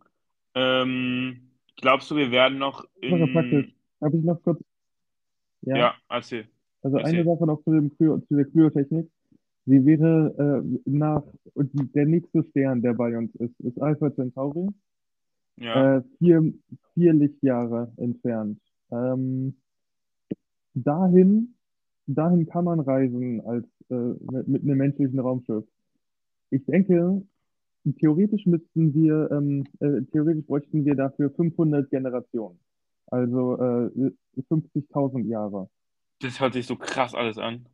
ähm, 0.54 1.50
glaubst 1.76 2.10
du, 2.10 2.16
wir 2.16 2.30
werden 2.30 2.58
noch 2.58 2.86
in, 3.00 3.72
Habe 4.02 4.16
ich 4.16 4.24
noch 4.24 4.42
kurz, 4.42 4.60
ja, 5.62 5.76
ja, 5.76 5.94
erzähl, 6.08 6.46
also 6.82 6.96
eine 6.98 7.18
erzähl. 7.18 7.24
Sache 7.24 7.46
noch 7.46 7.62
zu 7.62 7.70
dem 7.72 7.96
Kryo, 7.96 8.18
zu 8.18 8.34
der 8.34 8.46
Kryotechnik. 8.46 9.08
Sie 9.64 9.86
wäre 9.86 10.64
äh, 10.64 10.80
nach, 10.90 11.22
der 11.54 12.06
nächste 12.06 12.42
Stern, 12.50 12.82
der 12.82 12.94
bei 12.94 13.16
uns 13.16 13.32
ist, 13.36 13.58
ist 13.60 13.80
Alpha 13.80 14.12
Centauri, 14.12 14.68
Ja, 15.56 15.98
äh, 15.98 16.02
vier, 16.18 16.52
vier 16.94 17.12
Lichtjahre 17.12 17.92
entfernt. 17.96 18.58
Ähm, 18.90 19.54
dahin, 20.74 21.54
dahin 22.06 22.46
kann 22.46 22.64
man 22.64 22.80
reisen 22.80 23.40
als 23.42 23.66
äh, 23.90 23.94
mit, 23.94 24.48
mit 24.48 24.62
einem 24.62 24.78
menschlichen 24.78 25.20
Raumschiff. 25.20 25.64
Ich 26.50 26.64
denke, 26.66 27.22
theoretisch 28.00 28.46
müssten 28.46 28.94
wir, 28.94 29.30
ähm, 29.30 29.64
äh, 29.80 30.02
theoretisch 30.10 30.44
bräuchten 30.46 30.84
wir 30.84 30.96
dafür 30.96 31.30
500 31.30 31.88
Generationen. 31.88 32.58
Also 33.12 33.58
äh, 33.58 34.10
50.000 34.40 35.28
Jahre. 35.28 35.68
das 36.20 36.40
hört 36.40 36.54
sich 36.54 36.66
so 36.66 36.76
krass 36.76 37.14
alles 37.14 37.36
an. 37.36 37.66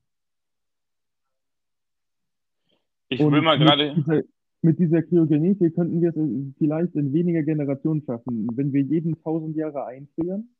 Ich 3.09 3.21
will 3.21 3.27
Und 3.27 3.45
mal 3.45 3.57
mit 3.57 3.69
gerade, 3.69 4.25
mit 4.63 4.81
dieser 4.81 5.01
Kryogenetik 5.03 5.77
könnten 5.77 6.03
wir 6.03 6.11
es 6.11 6.17
äh, 6.17 6.53
vielleicht 6.59 6.97
in 6.97 7.13
weniger 7.13 7.45
Generationen 7.45 8.03
schaffen. 8.03 8.49
Wenn 8.57 8.73
wir 8.73 8.83
jeden 8.83 9.15
1000 9.15 9.55
Jahre 9.55 9.85
einfrieren, 9.85 10.53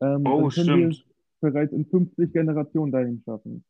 ähm, 0.00 0.24
oh, 0.24 0.42
dann 0.42 0.50
können 0.50 0.78
wir 0.78 0.88
es 0.90 0.98
stimmt. 0.98 1.14
bereits 1.40 1.72
in 1.72 1.84
50 1.84 2.32
Generationen 2.32 2.92
dahin 2.92 3.22
schaffen. 3.24 3.64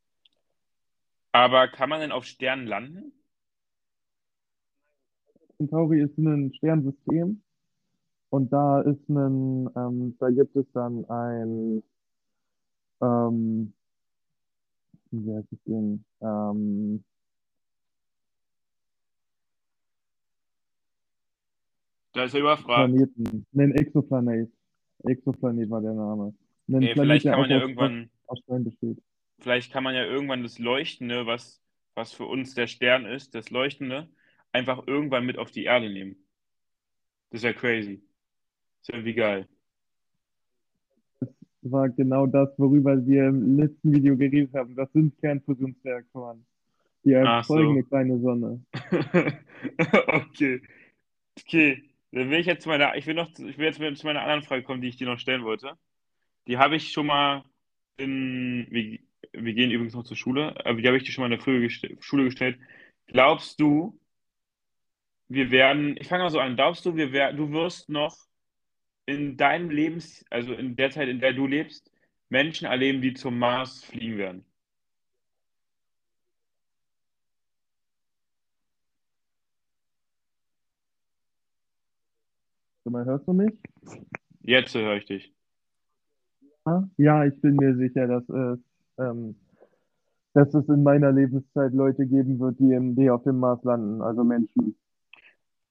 Aber 1.31 1.67
kann 1.67 1.89
man 1.89 1.99
denn 2.01 2.11
auf 2.11 2.25
Sternen 2.25 2.67
landen? 2.67 3.11
Centauri 5.57 6.03
ist 6.03 6.15
ein 6.19 6.53
Sternsystem 6.53 7.41
und 8.29 8.51
da 8.51 8.81
ist 8.81 9.07
ein, 9.09 9.69
ähm, 9.75 10.15
da 10.19 10.29
gibt 10.29 10.55
es 10.55 10.65
dann 10.73 11.05
ein, 11.09 11.83
ähm, 13.01 13.73
wie 15.11 15.33
heißt 15.35 15.51
es 15.51 15.59
denn, 15.65 16.03
ähm, 16.21 17.03
Da 22.17 22.23
ist 22.23 22.33
er 22.33 22.39
überfragt. 22.39 22.91
Planeten, 22.91 23.45
einen 23.53 23.71
Exoplanet. 23.73 24.51
Exoplanet 25.03 25.69
war 25.69 25.81
der 25.81 25.93
Name. 25.93 26.33
Ein 26.67 26.81
Ey, 26.81 26.93
Planet, 26.93 26.95
vielleicht 26.95 27.25
kann 27.27 27.39
man 27.39 27.49
ja 27.51 27.59
irgendwann, 27.59 28.09
aus 28.25 28.39
Stein 28.39 28.63
besteht. 28.63 28.97
vielleicht 29.39 29.71
kann 29.71 29.83
man 29.83 29.93
ja 29.93 30.03
irgendwann 30.03 30.41
das 30.41 30.57
Leuchtende, 30.57 31.27
was, 31.27 31.61
was 31.93 32.13
für 32.13 32.25
uns 32.25 32.55
der 32.55 32.65
Stern 32.65 33.05
ist, 33.05 33.35
das 33.35 33.51
Leuchtende, 33.51 34.09
einfach 34.51 34.87
irgendwann 34.87 35.27
mit 35.27 35.37
auf 35.37 35.51
die 35.51 35.65
Erde 35.65 35.91
nehmen. 35.91 36.15
Das 37.29 37.43
wäre 37.43 37.53
crazy. 37.53 38.01
Das 38.87 38.95
wäre 38.95 39.05
wie 39.05 39.13
geil. 39.13 39.47
Das 41.19 41.29
war 41.63 41.89
genau 41.89 42.25
das, 42.25 42.57
worüber 42.57 43.05
wir 43.05 43.27
im 43.27 43.57
letzten 43.57 43.93
Video 43.93 44.15
geredet 44.15 44.53
haben. 44.53 44.75
Das 44.75 44.91
sind 44.93 45.19
Kernfusionsreaktoren. 45.19 46.45
Die 47.03 47.11
erzeugen 47.11 47.65
so. 47.65 47.71
eine 47.71 47.83
kleine 47.83 48.19
Sonne. 48.19 48.65
Okay. 50.07 50.61
Okay. 51.39 51.83
Dann 52.11 52.29
will 52.29 52.39
ich 52.39 52.45
jetzt 52.45 52.63
zu 52.63 52.69
meiner, 52.69 52.95
ich 52.95 53.05
will 53.07 53.15
noch, 53.15 53.29
ich 53.31 53.57
will 53.57 53.65
jetzt 53.65 53.99
zu 53.99 54.05
meiner 54.05 54.21
anderen 54.21 54.43
Frage 54.43 54.63
kommen, 54.63 54.81
die 54.81 54.87
ich 54.87 54.97
dir 54.97 55.07
noch 55.07 55.19
stellen 55.19 55.43
wollte. 55.43 55.73
Die 56.47 56.57
habe 56.57 56.77
ich 56.77 56.91
schon 56.91 57.07
mal 57.07 57.43
in, 57.97 58.67
wir, 58.69 58.99
wir 59.33 59.53
gehen 59.53 59.71
übrigens 59.71 59.95
noch 59.95 60.03
zur 60.03 60.15
Schule, 60.15 60.55
aber 60.65 60.79
die 60.79 60.87
habe 60.87 60.97
ich 60.97 61.03
dir 61.03 61.11
schon 61.11 61.23
mal 61.23 61.27
in 61.27 61.37
der 61.37 61.41
Früh 61.41 61.67
gest 61.67 61.85
Schule 61.99 62.23
gestellt. 62.23 62.57
Glaubst 63.07 63.59
du, 63.59 63.99
wir 65.27 65.51
werden, 65.51 65.97
ich 65.99 66.07
fange 66.07 66.23
mal 66.23 66.29
so 66.29 66.39
an, 66.39 66.55
glaubst 66.55 66.85
du, 66.85 66.95
wir 66.95 67.11
wer, 67.11 67.33
du 67.33 67.51
wirst 67.51 67.89
noch 67.89 68.15
in 69.07 69.37
deinem 69.37 69.71
Lebens, 69.71 70.23
also 70.29 70.53
in 70.53 70.75
der 70.75 70.91
Zeit, 70.91 71.07
in 71.07 71.19
der 71.19 71.33
du 71.33 71.47
lebst, 71.47 71.91
Menschen 72.29 72.67
erleben, 72.67 73.01
die 73.01 73.13
zum 73.13 73.39
Mars 73.39 73.83
fliegen 73.85 74.17
werden? 74.17 74.45
Mal, 82.83 83.05
hörst 83.05 83.27
du 83.27 83.33
mich? 83.33 83.51
Jetzt 84.41 84.73
höre 84.73 84.95
ich 84.95 85.05
dich. 85.05 85.33
Ja, 86.97 87.25
ich 87.25 87.39
bin 87.41 87.55
mir 87.55 87.75
sicher, 87.75 88.07
dass 88.07 88.27
es, 88.29 88.59
ähm, 88.97 89.35
dass 90.33 90.53
es 90.53 90.67
in 90.69 90.83
meiner 90.83 91.11
Lebenszeit 91.11 91.73
Leute 91.73 92.05
geben 92.05 92.39
wird, 92.39 92.59
die, 92.59 92.71
im, 92.71 92.95
die 92.95 93.09
auf 93.09 93.23
dem 93.23 93.39
Mars 93.39 93.63
landen, 93.63 94.01
also 94.01 94.23
Menschen. 94.23 94.77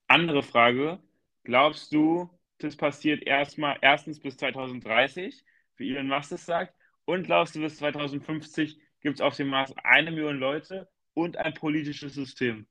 Andere 0.07 0.43
Frage. 0.43 0.99
Glaubst 1.43 1.93
du, 1.93 2.29
das 2.59 2.75
passiert 2.75 3.23
erstmal 3.23 3.77
erstens 3.81 4.19
bis 4.19 4.37
2030, 4.37 5.43
wie 5.77 5.91
Elon 5.91 6.07
Musk 6.07 6.31
es 6.31 6.45
sagt, 6.45 6.73
und 7.05 7.23
glaubst 7.23 7.55
du, 7.55 7.61
bis 7.61 7.77
2050 7.77 8.79
gibt 9.01 9.15
es 9.15 9.21
auf 9.21 9.35
dem 9.35 9.47
Mars 9.49 9.73
eine 9.83 10.11
Million 10.11 10.37
Leute 10.37 10.89
und 11.13 11.37
ein 11.37 11.53
politisches 11.53 12.13
System? 12.13 12.65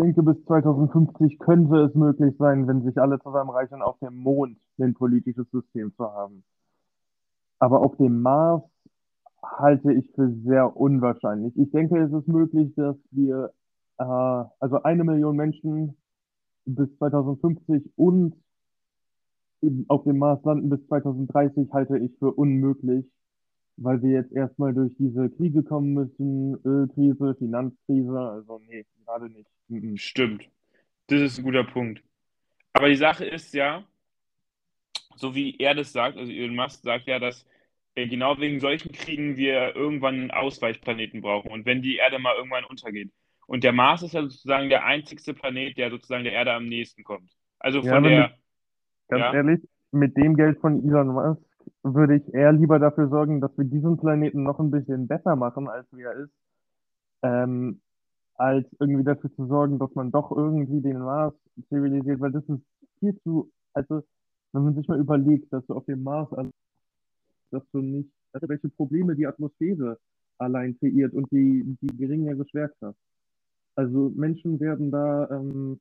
Ich 0.00 0.04
denke, 0.04 0.22
bis 0.22 0.42
2050 0.46 1.38
könnte 1.38 1.76
es 1.82 1.94
möglich 1.94 2.34
sein, 2.38 2.66
wenn 2.66 2.82
sich 2.82 2.98
alle 2.98 3.18
zusammenreichen, 3.20 3.82
auf 3.82 3.98
dem 3.98 4.16
Mond 4.16 4.58
ein 4.78 4.94
politisches 4.94 5.50
System 5.50 5.94
zu 5.94 6.04
haben. 6.04 6.42
Aber 7.58 7.80
auf 7.80 7.96
dem 7.98 8.22
Mars 8.22 8.62
halte 9.42 9.92
ich 9.92 10.10
für 10.14 10.30
sehr 10.44 10.74
unwahrscheinlich. 10.74 11.54
Ich 11.58 11.70
denke, 11.70 11.98
es 11.98 12.12
ist 12.12 12.28
möglich, 12.28 12.72
dass 12.76 12.96
wir, 13.10 13.52
äh, 13.98 14.04
also 14.04 14.82
eine 14.84 15.04
Million 15.04 15.36
Menschen 15.36 15.96
bis 16.64 16.88
2050 16.98 17.90
und 17.96 18.34
auf 19.88 20.04
dem 20.04 20.18
Mars 20.18 20.42
landen 20.44 20.70
bis 20.70 20.86
2030 20.86 21.72
halte 21.72 21.98
ich 21.98 22.12
für 22.18 22.32
unmöglich, 22.32 23.04
weil 23.76 24.02
wir 24.02 24.10
jetzt 24.10 24.32
erstmal 24.32 24.72
durch 24.72 24.92
diese 24.98 25.28
Kriege 25.30 25.62
kommen 25.62 25.92
müssen, 25.92 26.54
Ölkrise, 26.64 27.34
Finanzkrise, 27.34 28.18
also 28.18 28.60
nee, 28.66 28.86
gerade 29.04 29.28
nicht. 29.28 29.48
Mhm. 29.68 29.96
Stimmt. 29.96 30.48
Das 31.08 31.20
ist 31.20 31.38
ein 31.38 31.44
guter 31.44 31.64
Punkt. 31.64 32.02
Aber 32.72 32.88
die 32.88 32.96
Sache 32.96 33.24
ist 33.24 33.52
ja, 33.52 33.84
so 35.16 35.34
wie 35.34 35.56
er 35.58 35.74
das 35.74 35.92
sagt, 35.92 36.16
also 36.16 36.30
Elon 36.30 36.56
Musk 36.56 36.82
sagt 36.82 37.06
ja, 37.06 37.18
dass 37.18 37.44
äh, 37.94 38.06
genau 38.06 38.38
wegen 38.38 38.60
solchen 38.60 38.92
Kriegen 38.92 39.36
wir 39.36 39.74
irgendwann 39.74 40.14
einen 40.14 40.30
Ausweichplaneten 40.30 41.20
brauchen 41.20 41.50
und 41.50 41.66
wenn 41.66 41.82
die 41.82 41.96
Erde 41.96 42.18
mal 42.18 42.36
irgendwann 42.36 42.64
untergeht. 42.64 43.10
Und 43.50 43.64
der 43.64 43.72
Mars 43.72 44.00
ist 44.02 44.14
ja 44.14 44.22
sozusagen 44.22 44.68
der 44.68 44.84
einzigste 44.84 45.34
Planet, 45.34 45.76
der 45.76 45.90
sozusagen 45.90 46.22
der 46.22 46.34
Erde 46.34 46.52
am 46.52 46.68
nächsten 46.68 47.02
kommt. 47.02 47.32
Also 47.58 47.80
Ja, 47.80 47.94
von 47.94 48.04
wenn 48.04 48.10
der, 48.12 48.30
Ganz 49.08 49.22
ja, 49.22 49.34
ehrlich, 49.34 49.68
mit 49.90 50.16
dem 50.16 50.36
Geld 50.36 50.60
von 50.60 50.86
Elon 50.86 51.08
Musk 51.08 51.42
würde 51.82 52.18
ich 52.18 52.32
eher 52.32 52.52
lieber 52.52 52.78
dafür 52.78 53.08
sorgen, 53.08 53.40
dass 53.40 53.50
wir 53.58 53.64
diesen 53.64 53.96
Planeten 53.96 54.44
noch 54.44 54.60
ein 54.60 54.70
bisschen 54.70 55.08
besser 55.08 55.34
machen, 55.34 55.66
als 55.66 55.84
wie 55.90 56.02
er 56.02 56.12
ist, 56.12 56.32
ähm, 57.22 57.80
als 58.36 58.68
irgendwie 58.78 59.02
dafür 59.02 59.34
zu 59.34 59.46
sorgen, 59.48 59.80
dass 59.80 59.92
man 59.96 60.12
doch 60.12 60.30
irgendwie 60.30 60.80
den 60.80 61.00
Mars 61.00 61.34
zivilisiert, 61.70 62.20
weil 62.20 62.30
das 62.30 62.44
ist 62.48 62.62
viel 63.00 63.18
zu, 63.24 63.50
also 63.72 64.04
wenn 64.52 64.62
man 64.62 64.76
sich 64.76 64.86
mal 64.86 65.00
überlegt, 65.00 65.52
dass 65.52 65.66
du 65.66 65.74
auf 65.74 65.86
dem 65.86 66.04
Mars, 66.04 66.28
dass 67.50 67.68
du 67.72 67.78
nicht, 67.78 68.10
also 68.32 68.48
welche 68.48 68.68
Probleme 68.68 69.16
die 69.16 69.26
Atmosphäre 69.26 69.98
allein 70.38 70.78
kreiert 70.78 71.14
und 71.14 71.28
die, 71.32 71.76
die 71.80 71.96
geringere 71.96 72.46
Schwerkraft. 72.48 72.96
Also 73.80 74.12
Menschen 74.14 74.60
werden 74.60 74.90
da 74.90 75.26
ähm, 75.30 75.80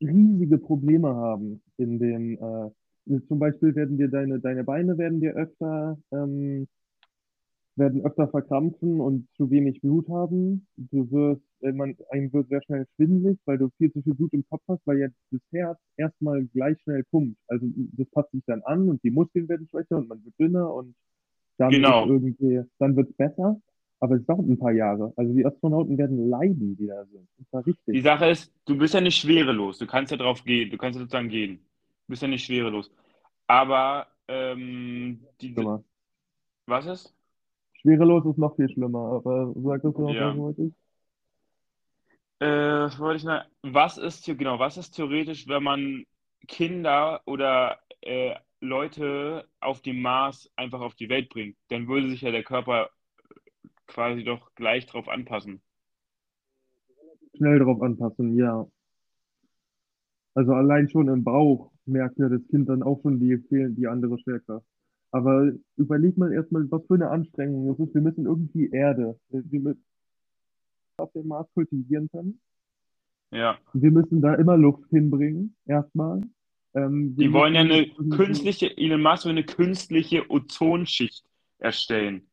riesige 0.00 0.56
Probleme 0.56 1.14
haben 1.14 1.60
in 1.76 1.98
dem, 1.98 2.38
äh, 2.38 3.20
zum 3.28 3.38
Beispiel 3.38 3.74
werden 3.74 3.98
dir 3.98 4.08
deine, 4.08 4.40
deine 4.40 4.64
Beine 4.64 4.96
werden 4.96 5.20
dir 5.20 5.34
öfter, 5.34 5.98
ähm, 6.10 6.66
werden 7.76 8.00
öfter 8.02 8.28
verkrampfen 8.28 8.98
und 8.98 9.28
zu 9.36 9.50
wenig 9.50 9.82
Blut 9.82 10.08
haben. 10.08 10.66
Du 10.78 11.10
wirst, 11.10 11.42
äh, 11.60 11.72
man, 11.72 11.94
einem 12.08 12.32
wird 12.32 12.48
sehr 12.48 12.62
schnell 12.62 12.86
schwindelig, 12.96 13.38
weil 13.44 13.58
du 13.58 13.68
viel 13.76 13.92
zu 13.92 14.00
viel 14.00 14.14
Blut 14.14 14.32
im 14.32 14.46
Kopf 14.48 14.62
hast, 14.66 14.80
weil 14.86 15.00
jetzt 15.00 15.18
das 15.30 15.42
Herz 15.50 15.78
erstmal 15.98 16.46
gleich 16.46 16.80
schnell 16.80 17.04
pumpt. 17.10 17.36
Also 17.48 17.66
das 17.98 18.08
passt 18.08 18.30
sich 18.30 18.42
dann 18.46 18.62
an 18.62 18.88
und 18.88 19.04
die 19.04 19.10
Muskeln 19.10 19.50
werden 19.50 19.68
schwächer 19.68 19.98
und 19.98 20.08
man 20.08 20.24
wird 20.24 20.40
dünner 20.40 20.72
und 20.72 20.94
dann 21.58 21.72
genau. 21.72 22.06
irgendwie, 22.06 22.62
dann 22.78 22.96
wird's 22.96 23.12
besser. 23.12 23.60
Aber 24.02 24.16
es 24.16 24.26
dauert 24.26 24.48
ein 24.48 24.58
paar 24.58 24.72
Jahre. 24.72 25.14
Also 25.16 25.32
die 25.34 25.46
Astronauten 25.46 25.96
werden 25.98 26.28
leiden, 26.28 26.76
die 26.76 26.88
da 26.88 27.06
sind. 27.06 27.28
Das 27.38 27.52
war 27.54 27.66
Die 27.92 28.00
richtig. 28.00 28.00
Sache 28.00 28.26
ist, 28.30 28.52
du 28.66 28.76
bist 28.78 28.94
ja 28.94 29.00
nicht 29.00 29.18
schwerelos. 29.20 29.78
Du 29.78 29.86
kannst 29.86 30.10
ja 30.10 30.16
drauf 30.16 30.44
gehen. 30.44 30.70
Du 30.70 30.78
kannst 30.78 30.96
ja 30.96 31.02
sozusagen 31.02 31.28
gehen. 31.28 31.58
Du 31.58 32.10
bist 32.12 32.22
ja 32.22 32.28
nicht 32.28 32.44
schwerelos. 32.44 32.90
Aber 33.46 34.08
ähm, 34.28 35.28
die, 35.40 35.54
Schlimmer. 35.54 35.84
was 36.66 36.86
ist? 36.86 37.14
Schwerelos 37.74 38.24
ist 38.24 38.38
noch 38.38 38.56
viel 38.56 38.70
schlimmer, 38.70 39.12
aber 39.12 39.52
sag 39.56 39.82
das 39.82 39.94
noch, 39.98 40.18
was 40.18 40.34
Ja. 40.34 40.34
wollte 40.34 40.62
ich? 40.62 40.72
Äh, 42.40 42.46
was 42.46 42.98
wollte 42.98 43.16
ich 43.18 43.24
noch? 43.24 43.44
Was 43.62 43.98
ist 43.98 44.24
genau? 44.26 44.58
Was 44.58 44.76
ist 44.76 44.92
theoretisch, 44.92 45.46
wenn 45.48 45.62
man 45.62 46.04
Kinder 46.48 47.22
oder 47.26 47.78
äh, 48.00 48.34
Leute 48.60 49.48
auf 49.60 49.80
dem 49.82 50.02
Mars 50.02 50.50
einfach 50.56 50.80
auf 50.80 50.94
die 50.94 51.08
Welt 51.08 51.28
bringt? 51.30 51.56
Dann 51.68 51.86
würde 51.88 52.10
sich 52.10 52.22
ja 52.22 52.30
der 52.30 52.42
Körper 52.44 52.90
quasi 53.92 54.24
doch 54.24 54.54
gleich 54.54 54.86
drauf 54.86 55.08
anpassen. 55.08 55.60
Schnell 57.36 57.58
darauf 57.58 57.82
anpassen, 57.82 58.36
ja. 58.36 58.66
Also 60.34 60.52
allein 60.52 60.88
schon 60.88 61.08
im 61.08 61.24
Bauch 61.24 61.70
merkt 61.84 62.18
ja 62.18 62.28
das 62.28 62.46
Kind 62.48 62.68
dann 62.68 62.82
auch 62.82 63.02
schon 63.02 63.20
die, 63.20 63.38
die 63.50 63.86
andere 63.86 64.18
Schwerkraft. 64.18 64.66
Aber 65.10 65.52
überleg 65.76 66.16
mal 66.16 66.32
erstmal, 66.32 66.70
was 66.70 66.86
für 66.86 66.94
eine 66.94 67.10
Anstrengung 67.10 67.70
es 67.70 67.78
ist. 67.78 67.94
Wir 67.94 68.00
müssen 68.00 68.24
irgendwie 68.24 68.70
Erde, 68.70 69.18
wir 69.28 69.60
müssen 69.60 69.84
auf 70.96 71.12
dem 71.12 71.28
Mars 71.28 71.48
kultivieren 71.52 72.08
können. 72.10 72.40
Ja. 73.30 73.58
Wir 73.74 73.90
müssen 73.90 74.22
da 74.22 74.34
immer 74.34 74.56
Luft 74.56 74.88
hinbringen, 74.90 75.54
erstmal. 75.66 76.22
Ähm, 76.74 77.14
Die 77.16 77.32
wollen 77.32 77.54
ja 77.54 77.60
eine 77.60 77.88
künstliche, 78.10 78.74
Elon 78.76 79.02
Musk 79.02 79.24
will 79.24 79.32
eine 79.32 79.44
künstliche 79.44 80.30
Ozonschicht 80.30 81.24
erstellen. 81.58 82.26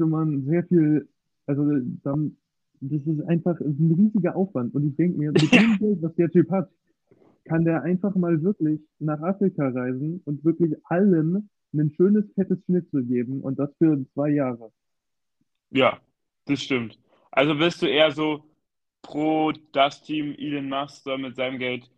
Müsste 0.00 0.06
man 0.06 0.44
sehr 0.44 0.64
viel, 0.64 1.08
also 1.46 1.62
dann, 2.02 2.36
das 2.80 3.02
ist 3.06 3.20
einfach 3.28 3.60
ein 3.60 3.94
riesiger 3.98 4.36
Aufwand. 4.36 4.74
Und 4.74 4.86
ich 4.86 4.96
denke 4.96 5.18
mir, 5.18 5.32
mit 5.32 5.42
dem 5.52 5.78
Geld, 5.78 6.02
was 6.02 6.14
der 6.14 6.30
Typ 6.30 6.50
hat, 6.50 6.70
kann 7.44 7.64
der 7.64 7.82
einfach 7.82 8.14
mal 8.14 8.42
wirklich 8.42 8.80
nach 8.98 9.20
Afrika 9.20 9.68
reisen 9.68 10.22
und 10.24 10.44
wirklich 10.44 10.74
allen 10.84 11.50
ein 11.72 11.92
schönes, 11.96 12.24
fettes 12.34 12.58
Schnitzel 12.64 13.04
geben 13.04 13.40
und 13.42 13.58
das 13.58 13.70
für 13.78 14.04
zwei 14.14 14.30
Jahre. 14.30 14.72
Ja, 15.70 15.98
das 16.46 16.62
stimmt. 16.62 16.98
Also 17.30 17.54
bist 17.54 17.80
du 17.82 17.86
eher 17.86 18.10
so 18.10 18.44
pro 19.02 19.52
das 19.72 20.02
Team 20.02 20.34
Elon 20.36 20.68
Musk 20.68 21.04
soll 21.04 21.18
mit 21.18 21.36
seinem 21.36 21.58
Geld 21.58 21.90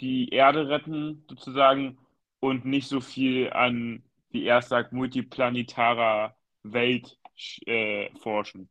die 0.00 0.28
Erde 0.28 0.68
retten, 0.68 1.24
sozusagen, 1.28 1.98
und 2.38 2.64
nicht 2.64 2.86
so 2.86 3.00
viel 3.00 3.50
an, 3.50 4.02
wie 4.30 4.44
er 4.44 4.62
sagt, 4.62 4.92
multiplanetarer 4.92 6.36
Welt 6.62 7.18
äh, 7.66 8.08
forschen. 8.22 8.68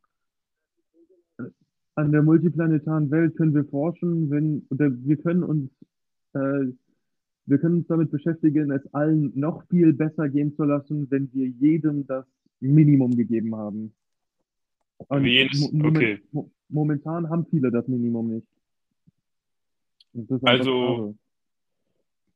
An 1.94 2.12
der 2.12 2.22
multiplanetaren 2.22 3.10
Welt 3.10 3.36
können 3.36 3.54
wir 3.54 3.64
forschen, 3.64 4.30
wenn, 4.30 4.66
oder 4.70 4.90
wir 4.90 5.16
können 5.16 5.42
uns, 5.42 5.70
äh, 6.34 6.66
wir 7.46 7.58
können 7.58 7.76
uns 7.78 7.86
damit 7.86 8.10
beschäftigen, 8.10 8.70
es 8.70 8.82
allen 8.92 9.32
noch 9.38 9.66
viel 9.68 9.92
besser 9.92 10.28
gehen 10.28 10.54
zu 10.56 10.64
lassen, 10.64 11.10
wenn 11.10 11.32
wir 11.32 11.46
jedem 11.46 12.06
das 12.06 12.26
Minimum 12.60 13.16
gegeben 13.16 13.54
haben. 13.54 13.94
Und 15.08 15.24
jedes- 15.24 15.72
okay. 15.82 16.20
mo- 16.32 16.50
momentan 16.68 17.28
haben 17.30 17.46
viele 17.46 17.70
das 17.70 17.86
Minimum 17.86 18.34
nicht. 18.34 18.46
Das 20.12 20.42
Also, 20.44 21.14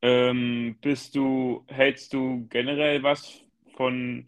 ähm, 0.03 0.77
bist 0.81 1.17
du, 1.17 1.65
hältst 1.67 2.13
du 2.13 2.47
generell 2.49 3.03
was 3.03 3.43
von, 3.77 4.27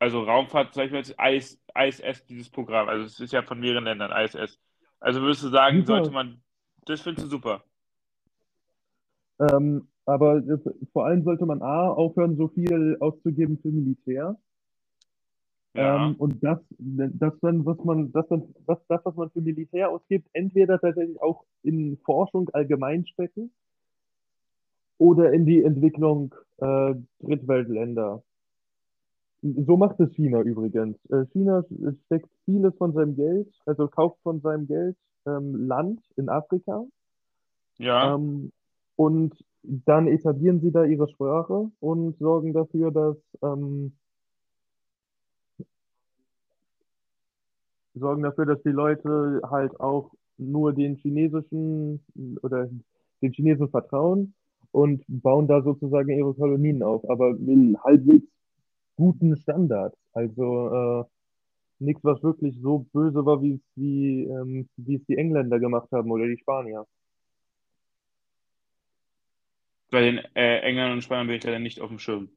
also 0.00 0.22
Raumfahrt, 0.22 0.74
sag 0.74 0.86
ich 0.86 0.92
mal, 0.92 0.98
jetzt 0.98 1.14
IS, 1.20 1.60
ISS, 1.76 2.24
dieses 2.26 2.50
Programm, 2.50 2.88
also 2.88 3.04
es 3.04 3.20
ist 3.20 3.32
ja 3.32 3.42
von 3.42 3.60
mehreren 3.60 3.84
Ländern, 3.84 4.10
ISS. 4.10 4.58
Also 4.98 5.20
würdest 5.20 5.44
du 5.44 5.48
sagen, 5.48 5.84
sollte 5.84 6.06
Super. 6.06 6.14
man, 6.14 6.42
das 6.86 7.02
findest 7.02 7.26
du 7.26 7.30
super. 7.30 7.62
Ähm, 9.38 9.88
aber 10.06 10.36
es, 10.36 10.60
vor 10.92 11.06
allem 11.06 11.22
sollte 11.22 11.46
man 11.46 11.62
A, 11.62 11.88
aufhören, 11.88 12.36
so 12.36 12.48
viel 12.48 12.96
auszugeben 13.00 13.58
für 13.58 13.68
Militär. 13.68 14.36
Ja, 15.74 16.06
Ähm, 16.06 16.16
und 16.16 16.42
das, 16.42 16.58
das 16.78 17.32
dann, 17.40 17.64
was 17.64 17.78
man, 17.84 18.10
das 18.12 18.26
dann, 18.28 18.54
was, 18.66 18.78
das, 18.88 19.04
was 19.04 19.14
man 19.14 19.30
für 19.30 19.40
Militär 19.40 19.90
ausgibt, 19.90 20.28
entweder 20.32 20.80
tatsächlich 20.80 21.20
auch 21.22 21.44
in 21.62 21.96
Forschung 21.98 22.48
allgemein 22.50 23.06
stecken 23.06 23.52
oder 24.98 25.32
in 25.32 25.46
die 25.46 25.62
Entwicklung 25.62 26.34
äh, 26.58 26.94
Drittweltländer. 27.20 28.22
So 29.42 29.76
macht 29.76 29.98
es 30.00 30.12
China 30.12 30.42
übrigens. 30.42 30.98
Äh, 31.10 31.24
China 31.32 31.64
steckt 32.06 32.28
vieles 32.44 32.74
von 32.76 32.92
seinem 32.92 33.16
Geld, 33.16 33.48
also 33.64 33.88
kauft 33.88 34.20
von 34.22 34.40
seinem 34.40 34.66
Geld 34.66 34.96
ähm, 35.26 35.66
Land 35.66 36.00
in 36.16 36.28
Afrika. 36.28 36.84
Ja, 37.78 38.14
ähm, 38.14 38.52
und 38.96 39.34
dann 39.62 40.06
etablieren 40.08 40.60
sie 40.60 40.70
da 40.70 40.84
ihre 40.84 41.08
Sprache 41.08 41.70
und 41.80 42.18
sorgen 42.18 42.52
dafür, 42.52 42.90
dass 42.90 43.16
ähm, 43.42 43.92
sorgen 47.94 48.22
dafür, 48.22 48.46
dass 48.46 48.62
die 48.62 48.70
Leute 48.70 49.40
halt 49.50 49.78
auch 49.80 50.12
nur 50.36 50.72
den 50.72 50.96
chinesischen 50.96 52.00
oder 52.42 52.68
den 53.22 53.32
Chinesen 53.32 53.68
vertrauen 53.68 54.34
und 54.72 55.04
bauen 55.08 55.46
da 55.46 55.62
sozusagen 55.62 56.10
ihre 56.10 56.34
Kolonien 56.34 56.82
auf, 56.82 57.08
aber 57.08 57.34
halbwegs 57.84 58.26
guten 59.00 59.36
Standards. 59.36 59.96
Also 60.12 60.46
äh, 60.78 61.04
nichts, 61.78 62.04
was 62.04 62.22
wirklich 62.22 62.54
so 62.60 62.86
böse 62.92 63.24
war, 63.24 63.42
wie 63.42 63.54
es 63.54 63.60
wie, 63.74 64.24
ähm, 64.24 64.68
wie 64.76 64.96
es 64.96 65.04
die 65.06 65.16
Engländer 65.16 65.58
gemacht 65.58 65.88
haben 65.92 66.10
oder 66.10 66.26
die 66.26 66.38
Spanier. 66.38 66.86
bei 69.90 70.00
den 70.02 70.18
äh, 70.34 70.58
Engländern 70.60 70.92
und 70.92 71.02
Spaniern 71.02 71.26
bin 71.26 71.36
ich 71.36 71.44
leider 71.44 71.58
nicht 71.58 71.80
auf 71.80 71.88
dem 71.88 71.98
Schirm. 71.98 72.30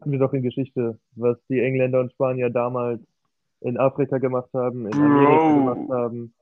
Hatten 0.00 0.10
wir 0.10 0.18
doch 0.18 0.32
in 0.32 0.42
Geschichte, 0.42 0.98
was 1.12 1.38
die 1.48 1.60
Engländer 1.60 2.00
und 2.00 2.12
Spanier 2.12 2.50
damals 2.50 3.00
in 3.60 3.78
Afrika 3.78 4.18
gemacht 4.18 4.50
haben, 4.52 4.86
in 4.86 4.94
Amerika 4.94 5.54
gemacht 5.54 5.86
Bro. 5.86 5.94
haben. 5.94 6.34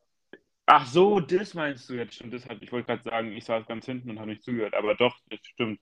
Ach 0.66 0.86
so, 0.86 1.20
das 1.20 1.54
meinst 1.54 1.90
du 1.90 1.94
jetzt 1.94 2.14
schon. 2.14 2.30
Das 2.30 2.48
hat, 2.48 2.58
ich 2.62 2.72
wollte 2.72 2.86
gerade 2.86 3.02
sagen, 3.02 3.32
ich 3.32 3.44
saß 3.44 3.66
ganz 3.66 3.84
hinten 3.84 4.10
und 4.10 4.18
habe 4.18 4.30
nicht 4.30 4.42
zugehört, 4.42 4.74
aber 4.74 4.94
doch, 4.94 5.14
das 5.28 5.40
stimmt. 5.42 5.80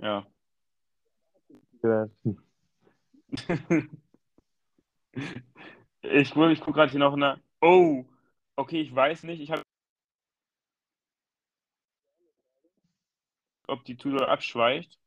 Ja. 0.00 0.26
Ja, 1.84 2.08
Ich, 6.02 6.36
ich 6.36 6.60
gucke 6.60 6.72
gerade 6.72 6.90
hier 6.90 7.00
noch 7.00 7.14
eine. 7.14 7.40
Oh, 7.60 8.04
okay, 8.56 8.80
ich 8.80 8.94
weiß 8.94 9.24
nicht. 9.24 9.40
Ich 9.40 9.50
habe, 9.50 9.62
ob 13.66 13.84
die 13.84 13.96
Tudor 13.96 14.28
abschweicht, 14.28 14.98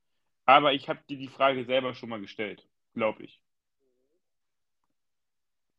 aber 0.46 0.74
ich 0.74 0.90
habe 0.90 1.02
dir 1.10 1.18
die 1.18 1.28
Frage 1.30 1.66
selber 1.66 1.96
schon 1.96 2.10
mal 2.10 2.22
gestellt, 2.22 2.68
glaube 2.94 3.24
ich. 3.24 3.42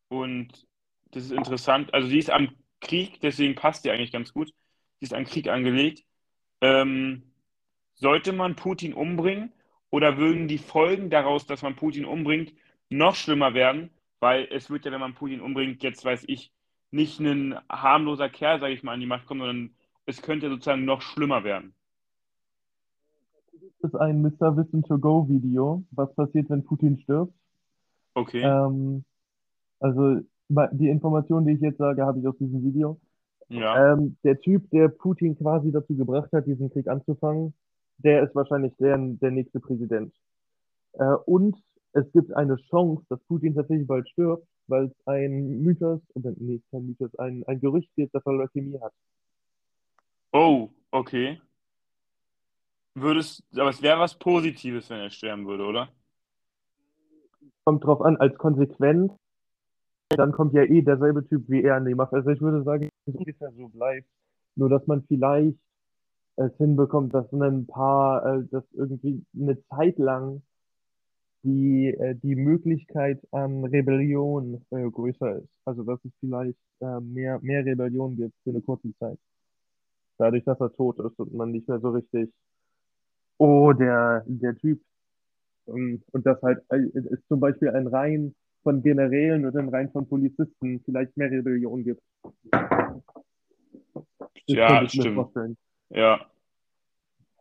Und 0.09 0.67
das 1.11 1.25
ist 1.25 1.33
interessant. 1.33 1.93
Also, 1.95 2.09
die 2.09 2.19
ist 2.19 2.31
am 2.31 2.55
Krieg, 2.81 3.21
deswegen 3.21 3.55
passt 3.55 3.85
die 3.85 3.91
eigentlich 3.91 4.13
ganz 4.13 4.33
gut. 4.33 4.53
Die 5.01 5.05
ist 5.05 5.15
an 5.15 5.25
Krieg 5.25 5.49
angelegt. 5.49 6.05
Ähm, 6.61 7.33
sollte 7.95 8.33
man 8.33 8.57
Putin 8.57 8.95
umbringen 8.95 9.53
oder 9.91 10.17
würden 10.19 10.49
die 10.49 10.59
Folgen 10.59 11.11
daraus, 11.11 11.47
dass 11.47 11.63
man 11.63 11.77
Putin 11.77 12.05
umbringt, 12.05 12.53
noch 12.91 13.15
schlimmer 13.15 13.55
werden? 13.55 13.91
Weil 14.21 14.49
es 14.51 14.71
wird 14.71 14.85
ja, 14.85 14.93
wenn 14.93 15.01
man 15.01 15.15
Putin 15.15 15.41
umbringt, 15.41 15.83
jetzt 15.83 16.05
weiß 16.05 16.25
ich, 16.27 16.53
nicht 16.91 17.21
ein 17.21 17.55
harmloser 17.71 18.29
Kerl, 18.29 18.61
sage 18.61 18.75
ich 18.75 18.83
mal, 18.83 18.95
an 18.95 19.01
die 19.01 19.07
Macht 19.07 19.27
kommen, 19.27 19.41
sondern 19.41 19.71
es 20.07 20.23
könnte 20.23 20.49
sozusagen 20.49 20.85
noch 20.85 21.03
schlimmer 21.03 21.45
werden. 21.45 21.75
Das 23.81 23.93
ist 23.93 23.97
ein 23.97 24.23
Mr. 24.23 24.57
Wissen 24.57 24.83
to 24.83 24.99
Go 24.99 25.29
Video, 25.29 25.85
was 25.93 26.13
passiert, 26.15 26.51
wenn 26.51 26.65
Putin 26.65 26.99
stirbt. 26.99 27.33
Okay, 28.15 28.43
Ähm, 28.43 29.05
also 29.81 30.21
die 30.73 30.89
Information, 30.89 31.45
die 31.45 31.53
ich 31.53 31.61
jetzt 31.61 31.79
sage, 31.79 32.05
habe 32.05 32.19
ich 32.21 32.27
aus 32.27 32.37
diesem 32.39 32.65
Video. 32.65 32.99
ja. 33.49 33.93
Ähm, 33.93 34.17
der 34.25 34.41
Typ, 34.41 34.69
der 34.71 34.89
Putin 34.89 35.37
quasi 35.37 35.71
dazu 35.71 35.95
gebracht 35.97 36.33
hat, 36.33 36.47
diesen 36.47 36.71
Krieg 36.71 36.89
anzufangen, 36.89 37.55
der 37.99 38.23
ist 38.23 38.35
wahrscheinlich 38.35 38.75
der, 38.79 38.97
der 38.99 39.31
nächste 39.31 39.61
Präsident. 39.61 40.15
Äh, 40.95 41.15
und 41.27 41.57
es 41.93 42.11
gibt 42.13 42.33
eine 42.33 42.57
Chance, 42.71 43.05
dass 43.09 43.21
Putin 43.25 43.55
tatsächlich 43.55 43.87
bald 43.87 44.09
stirbt, 44.09 44.47
weil 44.67 44.87
es 44.87 45.07
ein 45.07 45.63
Mythos, 45.63 46.01
oder 46.15 46.33
nee, 46.37 46.61
kein 46.71 46.87
Mythos, 46.87 47.15
ein, 47.19 47.45
ein 47.47 47.61
Gerücht 47.61 47.91
gibt, 47.97 48.15
dass 48.15 48.25
er 48.27 48.33
Leukämie 48.33 48.79
hat. 48.81 48.93
Oh, 50.33 50.69
okay. 50.91 51.41
Würdest, 52.95 53.43
aber 53.55 53.71
es 53.71 53.81
wäre 53.81 53.99
was 53.99 54.15
Positives, 54.15 54.91
wenn 54.91 55.01
er 55.01 55.11
sterben 55.11 55.47
würde, 55.47 55.65
oder? 55.65 55.89
Kommt 57.65 57.85
drauf 57.85 58.03
an, 58.03 58.17
als 58.17 58.37
Konsequenz, 58.37 59.13
dann 60.11 60.33
kommt 60.33 60.55
ja 60.55 60.63
eh 60.63 60.83
derselbe 60.83 61.27
Typ 61.27 61.49
wie 61.49 61.63
er 61.63 61.77
an 61.77 61.85
die 61.85 61.95
Macht. 61.95 62.13
Also 62.13 62.31
ich 62.31 62.41
würde 62.41 62.63
sagen, 62.63 62.89
dass 63.05 63.15
es 63.15 63.21
ungefähr 63.21 63.53
so 63.53 63.69
bleibt. 63.69 64.09
Nur, 64.57 64.69
dass 64.69 64.87
man 64.87 65.05
vielleicht 65.05 65.59
es 66.39 66.57
hinbekommt, 66.57 67.13
dass 67.15 67.33
ein 67.33 67.67
paar, 67.67 68.25
äh, 68.25 68.45
dass 68.51 68.65
irgendwie 68.73 69.25
eine 69.35 69.61
Zeit 69.67 69.99
lang 69.99 70.43
die, 71.43 71.89
äh, 71.89 72.15
die 72.15 72.37
Möglichkeit 72.37 73.21
an 73.33 73.65
Rebellion 73.65 74.65
äh, 74.71 74.89
größer 74.89 75.39
ist. 75.39 75.49
Also 75.65 75.83
dass 75.83 75.99
es 76.05 76.13
vielleicht 76.21 76.59
äh, 76.81 77.01
mehr, 77.01 77.41
mehr 77.43 77.65
Rebellion 77.65 78.17
gibt 78.17 78.35
für 78.45 78.51
eine 78.51 78.61
kurze 78.61 78.97
Zeit. 78.99 79.19
Dadurch, 80.19 80.45
dass 80.45 80.61
er 80.61 80.73
tot 80.75 80.99
ist 80.99 81.19
und 81.19 81.35
man 81.35 81.53
nicht 81.53 81.69
mehr 81.69 81.81
so 81.81 81.91
richtig, 81.91 82.33
oh, 83.39 83.73
der, 83.73 84.25
der 84.27 84.57
Typ. 84.57 84.81
Und, 85.67 86.03
und 86.13 86.27
das 86.27 86.41
halt 86.43 86.63
äh, 86.71 86.79
ist 86.95 87.27
zum 87.29 87.41
Beispiel 87.41 87.71
ein 87.71 87.87
Reihen 87.87 88.35
von 88.63 88.83
Generälen 88.83 89.45
oder 89.45 89.61
ein 89.61 89.69
Reihen 89.69 89.91
von 89.91 90.09
Polizisten 90.09 90.81
vielleicht 90.85 91.17
mehr 91.17 91.31
Rebellion 91.31 91.85
gibt. 91.85 92.03
Das 92.51 92.63
Ja, 94.47 94.89
stimmt. 94.89 95.59
Ja. 95.91 96.27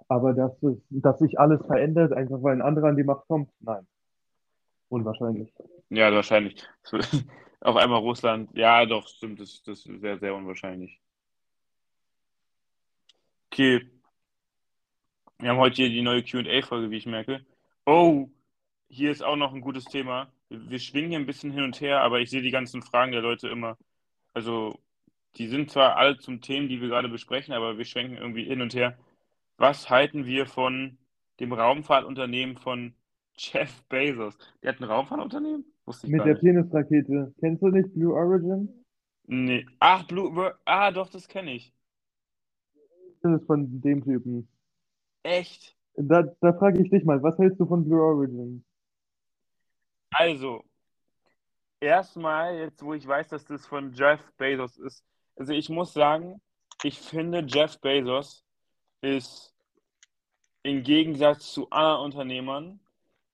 Aber 0.07 0.33
dass, 0.33 0.61
es, 0.63 0.77
dass 0.89 1.19
sich 1.19 1.39
alles 1.39 1.65
verändert, 1.65 2.13
einfach 2.13 2.41
weil 2.41 2.55
ein 2.55 2.61
anderer 2.61 2.87
an 2.87 2.97
die 2.97 3.03
Macht 3.03 3.27
kommt, 3.27 3.49
nein. 3.59 3.85
Unwahrscheinlich. 4.89 5.53
Ja, 5.89 6.11
wahrscheinlich. 6.13 6.63
Auf 7.59 7.75
einmal 7.75 7.99
Russland. 7.99 8.49
Ja, 8.55 8.85
doch, 8.85 9.07
stimmt. 9.07 9.39
Das, 9.39 9.61
das 9.63 9.85
ist 9.85 10.01
sehr, 10.01 10.17
sehr 10.19 10.35
unwahrscheinlich. 10.35 11.01
Okay. 13.51 13.89
Wir 15.39 15.49
haben 15.49 15.57
heute 15.57 15.75
hier 15.75 15.89
die 15.89 16.01
neue 16.01 16.23
QA-Folge, 16.23 16.89
wie 16.89 16.97
ich 16.97 17.05
merke. 17.05 17.45
Oh, 17.85 18.29
hier 18.89 19.11
ist 19.11 19.23
auch 19.23 19.35
noch 19.35 19.53
ein 19.53 19.61
gutes 19.61 19.85
Thema. 19.85 20.31
Wir 20.49 20.69
wir 20.69 20.79
schwingen 20.79 21.09
hier 21.09 21.19
ein 21.19 21.25
bisschen 21.25 21.51
hin 21.51 21.63
und 21.63 21.79
her, 21.81 22.01
aber 22.01 22.19
ich 22.21 22.29
sehe 22.29 22.41
die 22.41 22.51
ganzen 22.51 22.81
Fragen 22.81 23.11
der 23.11 23.21
Leute 23.21 23.49
immer. 23.49 23.77
Also, 24.33 24.79
die 25.37 25.47
sind 25.47 25.69
zwar 25.71 25.97
alle 25.97 26.17
zum 26.17 26.41
Themen, 26.41 26.67
die 26.67 26.81
wir 26.81 26.87
gerade 26.89 27.09
besprechen, 27.09 27.53
aber 27.53 27.77
wir 27.77 27.85
schwenken 27.85 28.17
irgendwie 28.17 28.43
hin 28.43 28.61
und 28.61 28.73
her. 28.73 28.97
Was 29.57 29.89
halten 29.89 30.25
wir 30.25 30.47
von 30.47 30.97
dem 31.39 31.53
Raumfahrtunternehmen 31.53 32.57
von 32.57 32.93
Jeff 33.35 33.83
Bezos? 33.83 34.37
Der 34.61 34.73
hat 34.73 34.81
ein 34.81 34.85
Raumfahrtunternehmen? 34.85 35.65
Wusste 35.85 36.07
ich 36.07 36.13
Mit 36.13 36.25
der. 36.25 36.35
Penisrakete. 36.35 37.33
Kennst 37.39 37.61
du 37.61 37.67
nicht 37.67 37.93
Blue 37.93 38.13
Origin? 38.13 38.83
Nee. 39.27 39.65
Ach, 39.79 40.05
Blue. 40.07 40.53
Ah, 40.65 40.91
doch, 40.91 41.09
das 41.09 41.27
kenne 41.27 41.53
ich. 41.53 41.73
Das 43.21 43.41
ist 43.41 43.47
von 43.47 43.81
dem 43.81 44.03
Typen. 44.03 44.47
Echt? 45.23 45.75
Da, 45.95 46.23
da 46.41 46.53
frage 46.53 46.81
ich 46.81 46.89
dich 46.89 47.03
mal, 47.03 47.21
was 47.23 47.37
hältst 47.37 47.59
du 47.59 47.65
von 47.65 47.83
Blue 47.83 48.01
Origin? 48.01 48.63
Also, 50.11 50.63
erstmal, 51.79 52.57
jetzt 52.57 52.83
wo 52.83 52.93
ich 52.93 53.05
weiß, 53.05 53.27
dass 53.29 53.45
das 53.45 53.65
von 53.65 53.91
Jeff 53.93 54.19
Bezos 54.37 54.77
ist. 54.77 55.03
Also, 55.37 55.53
ich 55.53 55.69
muss 55.69 55.93
sagen, 55.93 56.41
ich 56.83 56.99
finde, 56.99 57.45
Jeff 57.47 57.79
Bezos 57.79 58.43
ist 59.01 59.53
im 60.63 60.83
Gegensatz 60.83 61.53
zu 61.53 61.69
anderen 61.69 62.05
Unternehmern, 62.05 62.79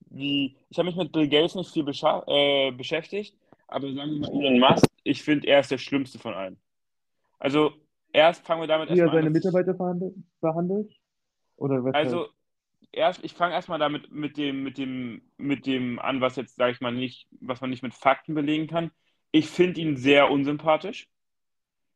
wie, 0.10 0.56
ich 0.70 0.78
habe 0.78 0.88
mich 0.88 0.96
mit 0.96 1.12
Bill 1.12 1.28
Gates 1.28 1.56
nicht 1.56 1.72
viel 1.72 1.86
äh, 1.88 2.72
beschäftigt, 2.72 3.36
aber 3.68 3.92
sagen 3.94 4.12
wir 4.12 4.20
mal 4.20 4.46
Elon 4.46 4.60
Musk, 4.60 4.86
ich 5.04 5.24
finde, 5.24 5.48
er 5.48 5.62
ist 5.62 5.72
der 5.72 5.78
Schlimmste 5.78 6.20
von 6.20 6.34
allen. 6.34 6.58
Also, 7.40 7.74
erst 8.12 8.46
fangen 8.46 8.62
wir 8.62 8.68
damit 8.68 8.90
Wie 8.90 9.00
er 9.00 9.06
erstmal 9.06 9.18
an, 9.18 9.24
seine 9.24 9.34
dass 9.34 9.40
ich, 9.40 9.46
Mitarbeiter 9.46 9.76
verhandelt, 9.76 10.16
behandelt? 10.40 10.92
Oder 11.58 11.84
weshalb? 11.84 11.96
also, 11.96 12.28
erst, 12.92 13.24
ich 13.24 13.34
fange 13.34 13.54
erstmal 13.54 13.80
damit 13.80 14.12
mit 14.12 14.38
dem, 14.38 14.64
mit 14.64 14.78
dem, 14.78 15.22
mit 15.38 15.66
dem 15.66 16.00
an, 16.00 16.22
was 16.22 16.36
jetzt, 16.36 16.56
sage 16.56 16.72
ich 16.72 16.82
mal, 16.82 16.94
nicht, 16.94 17.28
was 17.42 17.62
man 17.62 17.70
nicht 17.70 17.84
mit 17.84 17.94
Fakten 17.94 18.36
belegen 18.36 18.68
kann. 18.68 18.92
Ich 19.32 19.48
finde 19.48 19.82
ihn 19.82 19.98
sehr 19.98 20.30
unsympathisch. 20.30 21.08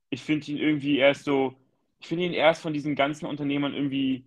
Ich 0.09 0.21
finde 0.23 0.51
ihn 0.51 0.57
irgendwie 0.57 0.97
erst 0.97 1.23
so, 1.25 1.55
ich 1.99 2.07
finde 2.07 2.25
ihn 2.25 2.33
erst 2.33 2.61
von 2.61 2.73
diesen 2.73 2.95
ganzen 2.95 3.25
Unternehmern 3.25 3.73
irgendwie 3.73 4.25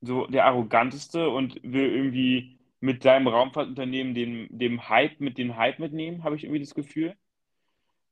so 0.00 0.26
der 0.26 0.46
arroganteste 0.46 1.28
und 1.30 1.60
will 1.62 1.90
irgendwie 1.94 2.58
mit 2.80 3.02
seinem 3.02 3.28
Raumfahrtunternehmen 3.28 4.14
den, 4.14 4.48
dem 4.58 4.88
Hype, 4.88 5.20
mit 5.20 5.38
dem 5.38 5.56
Hype 5.56 5.78
mitnehmen, 5.78 6.24
habe 6.24 6.36
ich 6.36 6.44
irgendwie 6.44 6.60
das 6.60 6.74
Gefühl. 6.74 7.16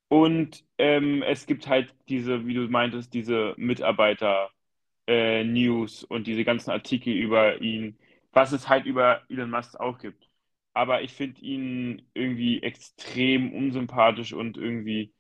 Und 0.09 0.65
ähm, 0.79 1.23
es 1.23 1.47
gibt 1.47 1.69
halt 1.69 1.95
diese, 2.09 2.47
wie 2.47 2.55
du 2.55 2.69
meintest, 2.69 3.15
diese 3.15 3.55
Mitarbeiter-News 3.57 6.03
äh, 6.03 6.07
und 6.09 6.27
diese 6.27 6.45
ganzen 6.45 6.71
Artikel 6.71 7.13
über 7.15 7.61
ihn, 7.61 7.99
was 8.33 8.53
es 8.53 8.69
halt 8.69 8.87
über 8.87 9.23
Elon 9.29 9.51
Musk 9.51 9.79
auch 9.79 9.99
gibt. 9.99 10.29
Aber 10.75 11.03
ich 11.03 11.13
finde 11.13 11.41
ihn 11.41 12.03
irgendwie 12.15 12.63
extrem 12.63 13.53
unsympathisch 13.55 14.33
und 14.33 14.57
irgendwie, 14.57 15.13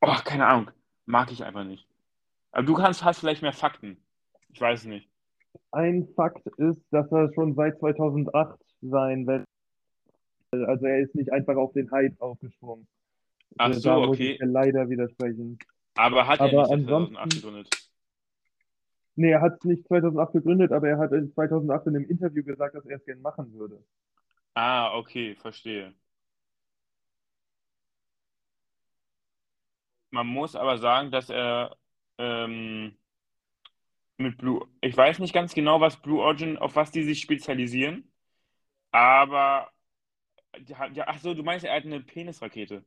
oh, 0.00 0.16
keine 0.24 0.46
Ahnung, 0.46 0.70
mag 1.06 1.30
ich 1.32 1.44
einfach 1.44 1.64
nicht. 1.64 1.86
Aber 2.52 2.64
du 2.64 2.74
kannst, 2.74 3.04
hast 3.04 3.20
vielleicht 3.20 3.42
mehr 3.42 3.52
Fakten. 3.52 3.96
Ich 4.52 4.60
weiß 4.60 4.80
es 4.80 4.86
nicht. 4.86 5.08
Ein 5.72 6.08
Fakt 6.14 6.46
ist, 6.58 6.80
dass 6.90 7.10
er 7.10 7.32
schon 7.34 7.54
seit 7.54 7.78
2008 7.78 8.58
sein 8.82 9.26
Welt, 9.26 9.44
also 10.52 10.86
er 10.86 11.00
ist 11.00 11.14
nicht 11.14 11.32
einfach 11.32 11.56
auf 11.56 11.72
den 11.72 11.90
Hype 11.90 12.20
aufgesprungen. 12.20 12.86
Ach 13.58 13.66
Also 13.66 13.80
so, 13.80 13.88
da 13.90 13.98
muss 13.98 14.08
okay. 14.08 14.32
ich 14.32 14.38
dir 14.38 14.46
leider 14.46 14.88
widersprechen. 14.88 15.58
Aber 15.96 16.26
hat 16.26 16.40
er 16.40 16.46
Aber 16.46 16.56
nicht 16.58 16.68
seit 16.68 16.78
ansonsten- 16.78 17.14
2008 17.14 17.34
gegründet? 17.42 17.68
Nee, 19.18 19.30
er 19.30 19.40
hat 19.40 19.54
es 19.58 19.64
nicht 19.64 19.86
2008 19.86 20.32
gegründet, 20.34 20.72
aber 20.72 20.88
er 20.88 20.98
hat 20.98 21.12
in 21.12 21.32
2008 21.32 21.86
in 21.86 21.96
einem 21.96 22.04
Interview 22.04 22.44
gesagt, 22.44 22.74
dass 22.74 22.84
er 22.84 22.96
es 22.98 23.04
gerne 23.06 23.20
machen 23.22 23.52
würde. 23.54 23.82
Ah, 24.54 24.94
okay, 24.96 25.34
verstehe. 25.36 25.94
Man 30.16 30.28
muss 30.28 30.56
aber 30.56 30.78
sagen, 30.78 31.10
dass 31.10 31.28
er 31.28 31.76
ähm, 32.16 32.96
mit 34.16 34.38
Blue, 34.38 34.66
ich 34.80 34.96
weiß 34.96 35.18
nicht 35.18 35.34
ganz 35.34 35.52
genau, 35.52 35.82
was 35.82 36.00
Blue 36.00 36.22
Origin, 36.22 36.56
auf 36.56 36.74
was 36.74 36.90
die 36.90 37.02
sich 37.02 37.20
spezialisieren, 37.20 38.10
aber 38.92 39.68
die 40.58 40.72
ja, 40.94 41.04
ach 41.06 41.18
so, 41.18 41.34
du 41.34 41.42
meinst, 41.42 41.66
er 41.66 41.76
hat 41.76 41.84
eine 41.84 42.00
Penisrakete. 42.00 42.82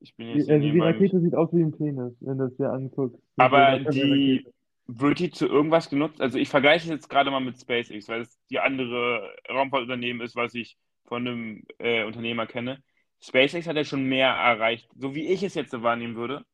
Ich 0.00 0.16
bin 0.16 0.26
Die, 0.26 0.38
jetzt 0.40 0.50
also 0.50 0.60
die 0.60 0.66
nebenbei 0.66 0.92
mich- 0.92 1.12
Rakete 1.12 1.20
sieht 1.20 1.34
aus 1.36 1.52
wie 1.52 1.62
ein 1.62 1.70
Penis, 1.70 2.14
wenn 2.20 2.38
du 2.38 2.46
es 2.46 2.56
dir 2.56 2.72
anguckst. 2.72 3.22
Aber 3.36 3.78
die 3.78 4.44
wird 4.88 5.20
die 5.20 5.30
zu 5.30 5.46
irgendwas 5.46 5.88
genutzt? 5.88 6.20
Also 6.20 6.36
ich 6.36 6.48
vergleiche 6.48 6.86
es 6.86 6.90
jetzt 6.90 7.08
gerade 7.08 7.30
mal 7.30 7.38
mit 7.38 7.60
SpaceX, 7.60 8.08
weil 8.08 8.22
es 8.22 8.36
die 8.50 8.58
andere 8.58 9.32
Raumfahrtunternehmen 9.48 10.20
ist, 10.26 10.34
was 10.34 10.52
ich 10.54 10.76
von 11.06 11.28
einem 11.28 11.64
äh, 11.78 12.02
Unternehmer 12.02 12.46
kenne. 12.48 12.82
SpaceX 13.22 13.66
hat 13.66 13.76
ja 13.76 13.84
schon 13.84 14.04
mehr 14.04 14.28
erreicht, 14.28 14.88
so 14.96 15.14
wie 15.14 15.28
ich 15.28 15.42
es 15.42 15.54
jetzt 15.54 15.70
so 15.70 15.82
wahrnehmen 15.82 16.16
würde, 16.16 16.44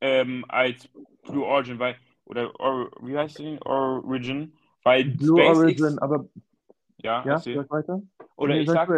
ähm, 0.00 0.44
als 0.48 0.88
Blue 1.22 1.44
Origin, 1.44 1.78
weil, 1.78 1.96
oder 2.24 2.58
Or, 2.58 2.90
wie 3.02 3.16
heißt 3.16 3.38
die? 3.38 3.58
Origin, 3.62 4.54
weil 4.82 5.04
Blue 5.04 5.40
SpaceX, 5.40 5.82
Origin, 5.82 5.98
aber 5.98 6.28
ja, 7.02 7.24
ja, 7.26 7.38
sag 7.38 7.70
weiter. 7.70 8.02
Oder 8.36 8.54
Nee, 8.54 8.60
ich 8.62 8.70
sag 8.70 8.88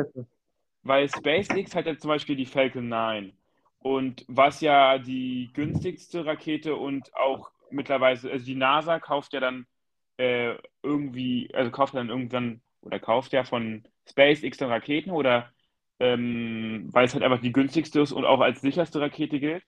weil 0.83 1.09
SpaceX 1.09 1.75
hat 1.75 1.87
ja 1.87 1.99
zum 1.99 2.09
Beispiel 2.09 2.37
die 2.37 2.47
Falcon 2.47 2.89
9 2.89 3.33
und 3.81 4.25
was 4.29 4.61
ja 4.61 4.99
die 4.99 5.51
günstigste 5.53 6.25
Rakete 6.25 6.77
und 6.77 7.15
auch 7.17 7.51
mittlerweile, 7.71 8.31
also 8.31 8.45
die 8.45 8.55
NASA 8.55 9.01
kauft 9.01 9.33
ja 9.33 9.41
dann 9.41 9.67
äh, 10.19 10.55
irgendwie, 10.83 11.51
also 11.53 11.73
kauft 11.73 11.95
dann 11.95 12.09
irgendwann 12.09 12.61
oder 12.81 13.01
kauft 13.01 13.33
ja 13.33 13.43
von 13.43 13.83
SpaceX 14.09 14.59
dann 14.59 14.71
Raketen 14.71 15.11
oder 15.11 15.53
ähm, 16.01 16.89
weil 16.93 17.07
es 17.07 17.15
halt 17.15 17.25
einfach 17.25 17.41
die 17.41 17.53
günstigste 17.53 18.01
ist 18.01 18.13
und 18.13 18.25
auch 18.25 18.41
als 18.41 18.61
sicherste 18.61 19.01
Rakete 19.01 19.41
gilt. 19.41 19.65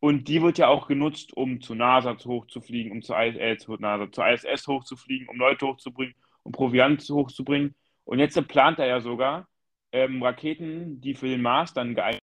Und 0.00 0.28
die 0.28 0.40
wird 0.42 0.58
ja 0.58 0.68
auch 0.68 0.88
genutzt, 0.88 1.36
um 1.36 1.60
zu 1.60 1.74
NASA 1.74 2.16
hochzufliegen, 2.24 2.92
um 2.92 3.02
zur, 3.02 3.22
IS, 3.22 3.36
äh, 3.36 3.56
zu 3.58 3.74
ISS 3.74 4.66
hochzufliegen, 4.66 5.28
um 5.28 5.36
Leute 5.36 5.66
hochzubringen, 5.66 6.14
um 6.42 6.52
Proviant 6.52 7.02
hochzubringen. 7.10 7.74
Und 8.04 8.18
jetzt 8.18 8.40
plant 8.48 8.78
er 8.78 8.86
ja 8.86 9.00
sogar, 9.00 9.46
ähm, 9.92 10.22
Raketen, 10.22 11.00
die 11.00 11.14
für 11.14 11.28
den 11.28 11.42
Mars 11.42 11.74
dann 11.74 11.94
geeignet 11.94 12.20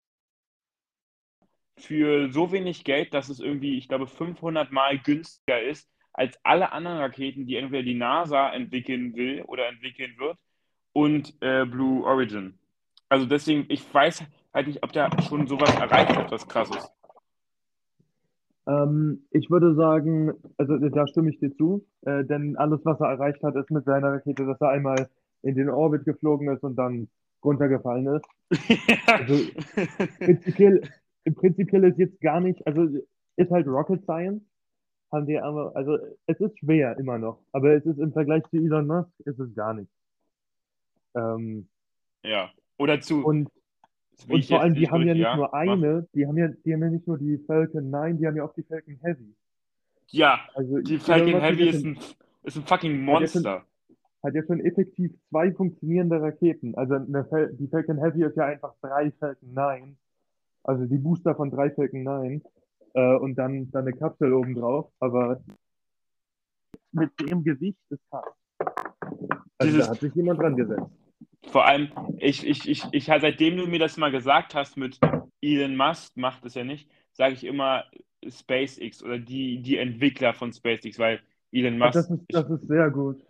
für 1.77 2.31
so 2.31 2.51
wenig 2.51 2.83
Geld, 2.83 3.13
dass 3.13 3.29
es 3.29 3.39
irgendwie, 3.39 3.77
ich 3.77 3.87
glaube, 3.87 4.07
500 4.07 4.71
Mal 4.71 4.99
günstiger 4.99 5.61
ist 5.61 5.89
als 6.13 6.37
alle 6.43 6.71
anderen 6.71 6.99
Raketen, 6.99 7.45
die 7.47 7.55
entweder 7.55 7.83
die 7.83 7.95
NASA 7.95 8.51
entwickeln 8.51 9.15
will 9.15 9.41
oder 9.43 9.67
entwickeln 9.67 10.15
wird 10.17 10.37
und 10.93 11.33
äh, 11.41 11.65
Blue 11.65 12.05
Origin. 12.05 12.59
Also 13.13 13.27
deswegen, 13.27 13.65
ich 13.69 13.93
weiß 13.93 14.23
halt 14.55 14.65
nicht, 14.65 14.81
ob 14.81 14.91
der 14.91 15.07
schon 15.21 15.45
sowas 15.45 15.69
erreicht 15.75 16.17
hat, 16.17 16.31
was 16.31 16.47
krass 16.47 16.67
ist. 16.71 16.91
Ähm, 18.65 19.27
ich 19.29 19.51
würde 19.51 19.75
sagen, 19.75 20.33
also 20.57 20.79
da 20.79 21.05
stimme 21.05 21.29
ich 21.29 21.37
dir 21.37 21.55
zu, 21.55 21.85
äh, 22.07 22.23
denn 22.23 22.57
alles, 22.57 22.79
was 22.85 22.99
er 22.99 23.09
erreicht 23.09 23.43
hat, 23.43 23.55
ist 23.55 23.69
mit 23.69 23.85
seiner 23.85 24.13
Rakete, 24.13 24.47
dass 24.47 24.59
er 24.59 24.69
einmal 24.69 25.11
in 25.43 25.53
den 25.53 25.69
Orbit 25.69 26.05
geflogen 26.05 26.49
ist 26.49 26.63
und 26.63 26.75
dann 26.75 27.07
runtergefallen 27.43 28.07
ist. 28.07 28.25
Also, 29.05 29.35
Prinzipiell, 30.17 30.81
prinzipiell 31.35 31.83
ist 31.83 31.99
jetzt 31.99 32.19
gar 32.19 32.39
nicht, 32.39 32.65
also 32.65 32.97
ist 33.35 33.51
halt 33.51 33.67
Rocket 33.67 34.01
Science, 34.05 34.41
haben 35.11 35.27
die 35.27 35.37
aber, 35.37 35.75
also 35.75 35.99
es 36.25 36.39
ist 36.39 36.57
schwer 36.57 36.97
immer 36.97 37.19
noch, 37.19 37.43
aber 37.51 37.75
es 37.75 37.85
ist 37.85 37.99
im 37.99 38.11
Vergleich 38.11 38.43
zu 38.49 38.57
Elon 38.57 38.87
Musk, 38.87 39.11
ist 39.19 39.37
es 39.37 39.53
gar 39.53 39.75
nicht. 39.75 39.91
Ähm, 41.13 41.67
ja. 42.23 42.49
Oder 42.77 42.99
zu, 43.01 43.23
und 43.25 43.49
und 44.29 44.45
vor 44.45 44.61
allem, 44.61 44.75
die 44.75 44.89
haben 44.89 45.01
ja 45.07 45.13
nicht 45.13 45.23
ja, 45.23 45.35
nur 45.35 45.47
mach. 45.47 45.53
eine, 45.53 46.07
die 46.13 46.25
haben 46.27 46.37
ja, 46.37 46.47
die 46.47 46.73
haben 46.73 46.81
ja 46.83 46.89
nicht 46.89 47.07
nur 47.07 47.17
die 47.17 47.37
Falcon 47.39 47.89
9, 47.89 48.17
die 48.19 48.27
haben 48.27 48.37
ja 48.37 48.43
auch 48.45 48.53
die 48.53 48.63
Falcon 48.63 48.97
Heavy. 49.01 49.35
Ja, 50.09 50.39
Also 50.53 50.79
die 50.79 50.97
Falcon 50.99 51.39
Heavy 51.41 51.69
ist 51.69 51.83
ein, 51.83 51.97
ist 52.43 52.55
ein 52.57 52.63
fucking 52.63 53.01
Monster. 53.03 53.65
hat 54.23 54.33
ja 54.35 54.43
schon 54.45 54.59
effektiv 54.61 55.11
zwei 55.29 55.51
funktionierende 55.51 56.21
Raketen. 56.21 56.75
Also 56.75 56.93
eine, 56.95 57.49
die 57.53 57.67
Falcon 57.67 57.97
Heavy 57.97 58.23
ist 58.23 58.37
ja 58.37 58.45
einfach 58.45 58.73
drei 58.81 59.11
Falcon 59.19 59.53
9, 59.53 59.97
also 60.63 60.85
die 60.85 60.97
Booster 60.99 61.35
von 61.35 61.49
drei 61.49 61.71
Falcon 61.71 62.03
9 62.03 62.41
äh, 62.93 63.15
und 63.15 63.35
dann, 63.35 63.71
dann 63.71 63.87
eine 63.87 63.93
Kapsel 63.97 64.31
oben 64.31 64.53
drauf, 64.55 64.91
aber 64.99 65.41
mit 66.91 67.09
dem 67.19 67.43
Gewicht 67.43 67.79
ist 67.89 68.07
krass. 68.09 68.25
Also 69.57 69.71
Dieses- 69.73 69.85
da 69.87 69.91
hat 69.91 69.99
sich 69.99 70.13
jemand 70.13 70.39
dran 70.39 70.55
gesetzt. 70.55 70.85
Vor 71.51 71.65
allem, 71.65 71.91
ich, 72.19 72.45
ich, 72.45 72.67
ich, 72.67 72.83
ich, 72.91 73.05
seitdem 73.05 73.57
du 73.57 73.67
mir 73.67 73.79
das 73.79 73.97
mal 73.97 74.11
gesagt 74.11 74.55
hast 74.55 74.77
mit 74.77 74.99
Elon 75.41 75.75
Musk, 75.75 76.15
macht 76.17 76.45
es 76.45 76.55
ja 76.55 76.63
nicht, 76.63 76.89
sage 77.11 77.33
ich 77.33 77.43
immer 77.43 77.85
SpaceX 78.27 79.03
oder 79.03 79.19
die, 79.19 79.61
die 79.61 79.77
Entwickler 79.77 80.33
von 80.33 80.53
SpaceX, 80.53 80.97
weil 80.99 81.21
Elon 81.51 81.77
Musk, 81.77 81.93
das 81.93 82.09
ist, 82.09 82.25
das 82.29 82.49
ist 82.49 82.67
sehr 82.67 82.89
gut. 82.89 83.25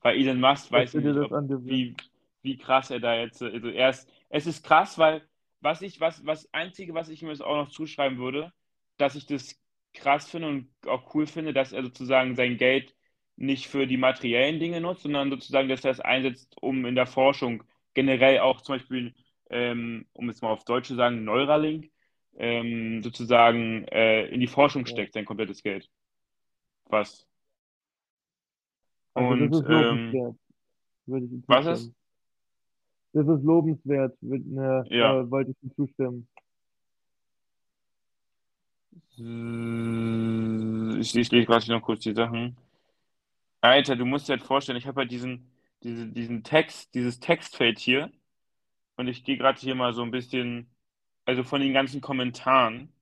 weil 0.00 0.18
Elon 0.18 0.40
Musk 0.40 0.72
weiß 0.72 0.94
nicht, 0.94 1.06
ob, 1.06 1.30
wie, 1.64 1.94
wie 2.42 2.56
krass 2.56 2.90
er 2.90 3.00
da 3.00 3.14
jetzt, 3.16 3.42
also 3.42 3.68
er 3.68 3.90
ist, 3.90 4.10
es 4.30 4.46
ist 4.46 4.64
krass, 4.64 4.98
weil 4.98 5.22
was 5.60 5.82
ich, 5.82 6.00
was, 6.00 6.24
was 6.26 6.52
Einzige, 6.52 6.94
was 6.94 7.08
ich 7.08 7.22
ihm 7.22 7.28
jetzt 7.28 7.42
auch 7.42 7.56
noch 7.56 7.70
zuschreiben 7.70 8.18
würde, 8.18 8.52
dass 8.96 9.14
ich 9.14 9.26
das 9.26 9.60
krass 9.94 10.28
finde 10.28 10.48
und 10.48 10.68
auch 10.86 11.14
cool 11.14 11.26
finde, 11.26 11.52
dass 11.52 11.72
er 11.72 11.82
sozusagen 11.82 12.34
sein 12.34 12.56
Geld 12.56 12.94
nicht 13.36 13.66
für 13.66 13.86
die 13.86 13.96
materiellen 13.96 14.60
Dinge 14.60 14.80
nutzt, 14.80 15.02
sondern 15.02 15.30
sozusagen, 15.30 15.68
dass 15.68 15.84
er 15.84 15.90
es 15.92 16.00
einsetzt, 16.00 16.56
um 16.60 16.84
in 16.84 16.94
der 16.94 17.06
Forschung 17.06 17.64
generell 17.94 18.40
auch 18.40 18.60
zum 18.60 18.76
Beispiel, 18.76 19.14
ähm, 19.50 20.06
um 20.12 20.28
es 20.28 20.42
mal 20.42 20.50
auf 20.50 20.64
Deutsch 20.64 20.88
zu 20.88 20.94
sagen, 20.94 21.24
Neuralink, 21.24 21.90
ähm, 22.36 23.02
sozusagen 23.02 23.86
äh, 23.88 24.26
in 24.26 24.40
die 24.40 24.46
Forschung 24.46 24.86
steckt, 24.86 25.14
sein 25.14 25.24
komplettes 25.24 25.62
Geld. 25.62 25.88
Was? 26.86 27.26
Also 29.14 29.30
Und, 29.30 29.50
das 29.50 29.60
ist 29.60 29.70
ähm, 29.70 30.38
was 31.46 31.66
ist? 31.66 31.92
Das 33.14 33.28
ist 33.28 33.44
lobenswert, 33.44 34.16
ne, 34.22 34.84
Ja. 34.88 35.20
äh, 35.20 35.30
wollte 35.30 35.50
ich 35.50 35.56
ihm 35.62 35.74
zustimmen. 35.74 36.28
Ich, 40.98 41.14
ich 41.14 41.30
lese 41.30 41.46
gerade 41.46 41.70
noch 41.70 41.82
kurz 41.82 42.00
die 42.00 42.14
Sachen. 42.14 42.56
Alter, 43.62 43.96
du 43.96 44.04
musst 44.04 44.28
dir 44.28 44.34
halt 44.34 44.42
vorstellen, 44.42 44.76
ich 44.76 44.86
habe 44.86 45.00
halt 45.02 45.10
diesen, 45.10 45.50
diese, 45.82 46.06
diesen 46.08 46.42
Text, 46.44 46.94
dieses 46.94 47.20
Textfeld 47.20 47.78
hier 47.78 48.10
und 48.96 49.08
ich 49.08 49.24
gehe 49.24 49.38
gerade 49.38 49.58
hier 49.60 49.74
mal 49.74 49.94
so 49.94 50.02
ein 50.02 50.10
bisschen, 50.10 50.68
also 51.24 51.44
von 51.44 51.60
den 51.60 51.72
ganzen 51.72 52.00
Kommentaren 52.00 52.92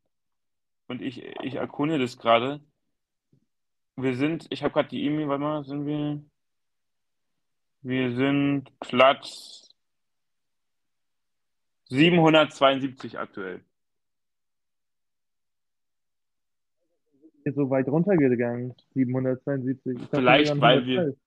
und 0.86 1.02
ich, 1.02 1.24
ich 1.42 1.54
erkunde 1.54 1.98
das 1.98 2.18
gerade. 2.18 2.61
Wir 3.96 4.16
sind, 4.16 4.46
ich 4.50 4.62
habe 4.62 4.72
gerade 4.74 4.90
die 4.90 5.04
E-Mail, 5.04 5.28
warte 5.28 5.42
mal, 5.42 5.64
sind 5.64 5.86
wir? 5.86 6.22
Wir 7.82 8.14
sind 8.14 8.78
Platz 8.80 9.68
772 11.88 13.18
aktuell. 13.18 13.64
So 17.53 17.70
weit 17.70 17.88
runtergegangen, 17.88 18.74
772. 18.94 19.92
Ich 19.94 20.01
dachte, 20.03 20.16
Vielleicht, 20.16 20.61
weil 20.61 20.86
wir- 20.86 20.98
112. 21.01 21.18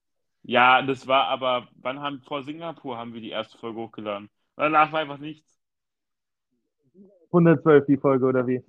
Ja, 0.46 0.82
das 0.82 1.08
war 1.08 1.28
aber, 1.28 1.70
wann 1.82 2.02
haben, 2.02 2.22
vor 2.22 2.44
Singapur 2.44 2.98
haben 2.98 3.14
wir 3.14 3.22
die 3.22 3.30
erste 3.30 3.58
Folge 3.58 3.80
hochgeladen. 3.80 4.30
Danach 4.58 4.92
war 4.92 5.00
einfach 5.00 5.18
nichts. 5.18 5.58
112 7.32 7.86
die 7.86 7.98
Folge, 7.98 8.26
oder 8.26 8.46
wie? 8.46 8.62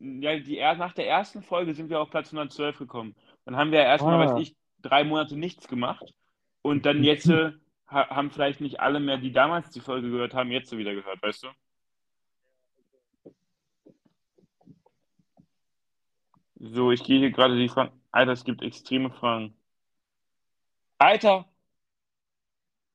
Ja, 0.00 0.38
die, 0.38 0.58
nach 0.58 0.92
der 0.92 1.06
ersten 1.08 1.42
Folge 1.42 1.74
sind 1.74 1.88
wir 1.90 2.00
auf 2.00 2.10
Platz 2.10 2.32
112 2.32 2.78
gekommen. 2.78 3.14
Dann 3.44 3.56
haben 3.56 3.70
wir 3.70 3.78
ja 3.80 3.84
erstmal, 3.86 4.20
Ah. 4.20 4.32
weiß 4.34 4.42
ich, 4.42 4.56
drei 4.82 5.04
Monate 5.04 5.36
nichts 5.36 5.68
gemacht. 5.68 6.12
Und 6.62 6.84
dann 6.84 7.02
jetzt 7.04 7.28
äh, 7.28 7.52
ha- 7.86 8.08
haben 8.10 8.30
vielleicht 8.30 8.60
nicht 8.60 8.80
alle 8.80 8.98
mehr, 9.00 9.18
die 9.18 9.32
damals 9.32 9.70
die 9.70 9.80
Folge 9.80 10.10
gehört 10.10 10.34
haben, 10.34 10.50
jetzt 10.50 10.70
so 10.70 10.76
wieder 10.78 10.92
gehört, 10.94 11.22
weißt 11.22 11.44
du? 11.44 11.48
So, 16.64 16.92
ich 16.92 17.02
gehe 17.02 17.18
hier 17.18 17.32
gerade 17.32 17.56
die 17.56 17.68
Fragen. 17.68 17.90
Alter, 18.12 18.32
es 18.32 18.44
gibt 18.44 18.62
extreme 18.62 19.10
Fragen. 19.10 19.52
Alter, 20.96 21.44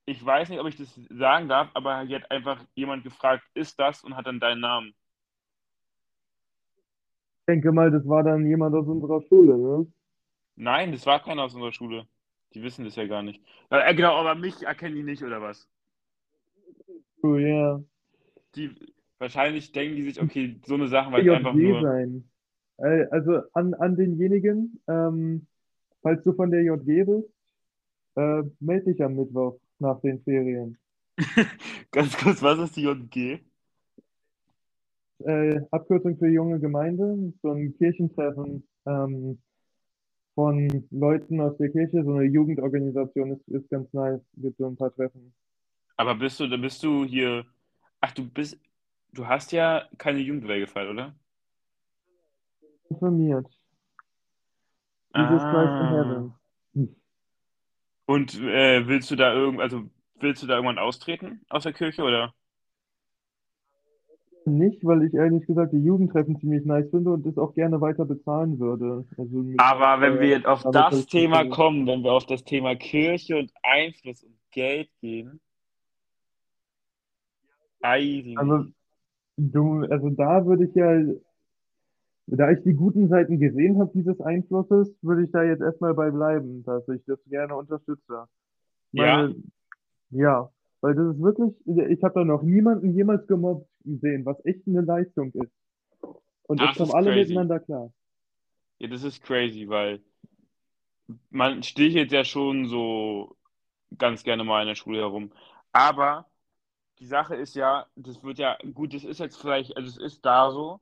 ich 0.05 0.25
weiß 0.25 0.47
nicht, 0.47 0.61
ob 0.61 0.67
ich 0.67 0.77
das 0.77 0.97
sagen 1.09 1.49
darf, 1.49 1.69
aber 1.73 1.99
hier 2.03 2.21
hat 2.21 2.31
einfach 2.31 2.63
jemand 2.75 3.03
gefragt, 3.03 3.43
ist 3.53 3.77
das 3.77 4.05
und 4.05 4.15
hat 4.15 4.25
dann 4.25 4.39
deinen 4.39 4.61
Namen. 4.61 4.95
Ich 7.41 7.45
denke 7.49 7.73
mal, 7.73 7.91
das 7.91 8.07
war 8.07 8.23
dann 8.23 8.45
jemand 8.45 8.73
aus 8.73 8.87
unserer 8.87 9.21
Schule, 9.23 9.57
ne? 9.57 9.87
Nein, 10.55 10.93
das 10.93 11.05
war 11.05 11.21
keiner 11.21 11.43
aus 11.43 11.53
unserer 11.53 11.73
Schule. 11.73 12.07
Die 12.53 12.63
wissen 12.63 12.85
das 12.85 12.95
ja 12.95 13.05
gar 13.05 13.21
nicht. 13.21 13.43
Äh, 13.69 13.93
genau, 13.95 14.15
aber 14.15 14.35
mich 14.35 14.63
erkennen 14.63 14.95
die 14.95 15.03
nicht, 15.03 15.23
oder 15.23 15.41
was? 15.41 15.69
Oh 17.21 17.35
ja. 17.35 17.81
Die, 18.55 18.73
wahrscheinlich 19.17 19.73
denken 19.73 19.97
die 19.97 20.03
sich, 20.03 20.21
okay, 20.21 20.57
so 20.65 20.75
eine 20.75 20.87
Sache, 20.87 21.11
weil 21.11 21.27
es 21.27 21.35
einfach 21.35 21.53
nur. 21.53 21.81
sein. 21.81 22.29
Äh, 22.77 23.05
Also 23.11 23.41
an, 23.53 23.73
an 23.75 23.95
denjenigen, 23.95 24.79
ähm, 24.87 25.47
falls 26.01 26.23
du 26.23 26.33
von 26.33 26.51
der 26.51 26.63
JG 26.63 27.03
bist, 27.05 27.29
äh, 28.15 28.43
melde 28.59 28.91
dich 28.91 29.03
am 29.03 29.15
Mittwoch 29.15 29.59
nach 29.79 29.99
den 30.01 30.21
Ferien. 30.23 30.77
Ganz 31.91 32.17
kurz, 32.17 32.41
was 32.41 32.59
ist 32.59 32.75
die 32.75 32.83
JG? 32.83 33.39
Äh, 35.19 35.61
Abkürzung 35.71 36.17
für 36.17 36.27
junge 36.27 36.59
Gemeinde, 36.59 37.33
so 37.41 37.51
ein 37.51 37.75
Kirchentreffen 37.77 38.63
ähm, 38.85 39.39
von 40.35 40.87
Leuten 40.91 41.41
aus 41.41 41.57
der 41.57 41.69
Kirche, 41.69 42.03
so 42.03 42.13
eine 42.13 42.25
Jugendorganisation 42.25 43.31
ist, 43.31 43.47
ist 43.47 43.69
ganz 43.71 43.91
nice, 43.93 44.21
gibt 44.35 44.57
so 44.59 44.67
ein 44.67 44.75
paar 44.75 44.93
Treffen. 44.93 45.33
Aber 45.95 46.13
bist 46.13 46.39
du, 46.39 46.47
da 46.47 46.57
bist 46.57 46.83
du 46.83 47.05
hier. 47.05 47.45
Ach, 48.01 48.11
du 48.11 48.29
bist. 48.29 48.59
Du 49.13 49.25
hast 49.27 49.51
ja 49.51 49.87
keine 49.97 50.19
Jugendwehr 50.19 50.59
gefeiert, 50.59 50.91
oder? 50.91 51.15
Informiert. 52.89 53.47
Jesus 55.15 55.41
Christ 55.41 55.53
in 55.53 55.87
Ah. 55.87 55.91
Heaven. 55.91 56.33
Hm. 56.73 56.95
Und 58.05 58.35
äh, 58.41 58.87
willst 58.87 59.09
du 59.11 59.15
da 59.15 59.33
irgend, 59.33 59.61
also 59.61 59.83
willst 60.19 60.43
du 60.43 60.47
da 60.47 60.55
irgendwann 60.55 60.77
austreten 60.79 61.41
aus 61.49 61.63
der 61.63 61.73
Kirche, 61.73 62.03
oder? 62.03 62.33
Nicht, 64.45 64.85
weil 64.85 65.03
ich 65.03 65.13
ehrlich 65.13 65.45
gesagt 65.45 65.73
die 65.73 65.83
Jugendtreffen 65.83 66.39
ziemlich 66.39 66.65
nice 66.65 66.89
finde 66.89 67.11
und 67.11 67.25
das 67.25 67.37
auch 67.37 67.53
gerne 67.53 67.81
weiter 67.81 68.05
bezahlen 68.05 68.59
würde. 68.59 69.05
Also 69.17 69.43
Aber 69.57 69.99
wenn 69.99 70.17
äh, 70.17 70.19
wir 70.21 70.27
jetzt 70.29 70.45
auf 70.45 70.63
das 70.71 71.05
Thema 71.07 71.43
nicht- 71.43 71.53
kommen, 71.53 71.85
wenn 71.85 72.01
wir 72.03 72.13
auf 72.13 72.25
das 72.25 72.45
Thema 72.45 72.75
Kirche 72.75 73.37
und 73.37 73.51
Einfluss 73.61 74.23
und 74.23 74.37
Geld 74.51 74.89
gehen. 75.01 75.41
Also, 77.81 78.65
du, 79.37 79.81
also 79.89 80.09
da 80.09 80.45
würde 80.45 80.65
ich 80.65 80.75
ja, 80.75 80.97
da 82.27 82.51
ich 82.51 82.61
die 82.63 82.73
guten 82.73 83.07
Seiten 83.07 83.39
gesehen 83.39 83.79
habe 83.79 83.91
dieses 83.93 84.19
Einflusses, 84.19 84.93
würde 85.01 85.23
ich 85.23 85.31
da 85.31 85.43
jetzt 85.43 85.61
erstmal 85.61 85.93
bei 85.93 86.11
bleiben, 86.11 86.63
dass 86.63 86.87
ich 86.89 87.01
das 87.05 87.19
gerne 87.27 87.55
unterstütze. 87.55 88.27
Ja? 88.91 89.17
Meine, 89.17 89.35
ja, 90.09 90.49
weil 90.81 90.95
das 90.95 91.15
ist 91.15 91.21
wirklich, 91.21 91.53
ich 91.65 92.03
habe 92.03 92.13
da 92.15 92.25
noch 92.25 92.43
niemanden 92.43 92.93
jemals 92.93 93.25
gemobbt 93.27 93.69
gesehen, 93.83 94.25
was 94.25 94.43
echt 94.45 94.67
eine 94.67 94.81
Leistung 94.81 95.31
ist. 95.31 95.51
Und 96.43 96.59
Das 96.59 96.69
das 96.69 96.77
kommen 96.77 96.91
alle 96.91 97.11
crazy. 97.11 97.29
miteinander 97.29 97.59
klar. 97.59 97.91
Ja, 98.79 98.87
das 98.87 99.03
ist 99.03 99.23
crazy, 99.23 99.67
weil 99.67 100.01
man 101.29 101.63
stichelt 101.63 102.11
ja 102.11 102.23
schon 102.23 102.67
so 102.67 103.35
ganz 103.97 104.23
gerne 104.23 104.43
mal 104.43 104.61
in 104.61 104.67
der 104.67 104.75
Schule 104.75 104.99
herum. 104.99 105.31
Aber 105.71 106.25
die 106.99 107.05
Sache 107.05 107.35
ist 107.35 107.55
ja, 107.55 107.85
das 107.95 108.21
wird 108.23 108.37
ja, 108.37 108.57
gut, 108.73 108.93
das 108.93 109.03
ist 109.03 109.19
jetzt 109.19 109.37
vielleicht, 109.37 109.75
also 109.77 109.87
es 109.89 109.97
ist 109.97 110.25
da 110.25 110.51
so, 110.51 110.81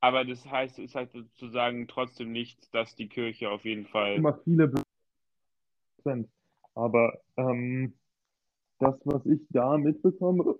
aber 0.00 0.24
das 0.24 0.44
heißt, 0.46 0.78
es 0.78 0.86
ist 0.86 0.94
halt 0.94 1.12
sozusagen 1.12 1.88
trotzdem 1.88 2.32
nichts, 2.32 2.70
dass 2.70 2.94
die 2.94 3.08
Kirche 3.08 3.50
auf 3.50 3.64
jeden 3.64 3.86
Fall. 3.86 4.14
Immer 4.14 4.38
viele 4.44 4.72
Prozent. 5.96 6.28
Aber 6.74 7.18
ähm, 7.36 7.94
das, 8.78 8.94
was 9.04 9.26
ich 9.26 9.40
da 9.50 9.76
mitbekomme, 9.76 10.56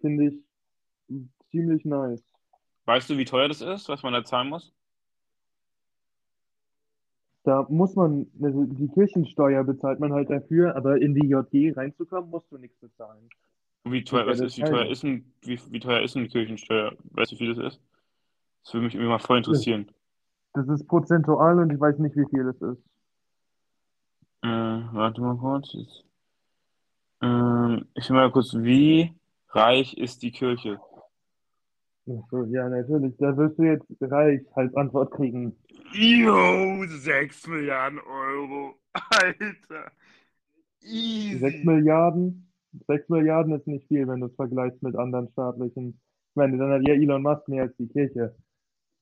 finde 0.00 0.26
ich 0.26 0.34
ziemlich 1.50 1.84
nice. 1.84 2.22
Weißt 2.86 3.08
du, 3.10 3.18
wie 3.18 3.24
teuer 3.24 3.48
das 3.48 3.60
ist, 3.60 3.88
was 3.88 4.02
man 4.02 4.12
da 4.12 4.24
zahlen 4.24 4.48
muss? 4.48 4.72
Da 7.44 7.64
muss 7.68 7.94
man, 7.94 8.26
also 8.42 8.64
die 8.64 8.88
Kirchensteuer 8.88 9.62
bezahlt 9.62 10.00
man 10.00 10.12
halt 10.12 10.30
dafür, 10.30 10.74
aber 10.74 11.00
in 11.00 11.14
die 11.14 11.28
JG 11.28 11.76
reinzukommen, 11.76 12.28
musst 12.28 12.50
du 12.50 12.58
nichts 12.58 12.76
bezahlen. 12.80 13.28
Wie 13.84 14.02
teuer, 14.02 14.26
was 14.26 14.40
ist, 14.40 14.58
wie 14.58 14.62
teuer 14.62 14.86
ist 14.86 15.04
ein, 15.04 15.32
wie, 15.42 15.60
wie 15.70 15.78
teuer 15.78 16.02
ist 16.02 16.16
eine 16.16 16.26
Kirchensteuer? 16.26 16.92
Weißt 17.12 17.30
du, 17.30 17.36
wie 17.36 17.38
viel 17.38 17.54
das 17.54 17.74
ist? 17.74 17.80
Das 18.66 18.74
würde 18.74 18.86
mich 18.86 18.96
immer 18.96 19.10
mal 19.10 19.18
voll 19.20 19.38
interessieren. 19.38 19.86
Das 20.52 20.66
ist 20.66 20.88
prozentual 20.88 21.60
und 21.60 21.72
ich 21.72 21.78
weiß 21.78 22.00
nicht, 22.00 22.16
wie 22.16 22.26
viel 22.28 22.48
es 22.48 22.60
ist. 22.60 22.82
Äh, 24.42 24.48
warte 24.92 25.20
mal 25.20 25.36
kurz. 25.36 25.72
Ähm, 27.22 27.86
ich 27.94 28.10
will 28.10 28.16
mal 28.16 28.32
kurz, 28.32 28.54
wie 28.54 29.14
reich 29.50 29.96
ist 29.96 30.20
die 30.24 30.32
Kirche? 30.32 30.80
So, 32.06 32.42
ja, 32.46 32.68
natürlich. 32.68 33.16
Da 33.18 33.36
wirst 33.36 33.56
du 33.56 33.62
jetzt 33.62 33.86
reich 34.00 34.40
als 34.54 34.74
Antwort 34.74 35.12
kriegen. 35.12 35.56
Jo, 35.92 36.84
6 36.88 37.46
Milliarden 37.46 38.00
Euro. 38.00 38.74
Alter. 38.92 39.92
Easy. 40.82 41.38
6 41.38 41.64
Milliarden? 41.64 42.52
6 42.88 43.08
Milliarden 43.10 43.54
ist 43.54 43.68
nicht 43.68 43.86
viel, 43.86 44.08
wenn 44.08 44.18
du 44.18 44.26
es 44.26 44.34
vergleichst 44.34 44.82
mit 44.82 44.96
anderen 44.96 45.28
staatlichen. 45.28 46.00
Ich 46.30 46.36
meine, 46.36 46.58
dann 46.58 46.72
hat 46.72 46.82
ja 46.88 46.94
Elon 46.94 47.22
Musk 47.22 47.46
mehr 47.46 47.62
als 47.62 47.76
die 47.76 47.86
Kirche. 47.86 48.34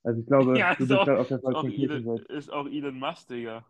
Also 0.04 0.20
ich 0.20 0.26
glaube, 0.26 0.58
Ja, 0.58 0.74
du 0.74 0.82
ist 0.84 0.88
bist 0.88 0.92
auch, 1.00 1.08
auf 1.08 1.28
der 1.28 1.40
falschen 1.40 1.72
Elon, 1.72 1.74
Kirchenseite. 2.04 2.32
ist 2.32 2.52
auch 2.52 2.66
Elon 2.66 2.98
Musk, 2.98 3.28
Digga. 3.28 3.64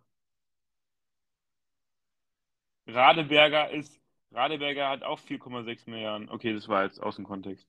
Radeberger 2.86 3.70
ist, 3.70 3.98
Radeberger 4.32 4.88
hat 4.90 5.02
auch 5.04 5.20
4,6 5.20 5.88
Milliarden. 5.88 6.28
Okay, 6.28 6.52
das 6.52 6.68
war 6.68 6.84
jetzt 6.84 7.02
aus 7.02 7.16
dem 7.16 7.24
Kontext. 7.24 7.66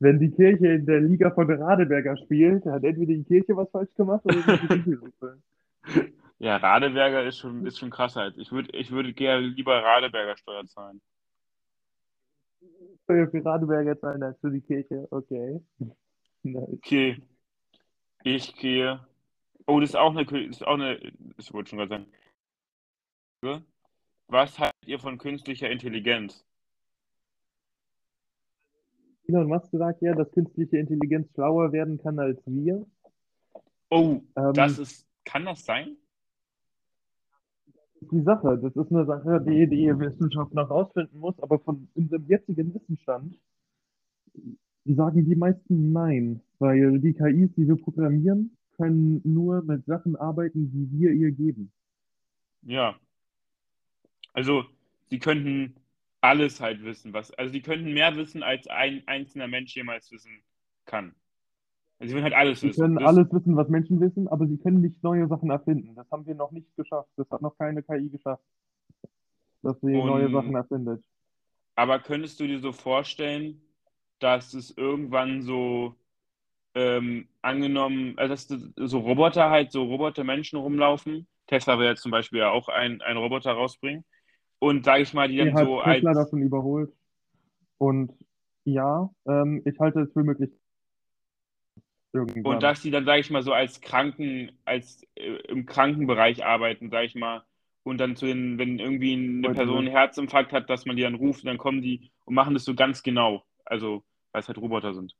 Wenn 0.00 0.18
die 0.20 0.30
Kirche 0.30 0.68
in 0.68 0.86
der 0.86 1.00
Liga 1.00 1.30
von 1.30 1.50
Radeberger 1.50 2.16
spielt, 2.16 2.64
hat 2.66 2.84
entweder 2.84 3.12
die 3.14 3.24
Kirche 3.24 3.56
was 3.56 3.70
falsch 3.70 3.92
gemacht 3.94 4.24
oder 4.24 4.34
die 4.36 4.82
Kirche. 4.82 5.38
Ja, 6.40 6.56
Radeberger 6.58 7.24
ist 7.24 7.38
schon, 7.38 7.66
ist 7.66 7.80
schon 7.80 7.90
krass 7.90 8.14
halt. 8.14 8.38
Ich 8.38 8.52
würde, 8.52 8.70
ich 8.70 8.92
würde 8.92 9.12
gerne 9.12 9.44
lieber 9.44 9.82
Radeberger 9.82 10.36
Steuer 10.36 10.64
zahlen. 10.66 11.00
Für 13.06 13.44
Radeberger 13.44 13.96
als 14.22 14.38
für 14.40 14.50
die 14.50 14.60
Kirche. 14.60 15.06
Okay. 15.10 15.60
Nice. 16.44 16.68
Okay. 16.72 17.20
Ich 18.22 18.54
gehe. 18.54 19.04
Oh, 19.66 19.80
das 19.80 19.90
ist 19.90 19.96
auch 19.96 20.16
eine, 20.16 20.24
das 20.24 20.56
ist 20.56 20.66
auch 20.66 20.74
eine, 20.74 21.00
ich 21.36 21.52
wollte 21.52 21.70
schon 21.70 21.78
gerade 21.80 22.06
sagen. 23.42 23.66
Was 24.28 24.58
haltet 24.58 24.86
ihr 24.86 25.00
von 25.00 25.18
künstlicher 25.18 25.68
Intelligenz? 25.68 26.44
Elon 29.26 29.48
Musk 29.48 29.68
sagt 29.72 30.00
ja, 30.00 30.14
dass 30.14 30.30
künstliche 30.32 30.78
Intelligenz 30.78 31.28
schlauer 31.34 31.72
werden 31.72 31.98
kann 31.98 32.18
als 32.18 32.40
wir. 32.46 32.86
Oh, 33.90 34.20
Ähm, 34.36 34.52
das 34.54 34.78
ist, 34.78 35.06
kann 35.24 35.44
das 35.44 35.64
sein? 35.64 35.96
Die 38.00 38.22
Sache. 38.22 38.58
Das 38.58 38.74
ist 38.74 38.92
eine 38.92 39.04
Sache, 39.04 39.40
die 39.46 39.66
die 39.66 39.98
Wissenschaft 39.98 40.54
noch 40.54 40.70
rausfinden 40.70 41.18
muss, 41.20 41.38
aber 41.40 41.58
von 41.58 41.88
unserem 41.94 42.26
jetzigen 42.26 42.74
Wissensstand 42.74 43.38
sagen 44.84 45.24
die 45.24 45.36
meisten 45.36 45.92
nein, 45.92 46.40
weil 46.58 46.98
die 47.00 47.12
KIs, 47.12 47.54
die 47.56 47.68
wir 47.68 47.76
programmieren, 47.76 48.56
können 48.76 49.20
nur 49.24 49.62
mit 49.62 49.84
Sachen 49.86 50.16
arbeiten, 50.16 50.70
die 50.70 50.98
wir 50.98 51.12
ihr 51.12 51.32
geben. 51.32 51.70
Ja. 52.62 52.96
Also, 54.32 54.64
sie 55.06 55.18
könnten 55.18 55.74
alles 56.20 56.60
halt 56.60 56.82
wissen, 56.84 57.12
was, 57.12 57.32
also 57.32 57.52
sie 57.52 57.60
könnten 57.60 57.92
mehr 57.92 58.16
wissen, 58.16 58.42
als 58.42 58.66
ein 58.68 59.02
einzelner 59.06 59.48
Mensch 59.48 59.74
jemals 59.76 60.10
wissen 60.10 60.42
kann. 60.84 61.14
Also 62.00 62.10
sie 62.10 62.14
würden 62.14 62.24
halt 62.24 62.34
alles 62.34 62.60
Sie 62.60 62.68
wissen. 62.68 62.80
können 62.82 62.94
Das- 62.96 63.08
alles 63.08 63.32
wissen, 63.32 63.56
was 63.56 63.68
Menschen 63.68 64.00
wissen, 64.00 64.28
aber 64.28 64.46
sie 64.46 64.56
können 64.58 64.80
nicht 64.80 65.02
neue 65.02 65.26
Sachen 65.26 65.50
erfinden. 65.50 65.94
Das 65.96 66.10
haben 66.10 66.26
wir 66.26 66.34
noch 66.34 66.50
nicht 66.52 66.74
geschafft. 66.76 67.08
Das 67.16 67.28
hat 67.30 67.42
noch 67.42 67.56
keine 67.58 67.82
KI 67.82 68.08
geschafft, 68.08 68.42
dass 69.62 69.80
sie 69.80 69.94
Und- 69.96 70.06
neue 70.06 70.30
Sachen 70.30 70.54
erfindet. 70.54 71.02
Aber 71.74 71.98
könntest 71.98 72.38
du 72.40 72.46
dir 72.46 72.58
so 72.60 72.72
vorstellen, 72.72 73.60
dass 74.20 74.54
es 74.54 74.76
irgendwann 74.76 75.42
so 75.42 75.94
ähm, 76.74 77.26
angenommen, 77.42 78.14
also 78.18 78.32
dass 78.34 78.46
das- 78.46 78.70
so 78.90 78.98
Roboter 79.00 79.50
halt, 79.50 79.72
so 79.72 79.82
Roboter-Menschen 79.84 80.58
rumlaufen? 80.60 81.26
Tesla 81.48 81.76
will 81.78 81.86
jetzt 81.86 82.02
zum 82.02 82.12
Beispiel 82.12 82.40
ja 82.40 82.50
auch 82.50 82.68
einen, 82.68 83.00
einen 83.00 83.18
Roboter 83.18 83.52
rausbringen. 83.52 84.04
Und 84.60 84.84
sage 84.84 85.02
ich 85.02 85.12
mal, 85.14 85.28
die 85.28 85.38
dann 85.38 85.56
so 85.56 85.80
Tesla 85.82 86.10
als. 86.10 86.18
davon 86.18 86.42
überholt. 86.42 86.92
Und 87.78 88.12
ja, 88.64 89.10
ähm, 89.26 89.62
ich 89.64 89.80
halte 89.80 90.00
es 90.02 90.12
für 90.12 90.22
möglich. 90.22 90.50
Und 92.12 92.28
Irgendwann. 92.36 92.60
dass 92.60 92.80
die 92.80 92.90
dann, 92.90 93.04
sage 93.04 93.20
ich 93.20 93.30
mal, 93.30 93.42
so 93.42 93.52
als 93.52 93.80
Kranken, 93.80 94.52
als 94.64 95.02
äh, 95.14 95.36
im 95.48 95.66
Krankenbereich 95.66 96.44
arbeiten, 96.44 96.90
sage 96.90 97.06
ich 97.06 97.14
mal, 97.14 97.44
und 97.82 97.98
dann 97.98 98.16
zu 98.16 98.26
den, 98.26 98.58
wenn 98.58 98.78
irgendwie 98.78 99.14
eine 99.14 99.54
Person 99.54 99.78
einen. 99.78 99.88
Herzinfarkt 99.88 100.52
hat, 100.52 100.70
dass 100.70 100.86
man 100.86 100.96
die 100.96 101.02
dann 101.02 101.14
ruft, 101.14 101.46
dann 101.46 101.58
kommen 101.58 101.82
die 101.82 102.10
und 102.24 102.34
machen 102.34 102.54
das 102.54 102.64
so 102.64 102.74
ganz 102.74 103.02
genau. 103.02 103.44
Also, 103.64 104.02
weil 104.32 104.40
es 104.40 104.48
halt 104.48 104.58
Roboter 104.58 104.94
sind. 104.94 105.14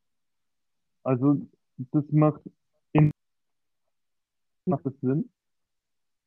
Also, 1.02 1.36
das 1.92 2.04
macht, 2.10 2.40
in, 2.92 3.10
macht 4.64 4.86
es 4.86 5.00
Sinn, 5.00 5.30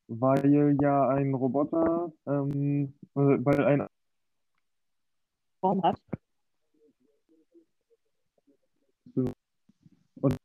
weil 0.08 0.76
ja 0.80 1.08
ein 1.08 1.34
Roboter, 1.34 2.12
ähm, 2.26 2.94
äh, 3.14 3.20
weil 3.20 3.64
ein 3.64 3.86
Form 5.60 5.82
hat. 5.82 6.00
Und 10.20 10.36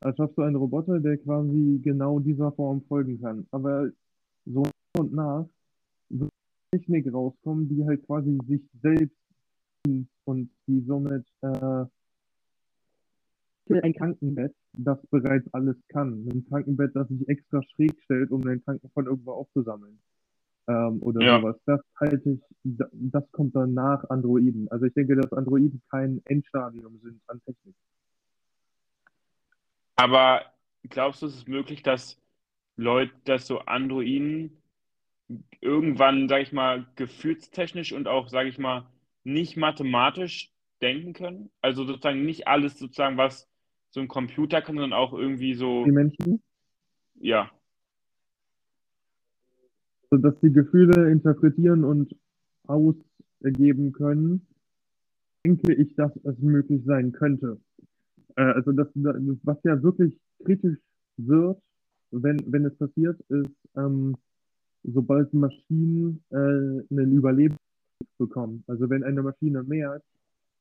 erschaffst 0.00 0.36
du 0.36 0.42
einen 0.42 0.56
Roboter, 0.56 1.00
der 1.00 1.18
quasi 1.18 1.80
genau 1.82 2.18
dieser 2.20 2.52
Form 2.52 2.82
folgen 2.82 3.20
kann. 3.20 3.46
Aber 3.50 3.90
so 4.46 4.62
und 4.98 5.12
nach 5.12 5.46
wird 6.10 6.30
Technik 6.72 7.12
rauskommen, 7.12 7.68
die 7.68 7.84
halt 7.84 8.04
quasi 8.06 8.38
sich 8.48 8.62
selbst 8.82 9.16
und 10.24 10.50
die 10.66 10.80
somit 10.86 11.24
äh, 11.42 11.84
ein 13.82 13.94
Krankenbett, 13.94 14.54
das 14.74 14.98
bereits 15.10 15.46
alles 15.54 15.76
kann. 15.88 16.28
Ein 16.32 16.44
Krankenbett, 16.48 16.94
das 16.94 17.08
sich 17.08 17.26
extra 17.28 17.62
schräg 17.62 17.98
stellt, 18.02 18.30
um 18.30 18.42
den 18.42 18.62
Kranken 18.64 18.90
von 18.90 19.06
irgendwo 19.06 19.32
aufzusammeln. 19.32 19.98
Ähm, 20.68 21.02
oder 21.02 21.22
Ja. 21.22 21.40
sowas. 21.40 21.56
Das 21.66 21.80
halte 21.98 22.30
ich, 22.30 22.40
da- 22.62 22.88
das 22.92 23.24
kommt 23.32 23.56
dann 23.56 23.74
nach 23.74 24.08
Androiden. 24.10 24.68
Also 24.70 24.86
ich 24.86 24.94
denke, 24.94 25.16
dass 25.16 25.32
Androiden 25.32 25.82
kein 25.90 26.20
Endstadium 26.26 26.98
sind 27.02 27.20
an 27.26 27.40
Technik. 27.44 27.74
Aber 29.96 30.42
glaubst 30.88 31.22
du, 31.22 31.26
es 31.26 31.36
ist 31.36 31.48
möglich, 31.48 31.82
dass 31.82 32.18
Leute, 32.76 33.12
dass 33.24 33.46
so 33.46 33.60
Androiden 33.60 34.62
irgendwann, 35.60 36.28
sage 36.28 36.42
ich 36.42 36.52
mal, 36.52 36.86
gefühlstechnisch 36.96 37.92
und 37.92 38.08
auch, 38.08 38.28
sage 38.28 38.48
ich 38.48 38.58
mal, 38.58 38.86
nicht 39.24 39.56
mathematisch 39.56 40.50
denken 40.80 41.12
können? 41.12 41.50
Also 41.60 41.84
sozusagen 41.84 42.24
nicht 42.24 42.48
alles 42.48 42.78
sozusagen, 42.78 43.16
was 43.16 43.48
so 43.90 44.00
ein 44.00 44.08
Computer 44.08 44.62
kann, 44.62 44.76
sondern 44.76 44.94
auch 44.94 45.12
irgendwie 45.12 45.54
so, 45.54 45.84
Die 45.84 45.92
Menschen, 45.92 46.42
ja. 47.14 47.50
also 50.10 50.22
dass 50.22 50.40
die 50.40 50.52
Gefühle 50.52 51.10
interpretieren 51.10 51.84
und 51.84 52.16
ausgeben 52.66 53.92
können, 53.92 54.46
denke 55.44 55.74
ich, 55.74 55.94
dass 55.94 56.16
es 56.24 56.38
möglich 56.38 56.82
sein 56.84 57.12
könnte. 57.12 57.60
Äh, 58.36 58.42
also 58.42 58.72
das, 58.72 58.88
das, 58.94 59.16
was 59.42 59.58
ja 59.64 59.82
wirklich 59.82 60.18
kritisch 60.44 60.78
wird, 61.16 61.58
wenn, 62.10 62.38
wenn 62.46 62.64
es 62.66 62.76
passiert, 62.76 63.18
ist, 63.28 63.50
ähm, 63.76 64.16
sobald 64.84 65.32
Maschinen 65.32 66.22
äh, 66.30 66.36
einen 66.36 67.12
Überleben 67.12 67.56
bekommen. 68.18 68.64
Also 68.66 68.88
wenn 68.90 69.04
eine 69.04 69.22
Maschine 69.22 69.62
merkt, 69.62 70.04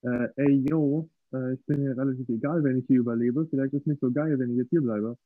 äh, 0.04 0.28
ey, 0.36 0.66
yo, 0.70 1.10
äh, 1.34 1.54
ich 1.54 1.66
bin 1.66 1.84
mir 1.84 1.98
relativ 1.98 2.28
egal, 2.30 2.64
wenn 2.64 2.78
ich 2.80 2.86
hier 2.88 3.00
überlebe, 3.00 3.48
vielleicht 3.50 3.74
ist 3.74 3.82
es 3.82 3.88
nicht 3.88 4.02
so 4.02 4.12
geil, 4.12 4.38
wenn 4.40 4.52
ich 4.52 4.58
jetzt 4.58 4.70
hier 4.70 4.82
bleibe. 4.82 5.18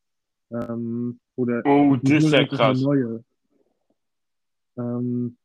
Ähm, 0.52 1.20
oder 1.36 1.62
Oh, 1.66 1.96
das 2.02 2.24
ist 2.24 2.32
ja 2.32 2.46
krass. 2.46 2.82
neue. 2.82 3.24
Ähm, 4.78 5.38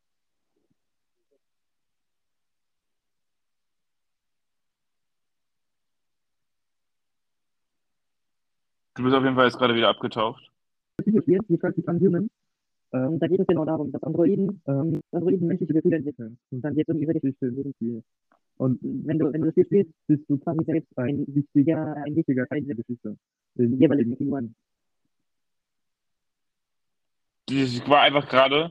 Du 9.00 9.04
bist 9.04 9.16
auf 9.16 9.24
jeden 9.24 9.34
Fall 9.34 9.46
jetzt 9.46 9.56
gerade 9.56 9.74
wieder 9.74 9.88
abgetaucht. 9.88 10.52
Videospiel, 11.02 11.40
Human. 11.40 12.28
Ähm, 12.92 13.18
da 13.18 13.28
geht 13.28 13.40
es 13.40 13.46
genau 13.46 13.64
darum, 13.64 13.90
dass 13.90 14.02
Androiden, 14.02 14.60
ähm, 14.66 15.00
Androiden 15.10 15.48
menschliche 15.48 15.72
Gefühle 15.72 15.96
entwickeln. 15.96 16.36
Und 16.50 16.60
dann 16.60 16.74
geht 16.74 16.86
es 16.86 16.94
um 16.94 17.00
diesem 17.00 17.72
Spiel. 17.76 18.02
Und 18.58 18.78
wenn 18.82 19.18
du, 19.18 19.32
wenn 19.32 19.40
du 19.40 19.46
das 19.46 19.54
Spiel 19.54 19.64
spielst, 19.64 19.92
bist 20.06 20.28
du 20.28 20.36
quasi 20.36 20.62
selbst 20.66 20.98
ein 20.98 21.24
wichtiger, 21.28 21.96
ein 22.04 22.14
wichtiger 22.14 22.46
Teil 22.46 22.60
dieser 22.60 22.74
Geschichte. 22.74 23.16
Den 23.54 23.80
jeweiligen 23.80 24.14
Figuren. 24.18 24.54
Das 27.46 27.88
war 27.88 28.02
einfach 28.02 28.28
gerade, 28.28 28.70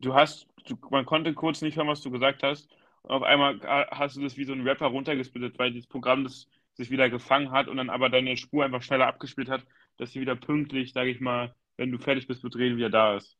du 0.00 0.14
hast, 0.14 0.48
du, 0.66 0.74
man 0.90 1.06
konnte 1.06 1.32
kurz 1.32 1.62
nicht 1.62 1.76
hören, 1.76 1.86
was 1.86 2.02
du 2.02 2.10
gesagt 2.10 2.42
hast. 2.42 2.68
Und 3.02 3.12
auf 3.12 3.22
einmal 3.22 3.60
hast 3.92 4.16
du 4.16 4.20
das 4.20 4.36
wie 4.36 4.44
so 4.44 4.52
ein 4.52 4.66
Rapper 4.66 4.86
runtergesplittet, 4.88 5.56
weil 5.60 5.70
dieses 5.70 5.86
Programm 5.86 6.24
das 6.24 6.48
sich 6.80 6.90
wieder 6.90 7.10
gefangen 7.10 7.50
hat 7.50 7.68
und 7.68 7.76
dann 7.76 7.90
aber 7.90 8.08
deine 8.08 8.36
Spur 8.36 8.64
einfach 8.64 8.82
schneller 8.82 9.06
abgespielt 9.06 9.48
hat, 9.48 9.64
dass 9.96 10.12
sie 10.12 10.20
wieder 10.20 10.36
pünktlich, 10.36 10.92
sage 10.92 11.10
ich 11.10 11.20
mal, 11.20 11.54
wenn 11.76 11.90
du 11.90 11.98
fertig 11.98 12.26
bist 12.26 12.42
mit 12.42 12.56
Reden, 12.56 12.76
wieder 12.76 12.90
da 12.90 13.16
ist. 13.16 13.36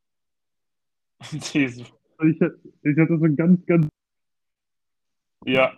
Ich, 2.23 2.39
ich 2.39 2.99
hatte 2.99 3.19
so 3.19 3.35
ganz, 3.35 3.65
ganz, 3.65 3.89
ja, 5.47 5.73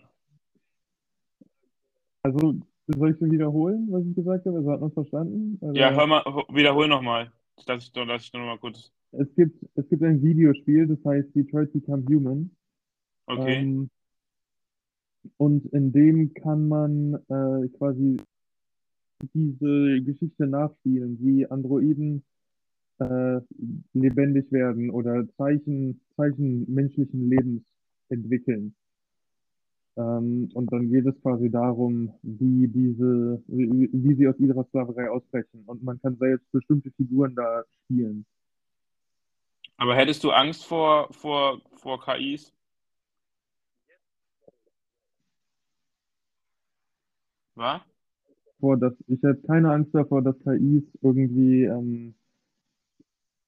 also 2.22 2.54
soll 2.86 3.10
ich 3.10 3.18
schon 3.18 3.30
wiederholen, 3.30 3.88
was 3.90 4.04
ich 4.04 4.14
gesagt 4.14 4.46
habe? 4.46 4.58
Also 4.58 4.70
hat 4.70 4.80
man 4.80 4.92
verstanden? 4.92 5.58
Also, 5.60 5.74
ja, 5.74 5.92
hör 5.92 6.06
mal, 6.06 6.22
wiederhol 6.48 6.88
nochmal. 6.88 7.32
Dass 7.66 7.84
ich, 7.84 7.92
dass 7.92 8.24
ich 8.24 8.32
noch 8.32 8.40
mal 8.40 8.58
kurz. 8.58 8.92
Es 9.12 9.32
gibt, 9.34 9.64
es 9.74 9.88
gibt 9.88 10.02
ein 10.02 10.22
Videospiel, 10.22 10.86
das 10.86 11.04
heißt 11.04 11.34
Detroit 11.34 11.72
Become 11.72 12.04
Human. 12.08 12.50
Okay. 13.26 13.56
Ähm, 13.56 13.90
und 15.36 15.66
in 15.72 15.92
dem 15.92 16.34
kann 16.34 16.68
man 16.68 17.14
äh, 17.28 17.68
quasi 17.78 18.16
diese 19.34 20.02
Geschichte 20.02 20.46
nachspielen, 20.46 21.18
wie 21.20 21.46
Androiden 21.46 22.24
äh, 22.98 23.40
lebendig 23.92 24.50
werden 24.50 24.90
oder 24.90 25.26
Zeichen, 25.36 26.00
Zeichen 26.16 26.72
menschlichen 26.72 27.28
Lebens 27.28 27.62
entwickeln. 28.08 28.74
Ähm, 29.96 30.48
und 30.54 30.72
dann 30.72 30.90
geht 30.90 31.06
es 31.06 31.20
quasi 31.20 31.50
darum, 31.50 32.12
wie 32.22 32.66
diese, 32.68 33.42
wie, 33.46 33.90
wie 33.92 34.14
sie 34.14 34.28
aus 34.28 34.38
ihrer 34.38 34.64
Sklaverei 34.64 35.10
ausbrechen. 35.10 35.62
Und 35.66 35.82
man 35.82 36.00
kann 36.00 36.16
selbst 36.16 36.50
bestimmte 36.50 36.90
Figuren 36.92 37.34
da 37.34 37.64
spielen. 37.84 38.24
Aber 39.76 39.94
hättest 39.96 40.24
du 40.24 40.30
Angst 40.30 40.64
vor, 40.64 41.12
vor, 41.12 41.60
vor 41.74 42.02
KIs? 42.04 42.52
Was? 47.54 47.82
Vor, 48.60 48.76
dass 48.76 48.94
ich 49.08 49.22
hätte 49.22 49.42
keine 49.46 49.72
Angst 49.72 49.94
davor, 49.94 50.22
dass 50.22 50.38
KIs 50.40 50.84
irgendwie 51.02 51.64
ähm, 51.64 52.14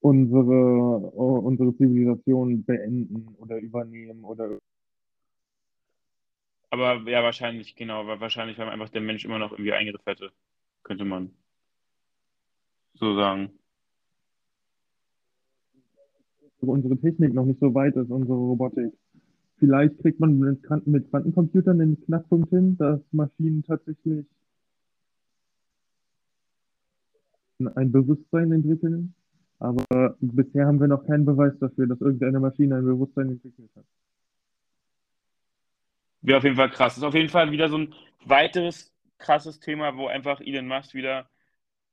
unsere, 0.00 0.50
unsere 0.50 1.76
Zivilisation 1.76 2.64
beenden 2.64 3.34
oder 3.38 3.59
übernehmen 3.59 4.24
oder 4.24 4.59
Aber 6.70 7.09
ja, 7.09 7.22
wahrscheinlich, 7.22 7.76
genau, 7.76 8.07
weil 8.07 8.20
wahrscheinlich, 8.20 8.59
weil 8.59 8.68
einfach 8.68 8.88
der 8.88 9.00
Mensch 9.00 9.24
immer 9.24 9.38
noch 9.38 9.52
irgendwie 9.52 9.72
Eingriff 9.72 10.05
hätte. 10.07 10.32
Könnte 10.82 11.05
man 11.05 11.30
so 12.94 13.14
sagen. 13.16 13.50
unsere 16.61 16.96
Technik 16.98 17.34
noch 17.34 17.44
nicht 17.44 17.61
so 17.61 17.74
weit 17.74 17.94
ist, 17.94 18.11
unsere 18.11 18.36
Robotik. 18.36 18.92
Vielleicht 19.59 19.98
kriegt 20.00 20.20
man 20.20 20.38
mit, 20.38 20.62
Quanten- 20.62 20.90
mit 20.90 21.09
Quantencomputern 21.11 21.78
den 21.78 22.05
Knackpunkt 22.05 22.50
hin, 22.50 22.76
dass 22.76 23.00
Maschinen 23.12 23.62
tatsächlich 23.62 24.26
ein 27.74 27.92
Bewusstsein 27.92 28.52
entwickeln. 28.52 29.14
Aber 29.59 30.16
bisher 30.20 30.66
haben 30.66 30.80
wir 30.80 30.88
noch 30.88 31.07
keinen 31.07 31.24
Beweis 31.24 31.52
dafür, 31.61 31.86
dass 31.86 32.00
irgendeine 32.00 32.40
Maschine 32.40 32.76
ein 32.76 32.84
Bewusstsein 32.84 33.30
entwickelt 33.30 33.70
hat. 33.76 33.84
Wäre 36.22 36.38
auf 36.38 36.44
jeden 36.44 36.57
Fall 36.57 36.70
krass. 36.70 36.96
Ist 36.96 37.05
auf 37.05 37.14
jeden 37.14 37.28
Fall 37.28 37.50
wieder 37.50 37.68
so 37.68 37.78
ein 37.78 37.94
weiteres 38.24 38.92
krasses 39.18 39.61
Thema, 39.61 39.96
wo 39.96 40.07
einfach 40.09 40.40
Elon 40.40 40.66
Musk 40.66 40.94
wieder, 40.94 41.28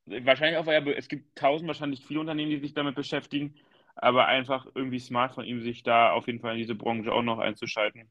wahrscheinlich 0.05 0.57
auch, 0.57 0.67
es 0.67 1.07
gibt 1.07 1.35
tausend, 1.35 1.67
wahrscheinlich 1.67 2.05
viele 2.05 2.19
Unternehmen, 2.19 2.51
die 2.51 2.59
sich 2.59 2.73
damit 2.73 2.95
beschäftigen, 2.95 3.53
aber 3.95 4.25
einfach 4.27 4.67
irgendwie 4.75 4.99
smart 4.99 5.33
von 5.33 5.45
ihm, 5.45 5.61
sich 5.61 5.83
da 5.83 6.11
auf 6.11 6.27
jeden 6.27 6.39
Fall 6.39 6.53
in 6.53 6.59
diese 6.59 6.75
Branche 6.75 7.11
auch 7.11 7.23
noch 7.23 7.39
einzuschalten. 7.39 8.09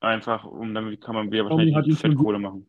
Einfach, 0.00 0.44
um 0.44 0.72
damit 0.72 1.00
kann 1.00 1.14
man 1.14 1.30
wieder 1.30 1.44
Xiaomi 1.44 1.66
hat 1.72 1.74
wahrscheinlich 1.74 1.98
schon 2.00 2.10
Fettkohle 2.12 2.38
machen. 2.38 2.66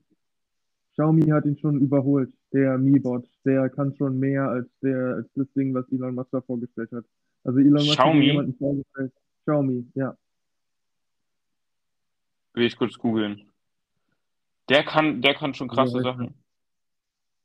Xiaomi 0.94 1.28
hat 1.28 1.46
ihn 1.46 1.58
schon 1.58 1.80
überholt, 1.80 2.34
der 2.52 2.78
Mi-Bot. 2.78 3.26
Der 3.46 3.70
kann 3.70 3.96
schon 3.96 4.20
mehr 4.20 4.50
als 4.50 4.68
der, 4.82 5.16
als 5.16 5.34
das 5.36 5.48
Ding, 5.54 5.74
was 5.74 5.90
Elon 5.92 6.16
Musk 6.16 6.30
da 6.32 6.42
vorgestellt 6.42 6.92
hat. 6.92 7.06
Also 7.44 7.60
Elon 7.60 7.74
Musk 7.74 7.98
hat 7.98 8.06
Xiaomi? 8.06 8.26
jemanden 8.26 8.56
vorgestellt. 8.56 9.14
Xiaomi, 9.44 9.88
ja. 9.96 10.18
Will 12.54 12.66
ich 12.66 12.76
kurz 12.76 12.98
googeln. 12.98 13.50
Der 14.68 14.84
kann, 14.84 15.22
der 15.22 15.34
kann 15.34 15.54
schon 15.54 15.70
krasse 15.70 15.98
Ja, 15.98 16.04
Sachen. 16.04 16.34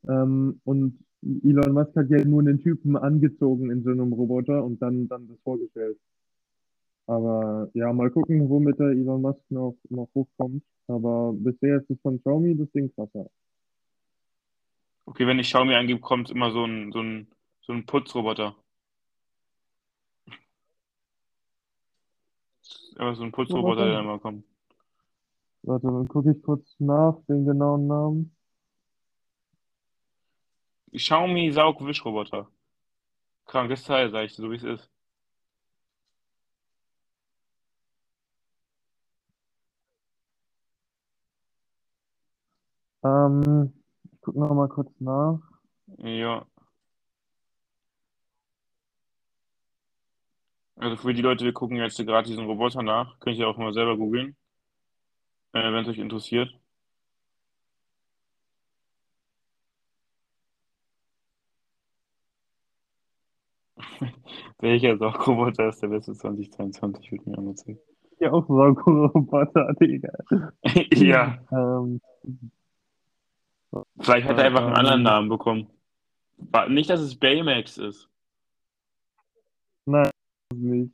Ähm, 0.08 0.60
und 0.64 0.98
Elon 1.22 1.72
Musk 1.72 1.96
hat 1.96 2.10
ja 2.10 2.24
nur 2.24 2.40
einen 2.40 2.60
Typen 2.60 2.96
angezogen 2.96 3.70
in 3.70 3.82
so 3.82 3.90
einem 3.90 4.12
Roboter 4.12 4.64
und 4.64 4.80
dann, 4.80 5.08
dann 5.08 5.26
das 5.28 5.38
vorgestellt. 5.42 5.98
Aber 7.06 7.68
ja, 7.74 7.92
mal 7.92 8.10
gucken, 8.10 8.48
womit 8.48 8.78
der 8.78 8.88
Elon 8.88 9.22
Musk 9.22 9.40
noch, 9.50 9.76
noch 9.88 10.08
hochkommt. 10.14 10.62
Aber 10.88 11.32
bisher 11.32 11.78
ist 11.78 11.90
es 11.90 12.00
von 12.00 12.18
Xiaomi 12.20 12.56
das 12.56 12.70
Ding 12.72 12.92
krasser. 12.94 13.26
Okay, 15.06 15.26
wenn 15.26 15.38
ich 15.38 15.48
Xiaomi 15.48 15.74
eingebe, 15.74 16.00
kommt 16.00 16.30
immer 16.30 16.50
so 16.50 16.64
ein, 16.64 16.92
so 16.92 17.00
ein, 17.00 17.28
so 17.62 17.72
ein 17.72 17.86
Putzroboter. 17.86 18.56
Aber 22.96 23.14
so 23.14 23.22
ein 23.22 23.32
Putzroboter, 23.32 23.86
der 23.86 24.00
immer 24.00 24.18
kommt. 24.18 24.44
Warte, 25.62 25.86
dann 25.86 26.08
gucke 26.08 26.32
ich 26.32 26.42
kurz 26.42 26.76
nach, 26.78 27.18
den 27.28 27.44
genauen 27.44 27.86
Namen. 27.86 28.35
Xiaomi 30.92 31.52
Saugwischroboter. 31.52 32.48
Krankes 33.46 33.84
Teil, 33.84 34.10
sag 34.10 34.24
ich, 34.26 34.34
so 34.34 34.50
wie 34.50 34.56
es 34.56 34.64
ist. 34.64 34.90
Ähm, 43.04 43.72
ich 44.12 44.20
gucke 44.20 44.38
noch 44.40 44.54
mal 44.54 44.68
kurz 44.68 44.90
nach. 45.00 45.40
Ja. 45.98 46.46
Also 50.76 50.96
für 50.96 51.14
die 51.14 51.22
Leute, 51.22 51.44
wir 51.44 51.52
gucken 51.52 51.76
jetzt 51.78 51.96
gerade 51.98 52.28
diesen 52.28 52.44
Roboter 52.46 52.82
nach. 52.82 53.18
Könnt 53.20 53.38
ihr 53.38 53.48
auch 53.48 53.56
mal 53.56 53.72
selber 53.72 53.96
googeln, 53.96 54.36
äh, 55.52 55.72
wenn 55.72 55.84
es 55.84 55.88
euch 55.88 55.98
interessiert. 55.98 56.50
Welcher 64.60 64.96
Saugroboter 64.98 65.68
ist 65.68 65.82
der 65.82 65.88
beste 65.88 66.14
2022, 66.14 67.12
wird 67.12 67.26
mir 67.26 67.38
angezeigt. 67.38 67.80
Ja, 68.18 68.32
auch 68.32 68.46
Saugroboter, 68.46 69.74
Digga. 69.80 70.12
Ja, 70.94 71.38
Ähm, 71.52 72.00
vielleicht 74.00 74.26
hat 74.26 74.38
er 74.38 74.44
einfach 74.44 74.60
einen 74.62 74.70
ähm, 74.70 74.76
anderen 74.76 75.02
Namen 75.02 75.28
bekommen. 75.28 75.66
Nicht, 76.68 76.90
dass 76.90 77.00
es 77.00 77.18
Baymax 77.18 77.78
ist. 77.78 78.08
nein, 79.86 80.10
nicht. 80.54 80.92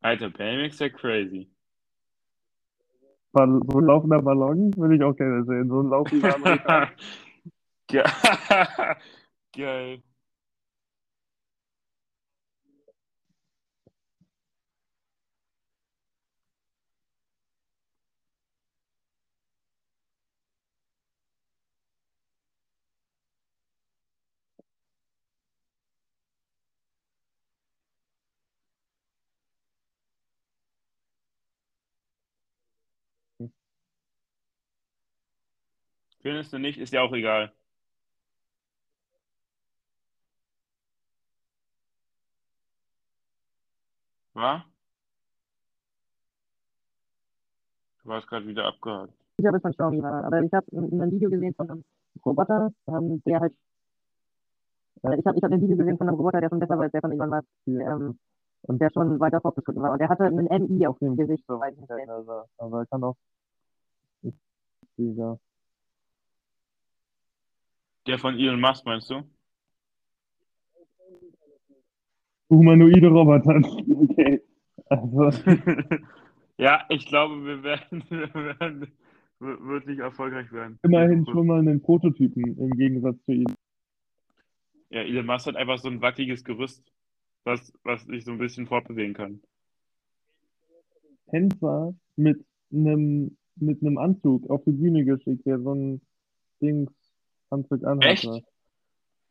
Alter, 0.00 0.30
Baymax 0.30 0.78
wäre 0.80 0.90
crazy. 0.90 1.48
Ball 3.32 3.60
so 3.68 3.78
ein 3.78 3.84
laufender 3.86 4.22
Ballon 4.22 4.72
will 4.76 4.96
ich 4.96 5.02
auch 5.02 5.14
gerne 5.14 5.44
sehen. 5.44 5.68
So 5.68 5.80
ein 5.82 5.88
laufender. 5.90 6.90
Ge- 7.88 8.04
Geil. 9.54 10.02
Findest 36.26 36.52
du 36.52 36.58
nicht? 36.58 36.76
Ist 36.76 36.92
ja 36.92 37.02
auch 37.02 37.12
egal. 37.12 37.52
Wa? 44.34 44.64
Du 48.02 48.08
warst 48.08 48.26
gerade 48.26 48.44
wieder 48.48 48.64
abgehakt. 48.64 49.12
Ich 49.36 49.46
habe 49.46 49.58
es 49.58 49.62
von 49.62 49.70
Xiaomi 49.70 50.02
war, 50.02 50.24
aber 50.24 50.42
ich 50.42 50.52
habe 50.52 50.66
ein, 50.72 51.00
ein 51.00 51.12
Video 51.12 51.30
gesehen 51.30 51.54
von 51.54 51.70
einem 51.70 51.84
Roboter, 52.24 52.72
ähm, 52.88 53.22
der 53.24 53.38
halt, 53.38 53.54
äh, 55.04 55.20
ich 55.20 55.26
habe 55.26 55.38
ich 55.38 55.44
hab 55.44 55.52
ein 55.52 55.60
Video 55.60 55.76
gesehen 55.76 55.96
von 55.96 56.08
einem 56.08 56.16
Roboter, 56.16 56.40
der 56.40 56.48
schon 56.48 56.58
besser 56.58 56.76
war 56.76 56.82
als 56.82 56.92
der 56.92 57.02
von 57.02 57.12
Elon 57.12 57.30
Musk, 57.30 57.46
ähm, 57.68 58.18
und 58.62 58.80
der 58.80 58.90
schon 58.90 59.20
weiter 59.20 59.40
fortgeschritten 59.40 59.80
war. 59.80 59.92
Und 59.92 60.00
der 60.00 60.08
hatte 60.08 60.24
einen 60.24 60.48
MI 60.48 60.88
auf 60.88 60.98
dem 60.98 61.16
Gesicht, 61.16 61.44
soweit 61.46 61.74
ich 61.74 61.88
weiß. 61.88 62.08
Also, 62.08 62.42
aber 62.58 62.80
er 62.80 62.86
kann 62.86 63.04
auch. 63.04 63.16
Digga. 64.98 65.38
Der 68.06 68.18
von 68.18 68.38
Elon 68.38 68.60
Musk, 68.60 68.84
meinst 68.84 69.10
du? 69.10 69.22
Humanoide 72.50 73.08
Roboter. 73.08 73.60
Okay. 74.10 74.40
Also, 74.88 75.30
Ja, 76.58 76.84
ich 76.88 77.06
glaube, 77.06 77.44
wir 77.44 77.62
werden, 77.62 78.04
wir 78.08 78.32
werden 78.34 78.82
w- 79.40 79.68
wirklich 79.68 79.98
erfolgreich 79.98 80.50
werden. 80.52 80.78
immerhin 80.82 81.26
schon 81.26 81.46
mal 81.46 81.58
einen 81.58 81.82
Prototypen 81.82 82.56
im 82.58 82.70
Gegensatz 82.70 83.16
zu 83.24 83.32
ihm. 83.32 83.46
Ja, 84.90 85.00
Elon 85.02 85.26
Musk 85.26 85.46
hat 85.46 85.56
einfach 85.56 85.78
so 85.78 85.88
ein 85.88 86.00
wackeliges 86.00 86.44
Gerüst, 86.44 86.82
was, 87.44 87.72
was 87.82 88.04
sich 88.04 88.24
so 88.24 88.32
ein 88.32 88.38
bisschen 88.38 88.66
fortbewegen 88.66 89.14
kann. 89.14 89.42
Tänzer 91.30 91.94
mit 92.14 92.44
einem 92.72 93.36
mit 93.58 93.80
einem 93.82 93.96
Anzug 93.98 94.48
auf 94.50 94.62
die 94.64 94.72
Bühne 94.72 95.04
geschickt, 95.04 95.44
der 95.46 95.58
so 95.58 95.74
ein 95.74 96.00
Dings 96.60 96.92
Anzug 97.50 97.84
anhatte. 97.84 98.08
Echt? 98.08 98.44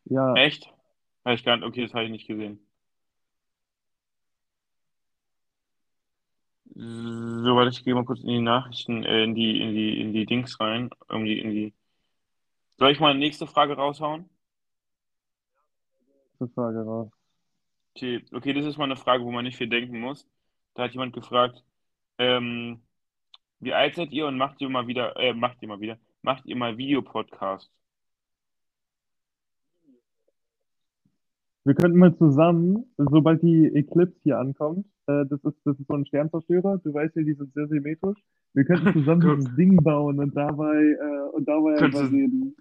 Ja, 0.05 0.33
Echt? 0.35 0.69
Habe 1.23 1.35
ich 1.35 1.43
gar 1.43 1.57
nicht, 1.57 1.65
okay, 1.65 1.81
das 1.81 1.93
habe 1.93 2.05
ich 2.05 2.11
nicht 2.11 2.27
gesehen. 2.27 2.59
So, 6.75 7.55
warte, 7.55 7.69
ich 7.69 7.83
gehe 7.85 7.95
mal 7.95 8.03
kurz 8.03 8.19
in 8.19 8.27
die 8.27 8.41
Nachrichten, 8.41 9.03
äh, 9.03 9.23
in 9.23 9.33
die, 9.33 9.61
in 9.61 9.73
die, 9.73 10.01
in 10.01 10.13
die 10.13 10.25
Dings 10.25 10.59
rein, 10.59 10.89
irgendwie 11.09 11.39
in 11.39 11.51
die. 11.51 11.73
Soll 12.77 12.91
ich 12.91 12.99
mal 12.99 13.11
eine 13.11 13.19
nächste 13.19 13.47
Frage 13.47 13.75
raushauen? 13.75 14.29
nächste 16.39 16.53
Frage 16.53 16.81
raus. 16.83 17.09
Okay, 17.95 18.25
okay, 18.33 18.53
das 18.53 18.65
ist 18.65 18.77
mal 18.77 18.85
eine 18.85 18.97
Frage, 18.97 19.23
wo 19.23 19.31
man 19.31 19.45
nicht 19.45 19.57
viel 19.57 19.69
denken 19.69 19.99
muss. 19.99 20.27
Da 20.73 20.83
hat 20.83 20.91
jemand 20.91 21.13
gefragt, 21.13 21.63
ähm, 22.17 22.81
wie 23.59 23.73
alt 23.73 23.95
seid 23.95 24.11
ihr 24.11 24.27
und 24.27 24.37
macht 24.37 24.61
ihr 24.61 24.69
mal 24.69 24.87
wieder, 24.87 25.15
äh, 25.17 25.33
macht 25.33 25.61
ihr 25.61 25.69
mal 25.69 25.79
wieder, 25.79 25.97
macht 26.21 26.45
ihr 26.45 26.55
mal 26.57 26.77
Videopodcast? 26.77 27.71
Wir 31.65 31.73
könnten 31.73 31.97
mal 31.97 32.15
zusammen, 32.15 32.85
sobald 32.97 33.41
die 33.41 33.65
Eclipse 33.73 34.15
hier 34.23 34.37
ankommt, 34.37 34.85
äh, 35.07 35.25
das 35.25 35.43
ist, 35.43 35.57
das 35.65 35.79
ist 35.79 35.87
so 35.87 35.95
ein 35.95 36.05
Sternzerstörer, 36.05 36.79
du 36.83 36.93
weißt 36.93 37.15
ja, 37.15 37.23
die 37.23 37.33
sind 37.33 37.53
sehr 37.53 37.67
symmetrisch. 37.67 38.19
Wir 38.53 38.65
könnten 38.65 38.93
zusammen 38.93 39.21
Guck. 39.21 39.35
dieses 39.39 39.55
Ding 39.55 39.83
bauen 39.83 40.19
und 40.19 40.35
dabei, 40.37 40.75
äh, 40.75 41.29
und 41.33 41.47
dabei 41.47 41.75
Könntest 41.75 42.03
einfach 42.03 42.11
du- 42.11 42.15
reden. 42.15 42.55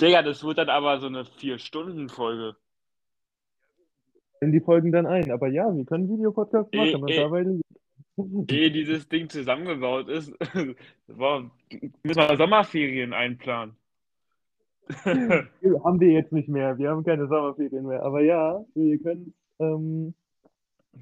Digga, 0.00 0.22
das 0.22 0.42
wird 0.44 0.58
dann 0.58 0.68
aber 0.68 0.98
so 1.00 1.06
eine 1.08 1.24
Vier-Stunden-Folge. 1.24 2.56
In 4.40 4.52
die 4.52 4.60
Folgen 4.60 4.92
dann 4.92 5.06
ein. 5.06 5.30
Aber 5.30 5.48
ja, 5.48 5.74
wir 5.74 5.84
können 5.84 6.08
Videopodcast 6.08 6.72
machen 6.74 7.02
und 7.02 7.10
eh. 7.10 7.16
dabei. 7.16 7.46
Ehe 8.50 8.70
dieses 8.70 9.08
Ding 9.08 9.28
zusammengebaut 9.28 10.08
ist, 10.08 10.32
müssen 11.08 11.50
wir 12.04 12.36
Sommerferien 12.36 13.12
einplanen. 13.12 13.74
haben 15.04 16.00
wir 16.00 16.12
jetzt 16.12 16.32
nicht 16.32 16.48
mehr. 16.48 16.76
Wir 16.78 16.90
haben 16.90 17.04
keine 17.04 17.26
Sommerferien 17.26 17.86
mehr. 17.86 18.02
Aber 18.02 18.20
ja, 18.20 18.64
wir 18.74 18.98
können 18.98 19.34
ähm, 19.58 20.14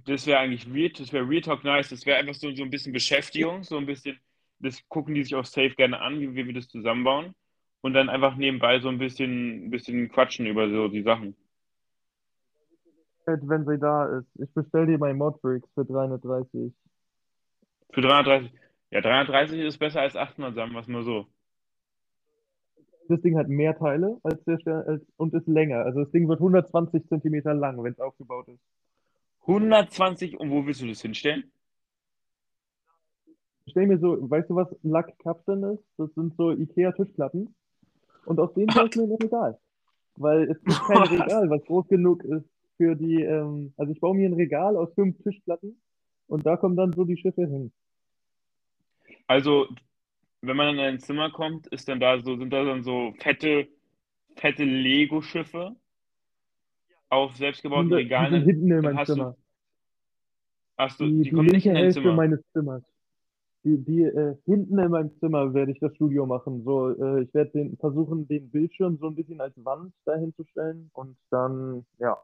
Das 0.06 0.26
wäre 0.26 0.38
eigentlich 0.38 0.72
weird, 0.72 1.00
das 1.00 1.12
wäre 1.12 1.28
Real 1.28 1.42
Talk 1.42 1.64
nice, 1.64 1.90
das 1.90 2.06
wäre 2.06 2.18
einfach 2.18 2.34
so, 2.34 2.50
so 2.54 2.62
ein 2.62 2.70
bisschen 2.70 2.92
Beschäftigung, 2.92 3.62
so 3.62 3.76
ein 3.76 3.86
bisschen, 3.86 4.18
das 4.60 4.86
gucken 4.88 5.14
die 5.14 5.24
sich 5.24 5.34
auch 5.34 5.44
safe 5.44 5.74
gerne 5.76 6.00
an, 6.00 6.20
wie, 6.20 6.34
wie 6.34 6.46
wir 6.46 6.54
das 6.54 6.68
zusammenbauen. 6.68 7.34
Und 7.80 7.94
dann 7.94 8.08
einfach 8.08 8.36
nebenbei 8.36 8.78
so 8.78 8.88
ein 8.88 8.98
bisschen, 8.98 9.66
ein 9.66 9.70
bisschen 9.70 10.08
quatschen 10.08 10.46
über 10.46 10.70
so 10.70 10.86
die 10.86 11.02
Sachen. 11.02 11.34
wenn 13.26 13.66
sie 13.66 13.78
da 13.78 14.18
ist. 14.18 14.28
Ich 14.40 14.52
bestelle 14.54 14.86
dir 14.86 14.98
mein 14.98 15.16
Modbricks 15.16 15.68
für 15.74 15.84
330. 15.84 16.72
Für 17.92 18.00
330. 18.00 18.52
Ja, 18.90 19.00
330 19.00 19.60
ist 19.60 19.78
besser 19.78 20.02
als 20.02 20.14
800, 20.14 20.54
sagen 20.54 20.72
wir 20.72 20.80
es 20.80 20.86
mal 20.86 21.02
so. 21.02 21.26
Das 23.12 23.20
Ding 23.20 23.36
hat 23.36 23.48
mehr 23.48 23.76
Teile 23.76 24.18
als 24.22 24.42
der 24.44 24.58
Stern 24.58 24.86
als, 24.86 25.02
und 25.18 25.34
ist 25.34 25.46
länger. 25.46 25.84
Also 25.84 26.00
das 26.00 26.10
Ding 26.12 26.28
wird 26.28 26.40
120 26.40 27.06
Zentimeter 27.08 27.52
lang, 27.52 27.82
wenn 27.84 27.92
es 27.92 28.00
aufgebaut 28.00 28.48
ist. 28.48 28.60
120, 29.42 30.40
und 30.40 30.50
wo 30.50 30.64
willst 30.64 30.80
du 30.80 30.86
das 30.86 31.02
hinstellen? 31.02 31.52
Stell 33.66 33.86
mir 33.86 33.98
so, 33.98 34.30
weißt 34.30 34.48
du, 34.48 34.54
was 34.54 34.68
Lackkapseln 34.82 35.62
ist? 35.74 35.84
Das 35.98 36.10
sind 36.14 36.34
so 36.36 36.52
IKEA-Tischplatten. 36.52 37.54
Und 38.24 38.40
aus 38.40 38.54
denen 38.54 38.68
baue 38.68 38.88
ich 38.88 38.96
mir 38.96 39.02
ein 39.02 39.18
Regal. 39.20 39.58
Weil 40.16 40.50
es 40.50 40.58
gibt 40.64 40.80
kein? 40.86 41.20
Regal, 41.20 41.50
was 41.50 41.64
groß 41.66 41.88
genug 41.88 42.24
ist 42.24 42.48
für 42.78 42.96
die, 42.96 43.22
ähm, 43.22 43.74
also 43.76 43.92
ich 43.92 44.00
baue 44.00 44.16
mir 44.16 44.26
ein 44.26 44.32
Regal 44.32 44.74
aus 44.76 44.94
fünf 44.94 45.22
Tischplatten 45.22 45.78
und 46.28 46.46
da 46.46 46.56
kommen 46.56 46.76
dann 46.76 46.94
so 46.94 47.04
die 47.04 47.18
Schiffe 47.18 47.46
hin. 47.46 47.72
Also, 49.26 49.66
wenn 50.42 50.56
man 50.56 50.74
in 50.74 50.80
ein 50.80 51.00
Zimmer 51.00 51.30
kommt, 51.30 51.68
ist 51.68 51.88
dann 51.88 52.00
da 52.00 52.20
so, 52.20 52.36
sind 52.36 52.50
da 52.52 52.64
dann 52.64 52.82
so 52.82 53.14
fette, 53.18 53.68
fette 54.36 54.64
Lego-Schiffe 54.64 55.76
auf 57.08 57.32
Die 57.32 57.38
selbstgebauten 57.38 57.90
die 57.90 57.94
Regalen. 57.94 58.32
sind 58.32 58.44
hinten 58.44 58.70
in 58.72 58.82
meinem 58.82 58.98
du, 59.06 59.14
Zimmer. 59.14 59.36
du, 60.98 61.06
Die, 61.06 61.24
die 61.24 61.30
die 61.30 61.36
nicht 61.52 61.66
linke 61.66 61.70
Hälfte 61.70 62.00
Zimmer. 62.00 62.16
meines 62.16 62.40
Zimmers. 62.52 62.82
die, 63.64 63.78
die 63.84 64.02
äh, 64.02 64.36
hinten 64.46 64.78
in 64.78 64.90
meinem 64.90 65.18
Zimmer 65.20 65.54
werde 65.54 65.72
ich 65.72 65.80
das 65.80 65.94
Studio 65.94 66.26
machen. 66.26 66.64
So, 66.64 66.90
äh, 66.90 67.22
ich 67.22 67.34
werde 67.34 67.50
den, 67.52 67.76
versuchen, 67.78 68.26
den 68.28 68.50
Bildschirm 68.50 68.98
so 68.98 69.06
ein 69.08 69.14
bisschen 69.14 69.40
als 69.40 69.54
Wand 69.64 69.94
dahin 70.04 70.34
zu 70.34 70.44
stellen 70.46 70.90
und 70.94 71.16
dann, 71.30 71.86
ja. 71.98 72.18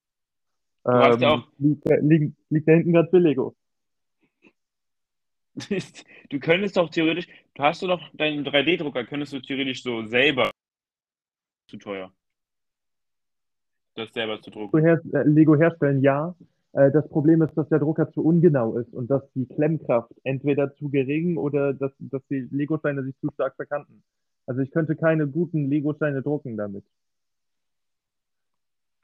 Du 0.84 0.92
hast 0.92 1.20
ja 1.20 1.30
Ähm, 1.30 1.34
auch, 1.34 1.48
liegt, 1.58 1.88
da- 1.90 1.96
liegt, 2.00 2.36
liegt 2.50 2.68
da 2.68 2.72
hinten 2.72 2.92
gerade 2.92 3.10
viel 3.10 3.20
Lego. 3.20 3.54
du 6.30 6.40
könntest 6.40 6.76
doch 6.76 6.90
theoretisch, 6.90 7.26
du 7.54 7.62
hast 7.62 7.82
doch 7.82 7.88
noch 7.88 8.10
deinen 8.14 8.46
3D-Drucker, 8.46 9.04
könntest 9.04 9.32
du 9.32 9.40
theoretisch 9.40 9.82
so 9.82 10.06
selber, 10.06 10.50
zu 11.68 11.76
teuer, 11.76 12.12
das 13.94 14.12
selber 14.12 14.40
zu 14.40 14.50
drucken. 14.50 14.76
Lego, 14.76 14.86
her, 14.86 15.00
äh, 15.12 15.28
Lego 15.28 15.56
herstellen, 15.56 16.02
ja. 16.02 16.34
Äh, 16.72 16.90
das 16.90 17.08
Problem 17.08 17.42
ist, 17.42 17.54
dass 17.54 17.68
der 17.68 17.78
Drucker 17.78 18.10
zu 18.12 18.22
ungenau 18.22 18.76
ist 18.76 18.92
und 18.94 19.10
dass 19.10 19.22
die 19.34 19.46
Klemmkraft 19.46 20.12
entweder 20.24 20.74
zu 20.74 20.88
gering 20.88 21.36
oder 21.36 21.74
dass, 21.74 21.92
dass 21.98 22.22
die 22.28 22.48
Legosteine 22.50 23.02
sich 23.02 23.16
zu 23.20 23.30
stark 23.32 23.56
verkanten. 23.56 24.02
Also 24.46 24.62
ich 24.62 24.70
könnte 24.70 24.96
keine 24.96 25.26
guten 25.26 25.68
Legosteine 25.68 26.22
drucken 26.22 26.56
damit. 26.56 26.84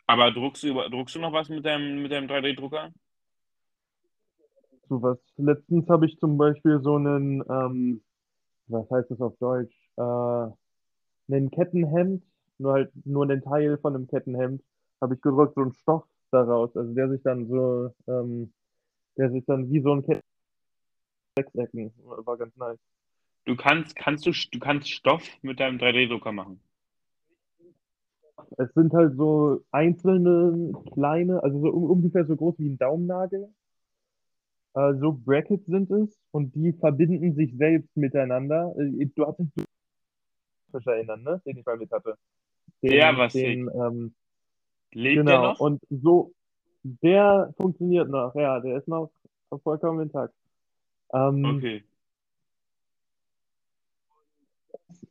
Aber 0.06 0.30
druckst 0.30 0.62
du, 0.62 0.74
druckst 0.74 1.16
du 1.16 1.20
noch 1.20 1.32
was 1.32 1.48
mit 1.48 1.64
deinem, 1.64 2.02
mit 2.02 2.12
deinem 2.12 2.28
3D-Drucker? 2.28 2.92
So 4.88 5.02
was. 5.02 5.18
Letztens 5.36 5.88
habe 5.88 6.06
ich 6.06 6.18
zum 6.18 6.36
Beispiel 6.36 6.80
so 6.82 6.96
einen, 6.96 7.42
ähm, 7.48 8.02
was 8.68 8.90
heißt 8.90 9.10
das 9.10 9.20
auf 9.20 9.36
Deutsch? 9.38 9.74
Äh, 9.96 10.02
einen 11.32 11.50
Kettenhemd, 11.50 12.22
nur 12.58 12.72
halt 12.72 12.92
nur 13.06 13.24
einen 13.24 13.42
Teil 13.42 13.78
von 13.78 13.94
einem 13.94 14.06
Kettenhemd, 14.06 14.62
habe 15.00 15.14
ich 15.14 15.20
gedruckt, 15.20 15.54
so 15.54 15.62
einen 15.62 15.72
Stoff 15.72 16.04
daraus, 16.30 16.76
also 16.76 16.92
der 16.92 17.08
sich 17.08 17.22
dann 17.22 17.46
so, 17.48 17.92
ähm, 18.06 18.52
der 19.16 19.30
sich 19.30 19.44
dann 19.46 19.70
wie 19.70 19.80
so 19.80 19.92
ein 19.92 20.04
Ketten 20.04 20.20
Sechsecken, 21.36 21.92
war 22.04 22.36
ganz 22.36 22.56
nice. 22.56 22.78
Du 23.44 23.56
kannst, 23.56 23.96
kannst 23.96 24.26
du, 24.26 24.32
du 24.52 24.58
kannst 24.58 24.88
Stoff 24.88 25.22
mit 25.42 25.60
deinem 25.60 25.78
3D-Drucker 25.78 26.32
machen. 26.32 26.60
Es 28.56 28.72
sind 28.74 28.92
halt 28.92 29.16
so 29.16 29.60
einzelne 29.70 30.72
kleine, 30.92 31.42
also 31.42 31.60
so 31.60 31.68
ungefähr 31.68 32.24
so 32.24 32.36
groß 32.36 32.54
wie 32.58 32.68
ein 32.68 32.78
Daumennagel. 32.78 33.48
Äh, 34.74 34.94
so 34.98 35.12
Brackets 35.12 35.66
sind 35.66 35.90
es 35.90 36.18
und 36.32 36.54
die 36.54 36.72
verbinden 36.72 37.34
sich 37.34 37.56
selbst 37.56 37.96
miteinander. 37.96 38.74
Äh, 38.78 39.06
Du 39.14 39.26
hast 39.26 39.38
dich 39.38 39.48
Fisch 40.70 40.86
erinnern, 40.86 41.22
ne? 41.22 41.40
Den 41.46 41.58
ich 41.58 41.64
mal 41.64 41.76
mit 41.76 41.90
hatte. 41.92 42.16
Den, 42.82 42.90
Der 42.90 43.16
war 43.16 43.28
den, 43.28 43.70
ähm, 43.74 44.14
Lebt 44.92 45.16
der 45.16 45.24
genau. 45.24 45.52
noch? 45.52 45.60
Und 45.60 45.82
so, 45.90 46.32
der 46.82 47.54
funktioniert 47.56 48.08
noch, 48.10 48.34
ja, 48.34 48.60
der 48.60 48.78
ist 48.78 48.88
noch 48.88 49.10
vollkommen 49.62 50.00
intakt. 50.00 50.34
Ähm, 51.12 51.44
Okay. 51.56 51.84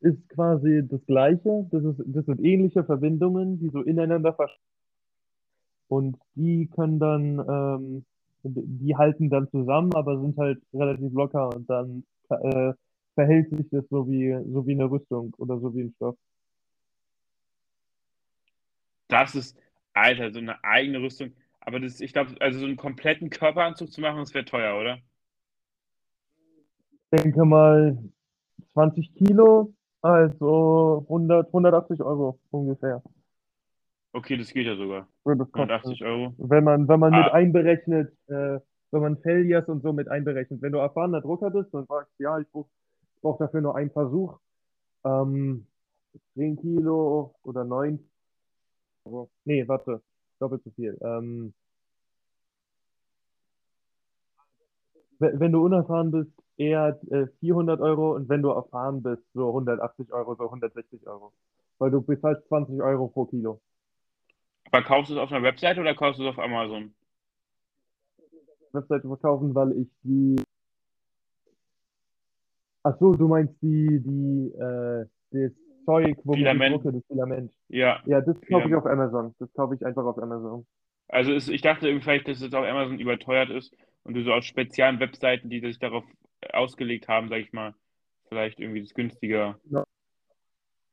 ist 0.02 0.30
quasi 0.30 0.86
das 0.90 1.06
Gleiche. 1.06 1.68
Das 1.72 1.84
ist, 1.84 2.02
das 2.06 2.26
sind 2.26 2.44
ähnliche 2.44 2.84
Verbindungen, 2.84 3.60
die 3.60 3.70
so 3.70 3.82
ineinander 3.82 4.34
versch 4.34 4.58
und 5.88 6.18
die 6.36 6.68
können 6.68 7.00
dann, 7.00 7.40
ähm, 7.48 8.06
die 8.44 8.96
halten 8.96 9.30
dann 9.30 9.50
zusammen, 9.50 9.94
aber 9.96 10.20
sind 10.20 10.38
halt 10.38 10.62
relativ 10.74 11.14
locker 11.14 11.50
und 11.56 11.70
dann 11.70 12.04
äh, 12.30 12.74
verhält 13.16 13.50
sich 13.50 13.70
das 13.70 13.88
so 13.90 14.08
wie, 14.08 14.36
so 14.52 14.66
wie 14.68 14.74
eine 14.74 14.90
Rüstung 14.90 15.34
oder 15.38 15.60
so 15.60 15.74
wie 15.76 15.82
ein 15.84 15.94
Stoff. 15.96 16.18
Das 19.08 19.36
ist, 19.36 19.58
Alter, 19.94 20.32
so 20.32 20.40
eine 20.40 20.64
eigene 20.64 21.00
Rüstung. 21.00 21.32
Aber 21.60 21.80
das, 21.80 22.02
ich 22.02 22.14
glaube, 22.14 22.36
also 22.40 22.60
so 22.60 22.66
einen 22.66 22.78
kompletten 22.78 23.30
Körperanzug 23.30 23.92
zu 23.92 24.02
machen, 24.02 24.20
das 24.20 24.34
wäre 24.34 24.46
teuer, 24.46 24.80
oder? 24.80 24.98
Ich 27.12 27.22
denke 27.22 27.46
mal 27.46 27.98
20 28.74 29.14
Kilo, 29.16 29.74
also 30.02 31.06
100, 31.08 31.48
180 31.48 32.02
Euro 32.02 32.40
ungefähr. 32.52 33.02
Okay, 34.14 34.38
das 34.38 34.54
geht 34.54 34.68
ja 34.68 34.76
sogar. 34.76 35.08
Würde 35.24 35.40
das 35.40 35.52
kosten. 35.52 35.70
180 35.72 36.06
Euro. 36.06 36.34
Wenn 36.38 36.64
man, 36.64 36.88
wenn 36.88 37.00
man 37.00 37.12
mit 37.12 37.26
Ah. 37.26 37.34
einberechnet, 37.34 38.14
äh, 38.28 38.60
wenn 38.92 39.02
man 39.02 39.18
Failures 39.18 39.68
und 39.68 39.82
so 39.82 39.92
mit 39.92 40.08
einberechnet. 40.08 40.62
Wenn 40.62 40.72
du 40.72 40.78
erfahrener 40.78 41.22
Drucker 41.22 41.50
bist 41.50 41.74
und 41.74 41.88
sagst, 41.88 42.12
ja, 42.20 42.38
ich 42.40 42.48
brauche 42.52 42.70
brauch 43.22 43.38
dafür 43.40 43.62
nur 43.62 43.76
einen 43.76 43.90
Versuch, 43.90 44.38
ähm, 45.06 45.66
10 46.36 46.58
Kilo 46.60 47.34
oder 47.44 47.64
9 47.64 48.00
Euro. 49.06 49.30
Nee, 49.46 49.68
warte, 49.68 50.02
doppelt 50.40 50.62
so 50.64 50.70
viel. 50.72 50.96
Ähm, 51.02 51.54
we- 55.20 55.40
wenn 55.40 55.52
du 55.54 55.64
unerfahren 55.66 56.12
bist, 56.12 56.32
eher 56.58 57.00
äh, 57.10 57.28
400 57.40 57.80
Euro 57.82 58.14
und 58.16 58.30
wenn 58.30 58.42
du 58.44 58.50
erfahren 58.50 59.02
bist, 59.02 59.24
so 59.34 59.52
180 59.54 60.12
Euro, 60.14 60.36
so 60.36 60.52
160 60.52 61.08
Euro. 61.08 61.32
Weil 61.80 61.90
du 61.92 62.02
bezahlst 62.02 62.46
20 62.48 62.82
Euro 62.82 63.08
pro 63.08 63.26
Kilo. 63.26 63.60
Aber 64.72 64.84
kaufst 64.84 65.12
du 65.12 65.16
es 65.16 65.20
auf 65.20 65.32
einer 65.32 65.44
Webseite 65.44 65.82
oder 65.82 65.96
kaufst 65.96 66.20
du 66.20 66.24
es 66.24 66.30
auf 66.30 66.40
Amazon? 66.40 66.94
Webseite 68.74 69.08
verkaufen, 69.08 69.54
weil 69.54 69.72
ich 69.74 69.88
die. 70.04 70.36
Ach 72.84 72.98
so, 73.00 73.14
du 73.14 73.28
meinst 73.28 73.56
die, 73.62 74.00
die, 74.02 74.52
äh, 74.58 75.06
das 75.32 75.52
Zeug, 75.86 76.18
ich 76.18 76.34
Filament. 76.34 76.76
drucke, 76.76 76.92
das 76.92 77.06
Filament. 77.08 77.52
Ja. 77.70 78.02
Ja, 78.06 78.22
das 78.22 78.36
kaufe 78.42 78.68
ich 78.68 78.76
auf 78.76 78.86
Amazon. 78.86 79.34
Das 79.40 79.54
kaufe 79.54 79.76
ich 79.76 79.86
einfach 79.86 80.04
auf 80.04 80.18
Amazon. 80.18 80.66
Also 81.08 81.34
ist, 81.34 81.50
ich 81.50 81.62
dachte 81.62 81.88
irgendwie 81.88 82.04
vielleicht, 82.04 82.28
dass 82.28 82.42
es 82.42 82.54
auf 82.54 82.66
Amazon 82.66 83.00
überteuert 83.00 83.50
ist 83.50 83.76
und 84.04 84.16
du 84.16 84.24
so 84.24 84.34
auf 84.34 84.44
speziellen 84.44 85.00
Webseiten, 85.00 85.50
die 85.50 85.60
sich 85.60 85.80
darauf 85.80 86.04
ausgelegt 86.52 87.08
haben, 87.08 87.30
sag 87.30 87.40
ich 87.40 87.54
mal, 87.54 87.74
vielleicht 88.28 88.60
irgendwie 88.60 88.82
das 88.82 88.94
günstiger. 88.94 89.60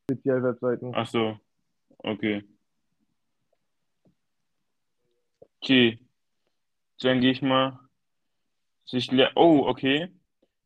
Speziell 0.05 0.43
Webseiten. 0.43 0.93
Ach 0.95 1.07
so. 1.07 1.39
Okay. 1.99 2.45
Okay. 5.63 5.99
Dann 7.01 7.21
gehe 7.21 7.33
ich 7.33 7.43
mal. 7.43 7.81
Sich 8.85 9.11
le 9.11 9.31
oh, 9.37 9.67
okay. 9.67 10.09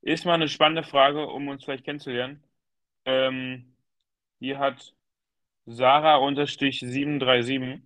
Ist 0.02 0.24
mal 0.26 0.34
eine 0.34 0.48
spannende 0.48 0.82
Frage, 0.84 1.26
um 1.28 1.48
uns 1.48 1.64
vielleicht 1.64 1.84
kennenzulernen. 1.84 2.42
Ähm, 3.06 3.76
hier 4.40 4.58
hat 4.58 4.94
Sarah-737 5.66 7.82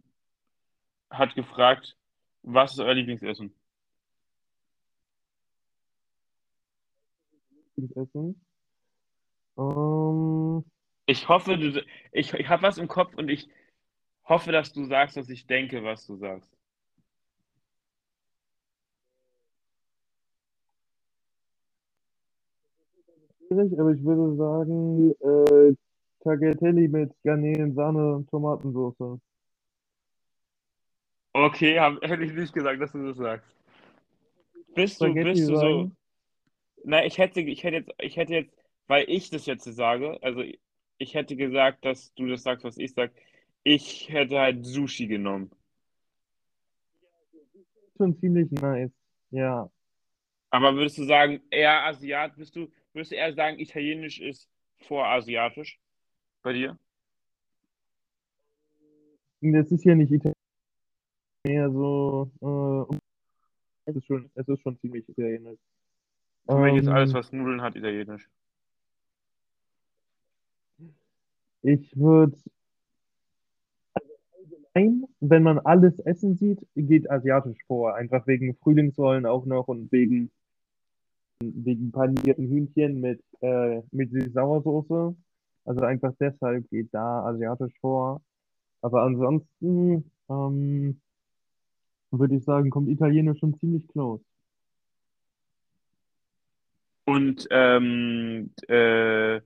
hat 1.11 1.35
gefragt, 1.35 1.97
was 2.43 2.73
ist 2.73 2.79
euer 2.81 2.95
Lieblingsessen? 2.95 3.55
Essen. 7.77 8.35
Ähm, 9.59 10.65
Ich 11.07 11.29
hoffe, 11.29 11.57
du, 11.59 11.85
ich, 12.13 12.33
ich 12.35 12.49
habe 12.49 12.63
was 12.63 12.79
im 12.79 12.89
Kopf 12.89 13.15
und 13.17 13.29
ich 13.31 13.49
hoffe, 14.25 14.53
dass 14.53 14.75
du 14.75 14.87
sagst, 14.87 15.19
dass 15.19 15.31
ich 15.31 15.49
denke, 15.49 15.85
was 15.85 16.07
du 16.07 16.17
sagst. 16.19 16.58
Schwierig, 23.49 23.79
aber 23.79 23.93
ich 23.93 24.05
würde 24.05 24.37
sagen, 24.37 25.11
äh, 25.21 25.75
Tagliatelle 26.23 26.89
mit 26.89 27.13
Garnelen, 27.25 27.75
Sahne 27.75 28.17
und 28.17 28.31
Tomatensauce. 28.31 29.21
Okay, 31.33 31.79
hab, 31.79 32.03
hätte 32.03 32.25
ich 32.25 32.33
nicht 32.33 32.53
gesagt, 32.53 32.81
dass 32.81 32.93
du 32.93 33.07
das 33.07 33.17
sagst. 33.17 33.49
Bist 34.75 35.01
du, 35.01 35.13
bist 35.15 35.49
du 35.49 35.57
so. 35.57 35.91
Na, 36.85 37.05
ich 37.05 37.19
hätte, 37.19 37.41
ich 37.41 37.65
hätte 37.65 37.77
jetzt, 37.77 37.91
ich 37.99 38.17
hätte 38.17 38.35
jetzt, 38.35 38.55
weil 38.87 39.05
ich 39.09 39.31
das 39.31 39.47
jetzt 39.47 39.65
sage, 39.65 40.19
also 40.23 40.43
ich 40.99 41.15
hätte 41.15 41.37
gesagt, 41.37 41.85
dass 41.85 42.13
du 42.15 42.27
das 42.27 42.43
sagst, 42.43 42.65
was 42.65 42.79
ich 42.79 42.93
sag. 42.93 43.13
Ich 43.63 44.09
hätte 44.11 44.39
halt 44.39 44.65
Sushi 44.65 45.07
genommen. 45.07 45.51
Schon 47.97 48.17
ziemlich 48.19 48.51
nice. 48.53 48.91
Ja. 49.31 49.71
Aber 50.51 50.75
würdest 50.75 50.99
du 50.99 51.05
sagen, 51.05 51.41
eher 51.51 51.85
Asiat, 51.85 52.37
bist 52.37 52.57
du, 52.57 52.69
würdest 52.99 53.13
du 53.13 53.17
eher 53.17 53.33
sagen, 53.33 53.59
Italienisch 53.59 54.21
ist 54.21 54.51
vor 54.81 55.07
Asiatisch 55.07 55.79
bei 56.43 56.53
dir? 56.53 56.79
Das 59.41 59.71
ist 59.71 59.85
ja 59.85 59.95
nicht 59.95 60.11
Italienisch. 60.11 60.35
Eher 61.45 61.71
so, 61.71 62.31
äh, 62.43 62.97
es 63.87 63.97
ist 63.97 64.07
schon, 64.07 64.31
es 64.35 64.49
ist 64.49 64.61
schon 64.61 64.79
ziemlich 64.81 65.09
italienisch. 65.09 65.59
Für 66.47 66.59
mich 66.59 66.83
ist 66.83 66.89
alles, 66.89 67.11
Ähm, 67.11 67.15
was 67.15 67.33
Nudeln 67.33 67.63
hat, 67.63 67.77
Italienisch. 67.77 68.29
Ich 71.63 71.97
würde, 71.97 72.37
allgemein, 74.75 75.09
wenn 75.21 75.43
man 75.43 75.59
alles 75.61 75.99
essen 76.01 76.37
sieht, 76.37 76.67
geht 76.75 77.11
asiatisch 77.11 77.59
vor. 77.67 77.95
Einfach 77.95 78.27
wegen 78.27 78.55
Frühlingsrollen 78.57 79.27
auch 79.27 79.47
noch 79.47 79.69
und 79.69 79.91
wegen, 79.93 80.31
wegen 81.41 81.93
panierten 81.93 82.49
Hühnchen 82.49 83.01
mit, 83.01 83.23
äh, 83.41 83.83
mit 83.93 84.11
Süß-Sauersoße. 84.11 85.15
Also 85.65 85.81
einfach 85.83 86.13
deshalb 86.19 86.69
geht 86.71 86.89
da 86.93 87.25
asiatisch 87.25 87.73
vor. 87.81 88.23
Aber 88.81 89.03
ansonsten, 89.03 90.11
ähm, 90.29 91.01
würde 92.11 92.37
ich 92.37 92.45
sagen, 92.45 92.71
kommt 92.71 92.89
Italienisch 92.89 93.39
schon 93.39 93.59
ziemlich 93.59 93.87
close. 93.89 94.25
Und 97.05 97.47
ähm, 97.51 98.51
äh, 98.69 99.41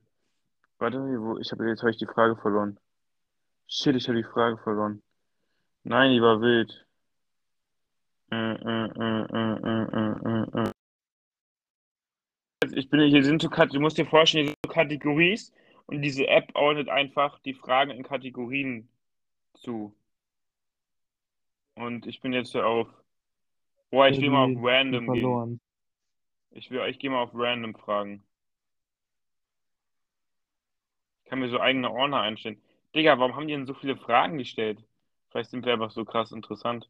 warte, 0.79 0.99
wo, 0.99 1.37
ich 1.37 1.51
habe 1.51 1.67
jetzt 1.69 1.81
habe 1.81 1.91
ich 1.91 1.97
die 1.97 2.05
Frage 2.05 2.35
verloren. 2.35 2.77
Shit, 3.67 3.95
ich 3.95 4.07
habe 4.07 4.17
die 4.17 4.23
Frage 4.23 4.57
verloren. 4.57 5.01
Nein, 5.83 6.11
die 6.11 6.21
war 6.21 6.41
wild. 6.41 6.85
Äh, 8.31 8.35
äh, 8.35 8.85
äh, 8.85 9.25
äh, 9.31 9.57
äh, 9.63 10.61
äh, 10.61 10.69
äh. 10.69 10.72
Ich 12.71 12.89
bin 12.89 13.01
hier 13.01 13.23
sind 13.23 13.41
so 13.41 13.49
du 13.49 13.79
musst 13.79 13.97
dir 13.97 14.05
vorstellen, 14.05 14.45
hier 14.45 14.53
sind 14.53 14.65
so 14.65 14.71
Kategorien 14.71 15.39
und 15.85 16.01
diese 16.01 16.27
App 16.27 16.51
ordnet 16.53 16.89
einfach 16.89 17.39
die 17.39 17.53
Fragen 17.53 17.91
in 17.91 18.03
Kategorien 18.03 18.87
zu. 19.53 19.93
Und 21.75 22.05
ich 22.05 22.21
bin 22.21 22.33
jetzt 22.33 22.51
hier 22.51 22.65
auf. 22.65 22.87
Boah, 23.89 24.07
ich 24.07 24.19
will 24.19 24.29
mal 24.29 24.45
auf 24.45 24.57
Random 24.57 25.05
gehen. 25.05 25.13
verloren. 25.13 25.59
Ich 26.51 26.69
will, 26.71 26.81
ich 26.87 26.99
gehe 26.99 27.09
mal 27.09 27.21
auf 27.21 27.31
Random 27.33 27.75
Fragen. 27.75 28.23
Ich 31.23 31.29
kann 31.29 31.39
mir 31.39 31.49
so 31.49 31.59
eigene 31.59 31.91
Ordner 31.91 32.21
einstellen. 32.21 32.61
Digga, 32.95 33.17
warum 33.17 33.35
haben 33.35 33.47
die 33.47 33.53
denn 33.53 33.65
so 33.65 33.73
viele 33.73 33.97
Fragen 33.97 34.37
gestellt? 34.37 34.83
Vielleicht 35.29 35.49
sind 35.49 35.65
wir 35.65 35.73
einfach 35.73 35.91
so 35.91 36.05
krass 36.05 36.31
interessant. 36.31 36.87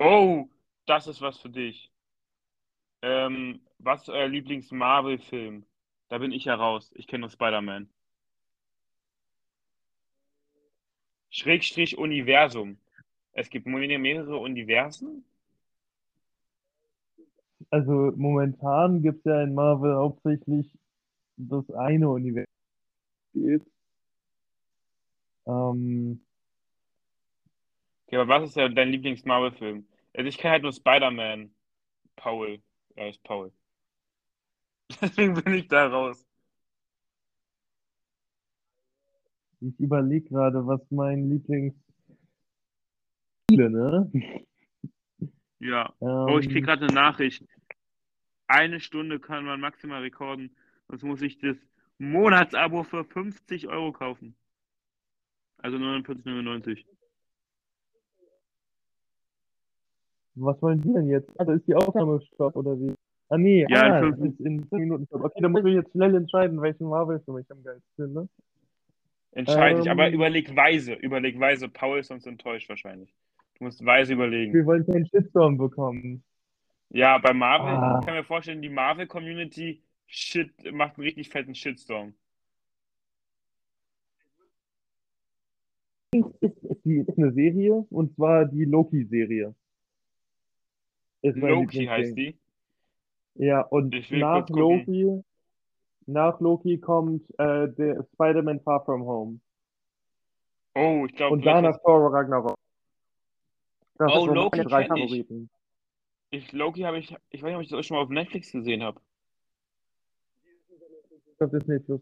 Oh, 0.00 0.48
das 0.86 1.06
ist 1.06 1.20
was 1.20 1.38
für 1.38 1.50
dich. 1.50 1.90
Ähm, 3.02 3.60
was 3.84 4.02
ist 4.02 4.08
euer 4.08 4.28
Lieblings-Marvel-Film? 4.28 5.64
Da 6.08 6.18
bin 6.18 6.32
ich 6.32 6.44
ja 6.44 6.54
raus. 6.54 6.92
Ich 6.94 7.06
kenne 7.06 7.22
nur 7.22 7.30
Spider-Man. 7.30 7.88
Schrägstrich 11.30 11.98
Universum. 11.98 12.78
Es 13.32 13.50
gibt 13.50 13.66
mehrere 13.66 14.38
Universen? 14.38 15.24
Also 17.70 18.12
momentan 18.16 19.02
gibt 19.02 19.18
es 19.18 19.24
ja 19.24 19.42
in 19.42 19.54
Marvel 19.54 19.96
hauptsächlich 19.96 20.78
das 21.36 21.68
eine 21.72 22.08
Universum. 22.08 22.46
Ähm, 25.46 26.24
Okay, 28.06 28.16
aber 28.16 28.28
was 28.28 28.50
ist 28.50 28.56
ja 28.56 28.68
dein 28.68 28.90
Lieblings-Marvel-Film? 28.90 29.86
Also 30.14 30.28
ich 30.28 30.38
kenne 30.38 30.52
halt 30.52 30.62
nur 30.62 30.72
Spider-Man. 30.72 31.50
Paul. 32.16 32.62
Er 32.94 33.10
ist 33.10 33.22
Paul. 33.24 33.50
Deswegen 35.00 35.34
bin 35.34 35.54
ich 35.54 35.68
da 35.68 35.86
raus. 35.86 36.24
ich 39.60 39.80
überlege 39.80 40.28
gerade, 40.28 40.66
was 40.66 40.80
mein 40.90 41.30
Lieblings 41.30 41.74
ne? 43.50 44.10
Ja. 45.60 45.94
Oh, 46.00 46.38
ich 46.38 46.48
krieg 46.48 46.58
Ähm, 46.58 46.64
gerade 46.64 46.84
eine 46.84 46.92
Nachricht. 46.92 47.42
Eine 48.48 48.80
Stunde 48.80 49.18
kann 49.18 49.46
man 49.46 49.60
maximal 49.60 50.02
rekorden. 50.02 50.54
Sonst 50.88 51.04
muss 51.04 51.22
ich 51.22 51.38
das 51.38 51.56
Monatsabo 51.96 52.82
für 52.82 53.04
50 53.04 53.68
Euro 53.68 53.92
kaufen. 53.92 54.36
Also 55.58 55.78
49,99. 55.78 56.84
was 60.34 60.60
wollen 60.60 60.82
die 60.82 60.92
denn 60.92 61.08
jetzt? 61.08 61.30
Also 61.40 61.52
ist 61.52 61.66
die 61.66 61.74
Aufnahme 61.74 62.20
stopp 62.34 62.56
oder 62.56 62.78
wie? 62.78 62.94
Ah 63.28 63.38
nee, 63.38 63.66
Ja, 63.68 63.86
in 63.86 63.92
ah, 63.92 64.00
fünf- 64.00 64.18
es 64.18 64.24
ist 64.34 64.40
in 64.40 64.68
10 64.68 64.78
Minuten. 64.80 65.06
Okay, 65.10 65.40
dann 65.40 65.52
muss 65.52 65.64
ich 65.64 65.74
jetzt 65.74 65.90
schnell 65.92 66.14
entscheiden, 66.14 66.60
welchen 66.60 66.88
Marvel-Film 66.88 67.38
ich 67.38 67.50
am 67.50 67.62
geilsten 67.64 67.90
finde. 67.96 68.28
Entscheide 69.32 69.80
dich, 69.80 69.90
aber 69.90 70.06
Ähm. 70.08 70.14
überleg 70.14 70.54
weise. 70.54 70.92
Überleg 70.94 71.40
weise. 71.40 71.68
Paul 71.68 71.98
ist 72.00 72.08
sonst 72.08 72.26
enttäuscht 72.26 72.68
wahrscheinlich. 72.68 73.12
Du 73.58 73.64
musst 73.64 73.84
weise 73.84 74.12
überlegen. 74.12 74.52
Wir 74.52 74.66
wollen 74.66 74.86
keinen 74.86 75.06
Shitstorm 75.06 75.56
bekommen. 75.58 76.22
Ja, 76.90 77.18
bei 77.18 77.32
Marvel, 77.32 77.70
Ah. 77.74 77.98
ich 78.00 78.06
kann 78.06 78.14
mir 78.14 78.24
vorstellen, 78.24 78.62
die 78.62 78.68
Marvel-Community 78.68 79.82
shit, 80.06 80.52
macht 80.72 80.96
einen 80.96 81.04
richtig 81.06 81.30
fetten 81.30 81.54
Shitstorm. 81.54 82.14
Ist, 86.12 86.26
ist, 86.40 86.84
Die 86.84 86.98
ist 86.98 87.18
eine 87.18 87.32
Serie 87.32 87.84
und 87.90 88.14
zwar 88.14 88.44
die 88.44 88.64
Loki-Serie. 88.64 89.54
Loki 91.22 91.86
heißt 91.86 92.16
die. 92.16 92.36
Ja, 93.36 93.62
und 93.62 93.94
Ich 93.94 94.10
nach. 94.10 94.48
Loki, 94.48 95.22
nach 96.06 96.40
Loki 96.40 96.78
kommt 96.78 97.22
äh, 97.38 97.68
der 97.72 98.04
Spider-Man 98.14 98.60
Far 98.60 98.84
From 98.84 99.04
Home. 99.04 99.40
Oh, 100.76 101.06
ich 101.08 101.14
glaube, 101.14 101.34
Und 101.34 101.46
danach 101.46 101.76
Thor 101.82 102.12
Ragnarok. 102.12 102.56
Das 103.96 104.10
Oh, 104.12 104.20
sind 104.20 104.28
so 104.28 104.34
Loki 104.34 104.58
meine 104.58 104.68
drei 104.70 104.82
ich. 104.82 104.88
Favoriten. 104.88 105.50
ich, 106.30 106.52
Loki 106.52 106.80
habe 106.82 106.98
ich, 106.98 107.14
ich 107.30 107.42
weiß 107.42 107.48
nicht, 107.48 107.56
ob 107.56 107.62
ich 107.62 107.68
das 107.68 107.78
auch 107.78 107.82
schon 107.84 107.96
mal 107.96 108.02
auf 108.02 108.08
Netflix 108.10 108.50
gesehen 108.52 108.82
habe. 108.82 109.00
Das 111.38 111.52
ist 111.52 111.68
nicht 111.68 111.84
Plus. 111.86 112.00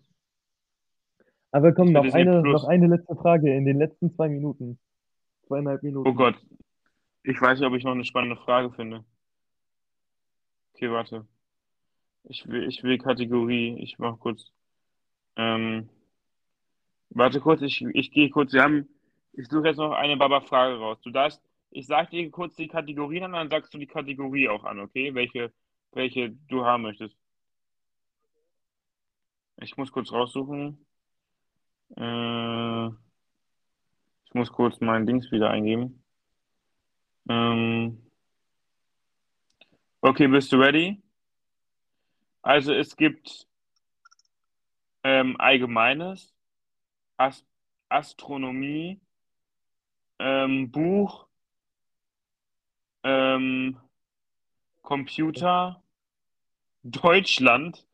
Aber 1.50 1.72
komm, 1.72 1.88
Ich 1.88 1.92
noch 1.94 2.12
eine, 2.14 2.40
Plus. 2.42 2.62
noch 2.62 2.68
eine 2.68 2.86
letzte 2.86 3.14
Frage 3.16 3.54
in 3.54 3.64
den 3.66 3.78
letzten 3.78 4.14
zwei 4.14 4.28
Minuten. 4.28 4.78
Zweieinhalb 5.46 5.82
Minuten. 5.82 6.08
Oh 6.08 6.14
Gott. 6.14 6.34
Ich 7.24 7.40
weiß 7.40 7.58
nicht, 7.60 7.68
ob 7.68 7.74
ich 7.74 7.84
noch 7.84 7.92
eine 7.92 8.04
spannende 8.04 8.36
Frage 8.36 8.70
finde. 8.72 9.04
Okay, 10.82 10.90
warte. 10.90 11.24
Ich 12.24 12.44
will, 12.48 12.66
ich 12.68 12.82
will 12.82 12.98
Kategorie. 12.98 13.78
Ich 13.78 14.00
mach 14.00 14.18
kurz. 14.18 14.50
Ähm, 15.36 15.88
warte 17.10 17.40
kurz, 17.40 17.62
ich, 17.62 17.82
ich 17.82 18.10
gehe 18.10 18.30
kurz. 18.30 18.52
Wir 18.52 18.64
haben, 18.64 18.88
ich 19.32 19.46
suche 19.46 19.68
jetzt 19.68 19.76
noch 19.76 19.92
eine 19.92 20.16
Baba-Frage 20.16 20.78
raus. 20.78 20.98
Du 21.04 21.10
darfst, 21.10 21.40
ich 21.70 21.86
sag 21.86 22.10
dir 22.10 22.28
kurz 22.32 22.56
die 22.56 22.66
Kategorien 22.66 23.22
an, 23.22 23.32
dann 23.32 23.48
sagst 23.48 23.72
du 23.72 23.78
die 23.78 23.86
Kategorie 23.86 24.48
auch 24.48 24.64
an, 24.64 24.80
okay? 24.80 25.14
Welche, 25.14 25.52
welche 25.92 26.30
du 26.48 26.64
haben 26.64 26.82
möchtest. 26.82 27.16
Ich 29.58 29.76
muss 29.76 29.92
kurz 29.92 30.10
raussuchen. 30.10 30.84
Äh, 31.96 32.86
ich 34.24 34.34
muss 34.34 34.50
kurz 34.50 34.80
mein 34.80 35.06
Dings 35.06 35.30
wieder 35.30 35.50
eingeben. 35.50 36.02
Ähm, 37.28 38.02
okay, 40.02 40.26
bist 40.26 40.52
du 40.52 40.56
ready? 40.56 41.00
Also 42.42 42.74
es 42.74 42.96
gibt 42.96 43.46
ähm, 45.04 45.36
Allgemeines, 45.38 46.34
Ast 47.16 47.46
Astronomie, 47.88 49.00
ähm, 50.18 50.70
Buch, 50.70 51.26
ähm, 53.04 53.78
Computer, 54.82 55.82
Deutschland, 56.82 57.86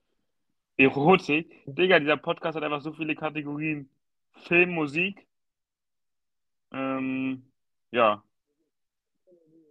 Erotik. 0.77 1.63
Digga, 1.67 1.99
dieser 1.99 2.17
Podcast 2.17 2.57
hat 2.57 2.63
einfach 2.63 2.81
so 2.81 2.93
viele 2.93 3.15
Kategorien. 3.17 3.91
Film, 4.45 4.71
Musik. 4.71 5.27
Ähm, 6.73 7.43
ja. 7.91 8.23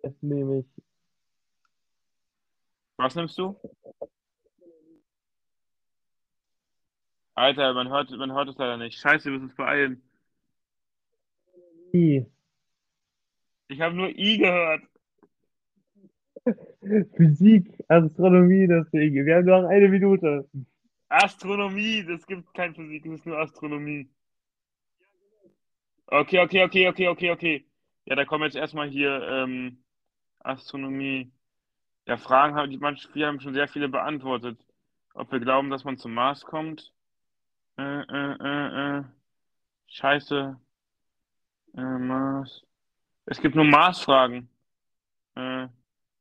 Das 0.03 0.13
nehme 0.21 0.59
ich. 0.59 0.86
Was 2.97 3.15
nimmst 3.15 3.37
du? 3.37 3.55
Alter, 7.35 7.73
man 7.73 7.89
hört, 7.89 8.09
man 8.11 8.33
hört 8.33 8.49
es 8.49 8.57
leider 8.57 8.77
nicht. 8.77 8.99
Scheiße, 8.99 9.25
wir 9.25 9.33
müssen 9.33 9.45
uns 9.45 9.55
beeilen. 9.55 10.01
I. 11.93 12.25
Ich 13.67 13.79
habe 13.81 13.95
nur 13.95 14.09
I 14.09 14.37
gehört. 14.39 14.81
Physik, 17.15 17.83
Astronomie, 17.87 18.67
deswegen. 18.67 19.25
Wir 19.25 19.35
haben 19.35 19.45
noch 19.45 19.67
eine 19.69 19.87
Minute. 19.87 20.49
Astronomie, 21.09 22.03
das 22.03 22.25
gibt 22.25 22.53
kein 22.53 22.73
Physik, 22.73 23.03
das 23.03 23.13
ist 23.13 23.25
nur 23.25 23.37
Astronomie. 23.37 24.09
Okay, 26.07 26.39
okay, 26.39 26.63
okay, 26.63 26.87
okay, 26.87 27.07
okay, 27.07 27.31
okay. 27.31 27.65
Ja, 28.05 28.15
da 28.15 28.25
kommen 28.25 28.45
jetzt 28.45 28.55
erstmal 28.55 28.89
hier 28.89 29.21
ähm, 29.29 29.83
Astronomie. 30.39 31.31
Ja, 32.07 32.15
Fragen 32.15 32.55
haben 32.55 32.71
die 32.71 32.77
manche, 32.77 33.13
wir 33.13 33.27
haben 33.27 33.41
schon 33.41 33.53
sehr 33.53 33.67
viele 33.67 33.89
beantwortet. 33.89 34.57
Ob 35.13 35.31
wir 35.31 35.39
glauben, 35.39 35.69
dass 35.69 35.83
man 35.83 35.97
zum 35.97 36.13
Mars 36.13 36.41
kommt? 36.41 36.93
Äh, 37.77 37.83
äh, 37.83 38.35
äh, 38.39 38.99
äh. 38.99 39.03
Scheiße. 39.87 40.57
Äh, 41.75 41.81
Mars. 41.81 42.63
Es 43.25 43.41
gibt 43.41 43.55
nur 43.55 43.65
Mars-Fragen. 43.65 44.47
Äh, 45.35 45.67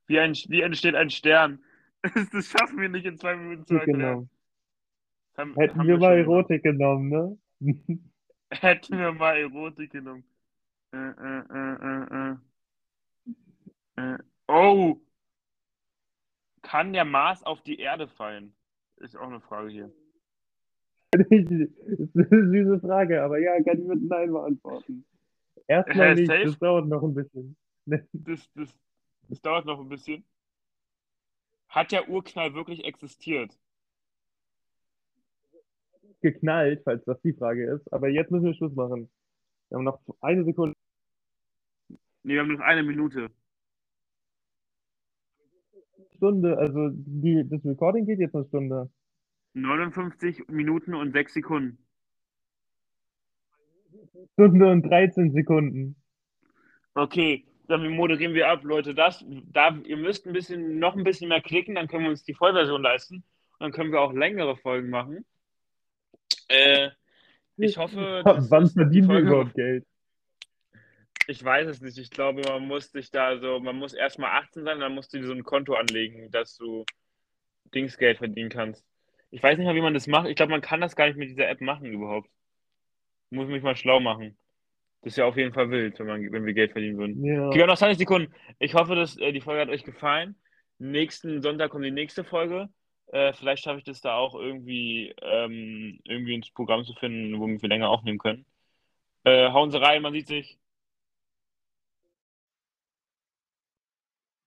wie, 0.06 0.18
ein, 0.18 0.32
wie 0.48 0.60
entsteht 0.60 0.96
ein 0.96 1.10
Stern? 1.10 1.62
Das 2.32 2.46
schaffen 2.46 2.80
wir 2.80 2.88
nicht 2.88 3.06
in 3.06 3.18
zwei 3.18 3.34
Minuten 3.36 3.66
zu 3.66 3.74
erklären. 3.74 3.98
Genau. 3.98 4.28
Haben, 5.36 5.54
Hätten 5.54 5.78
haben 5.78 5.88
wir 5.88 5.98
mal 5.98 6.16
schon 6.16 6.24
gemacht. 6.24 6.50
Erotik 6.50 6.62
genommen, 6.62 7.08
ne? 7.08 7.38
Hätten 8.50 8.98
wir 8.98 9.12
mal 9.12 9.36
Erotik 9.36 9.92
genommen. 9.92 10.24
Äh, 10.92 10.98
äh, 10.98 11.42
äh, 11.52 11.74
äh, 11.82 12.36
äh. 13.96 14.14
Äh, 14.14 14.18
oh! 14.48 15.00
Kann 16.66 16.92
der 16.92 17.04
Mars 17.04 17.44
auf 17.44 17.60
die 17.60 17.78
Erde 17.78 18.08
fallen? 18.08 18.52
Ist 18.96 19.16
auch 19.16 19.28
eine 19.28 19.40
Frage 19.40 19.68
hier. 19.70 19.92
Das 21.12 21.26
ist 21.30 22.16
eine 22.16 22.50
süße 22.50 22.80
Frage, 22.80 23.22
aber 23.22 23.38
ja, 23.38 23.62
kann 23.62 23.78
ich 23.78 23.86
mit 23.86 24.02
Nein 24.02 24.32
beantworten. 24.32 25.06
Erstmal 25.68 26.16
nicht, 26.16 26.26
safe? 26.26 26.44
das 26.44 26.58
dauert 26.58 26.88
noch 26.88 27.04
ein 27.04 27.14
bisschen. 27.14 27.56
Das, 28.12 28.50
das, 28.54 28.76
das 29.28 29.40
dauert 29.42 29.64
noch 29.64 29.78
ein 29.78 29.88
bisschen. 29.88 30.24
Hat 31.68 31.92
der 31.92 32.08
Urknall 32.08 32.52
wirklich 32.54 32.84
existiert? 32.84 33.56
Geknallt, 36.20 36.82
falls 36.82 37.04
das 37.04 37.22
die 37.22 37.32
Frage 37.32 37.64
ist. 37.74 37.92
Aber 37.92 38.08
jetzt 38.08 38.32
müssen 38.32 38.46
wir 38.46 38.54
Schluss 38.54 38.74
machen. 38.74 39.08
Wir 39.68 39.76
haben 39.76 39.84
noch 39.84 40.00
eine 40.20 40.44
Sekunde. 40.44 40.74
Nee, 42.24 42.34
wir 42.34 42.40
haben 42.40 42.52
noch 42.54 42.60
eine 42.60 42.82
Minute. 42.82 43.30
Stunde, 46.26 46.58
also 46.58 46.90
die, 46.92 47.44
das 47.48 47.64
Recording 47.64 48.04
geht 48.04 48.18
jetzt 48.18 48.34
eine 48.34 48.44
Stunde. 48.46 48.90
59 49.54 50.48
Minuten 50.48 50.94
und 50.94 51.12
6 51.12 51.34
Sekunden. 51.34 51.78
Stunde 54.32 54.70
und 54.70 54.82
13 54.82 55.32
Sekunden. 55.32 55.96
Okay, 56.94 57.44
dann 57.68 57.88
moderieren 57.90 58.34
wir 58.34 58.48
ab, 58.48 58.64
Leute. 58.64 58.94
Das, 58.94 59.24
da, 59.52 59.76
ihr 59.84 59.96
müsst 59.96 60.26
ein 60.26 60.32
bisschen, 60.32 60.78
noch 60.78 60.96
ein 60.96 61.04
bisschen 61.04 61.28
mehr 61.28 61.40
klicken, 61.40 61.74
dann 61.76 61.86
können 61.88 62.04
wir 62.04 62.10
uns 62.10 62.24
die 62.24 62.34
Vollversion 62.34 62.82
leisten. 62.82 63.16
Und 63.16 63.60
dann 63.60 63.72
können 63.72 63.92
wir 63.92 64.00
auch 64.00 64.12
längere 64.12 64.56
Folgen 64.56 64.90
machen. 64.90 65.24
Äh, 66.48 66.90
ich 67.56 67.78
hoffe. 67.78 68.22
dass- 68.24 68.50
Wann 68.50 68.66
verdienen 68.68 69.08
wir 69.08 69.14
Folge- 69.14 69.28
überhaupt 69.28 69.54
Geld? 69.54 69.86
Ich 71.28 71.42
weiß 71.42 71.68
es 71.68 71.80
nicht. 71.80 71.98
Ich 71.98 72.10
glaube, 72.10 72.42
man 72.48 72.66
muss 72.66 72.92
sich 72.92 73.10
da 73.10 73.38
so, 73.38 73.58
man 73.60 73.76
muss 73.76 73.92
erstmal 73.92 74.30
18 74.42 74.64
sein, 74.64 74.80
dann 74.80 74.94
musst 74.94 75.12
du 75.12 75.18
dir 75.18 75.26
so 75.26 75.32
ein 75.32 75.44
Konto 75.44 75.74
anlegen, 75.74 76.30
dass 76.30 76.56
du 76.56 76.84
Dingsgeld 77.74 78.18
verdienen 78.18 78.50
kannst. 78.50 78.84
Ich 79.30 79.42
weiß 79.42 79.58
nicht 79.58 79.66
mal, 79.66 79.74
wie 79.74 79.80
man 79.80 79.94
das 79.94 80.06
macht. 80.06 80.28
Ich 80.28 80.36
glaube, 80.36 80.52
man 80.52 80.60
kann 80.60 80.80
das 80.80 80.94
gar 80.94 81.06
nicht 81.06 81.16
mit 81.16 81.28
dieser 81.28 81.48
App 81.48 81.60
machen 81.60 81.86
überhaupt. 81.86 82.30
Muss 83.30 83.48
mich 83.48 83.62
mal 83.62 83.76
schlau 83.76 83.98
machen. 83.98 84.36
Das 85.02 85.12
ist 85.12 85.18
ja 85.18 85.26
auf 85.26 85.36
jeden 85.36 85.52
Fall 85.52 85.70
wild, 85.70 85.98
wenn, 85.98 86.06
man, 86.06 86.32
wenn 86.32 86.46
wir 86.46 86.54
Geld 86.54 86.72
verdienen 86.72 86.98
würden. 86.98 87.24
Ja. 87.24 87.48
Okay, 87.48 87.56
wir 87.56 87.62
haben 87.62 87.68
noch 87.68 87.78
20 87.78 87.98
Sekunden. 87.98 88.32
Ich 88.58 88.74
hoffe, 88.74 88.94
dass 88.94 89.16
äh, 89.18 89.32
die 89.32 89.40
Folge 89.40 89.60
hat 89.60 89.68
euch 89.68 89.84
gefallen. 89.84 90.36
Nächsten 90.78 91.42
Sonntag 91.42 91.70
kommt 91.70 91.84
die 91.84 91.90
nächste 91.90 92.24
Folge. 92.24 92.68
Äh, 93.12 93.32
vielleicht 93.32 93.62
schaffe 93.62 93.78
ich 93.78 93.84
das 93.84 94.00
da 94.00 94.16
auch 94.16 94.34
irgendwie, 94.34 95.14
ähm, 95.22 96.00
irgendwie 96.04 96.34
ins 96.34 96.50
Programm 96.50 96.84
zu 96.84 96.92
finden, 96.94 97.38
wo 97.38 97.46
wir 97.46 97.68
länger 97.68 97.88
aufnehmen 97.88 98.18
können. 98.18 98.46
Äh, 99.24 99.50
hauen 99.50 99.70
Sie 99.70 99.80
rein, 99.80 100.02
man 100.02 100.12
sieht 100.12 100.28
sich. 100.28 100.58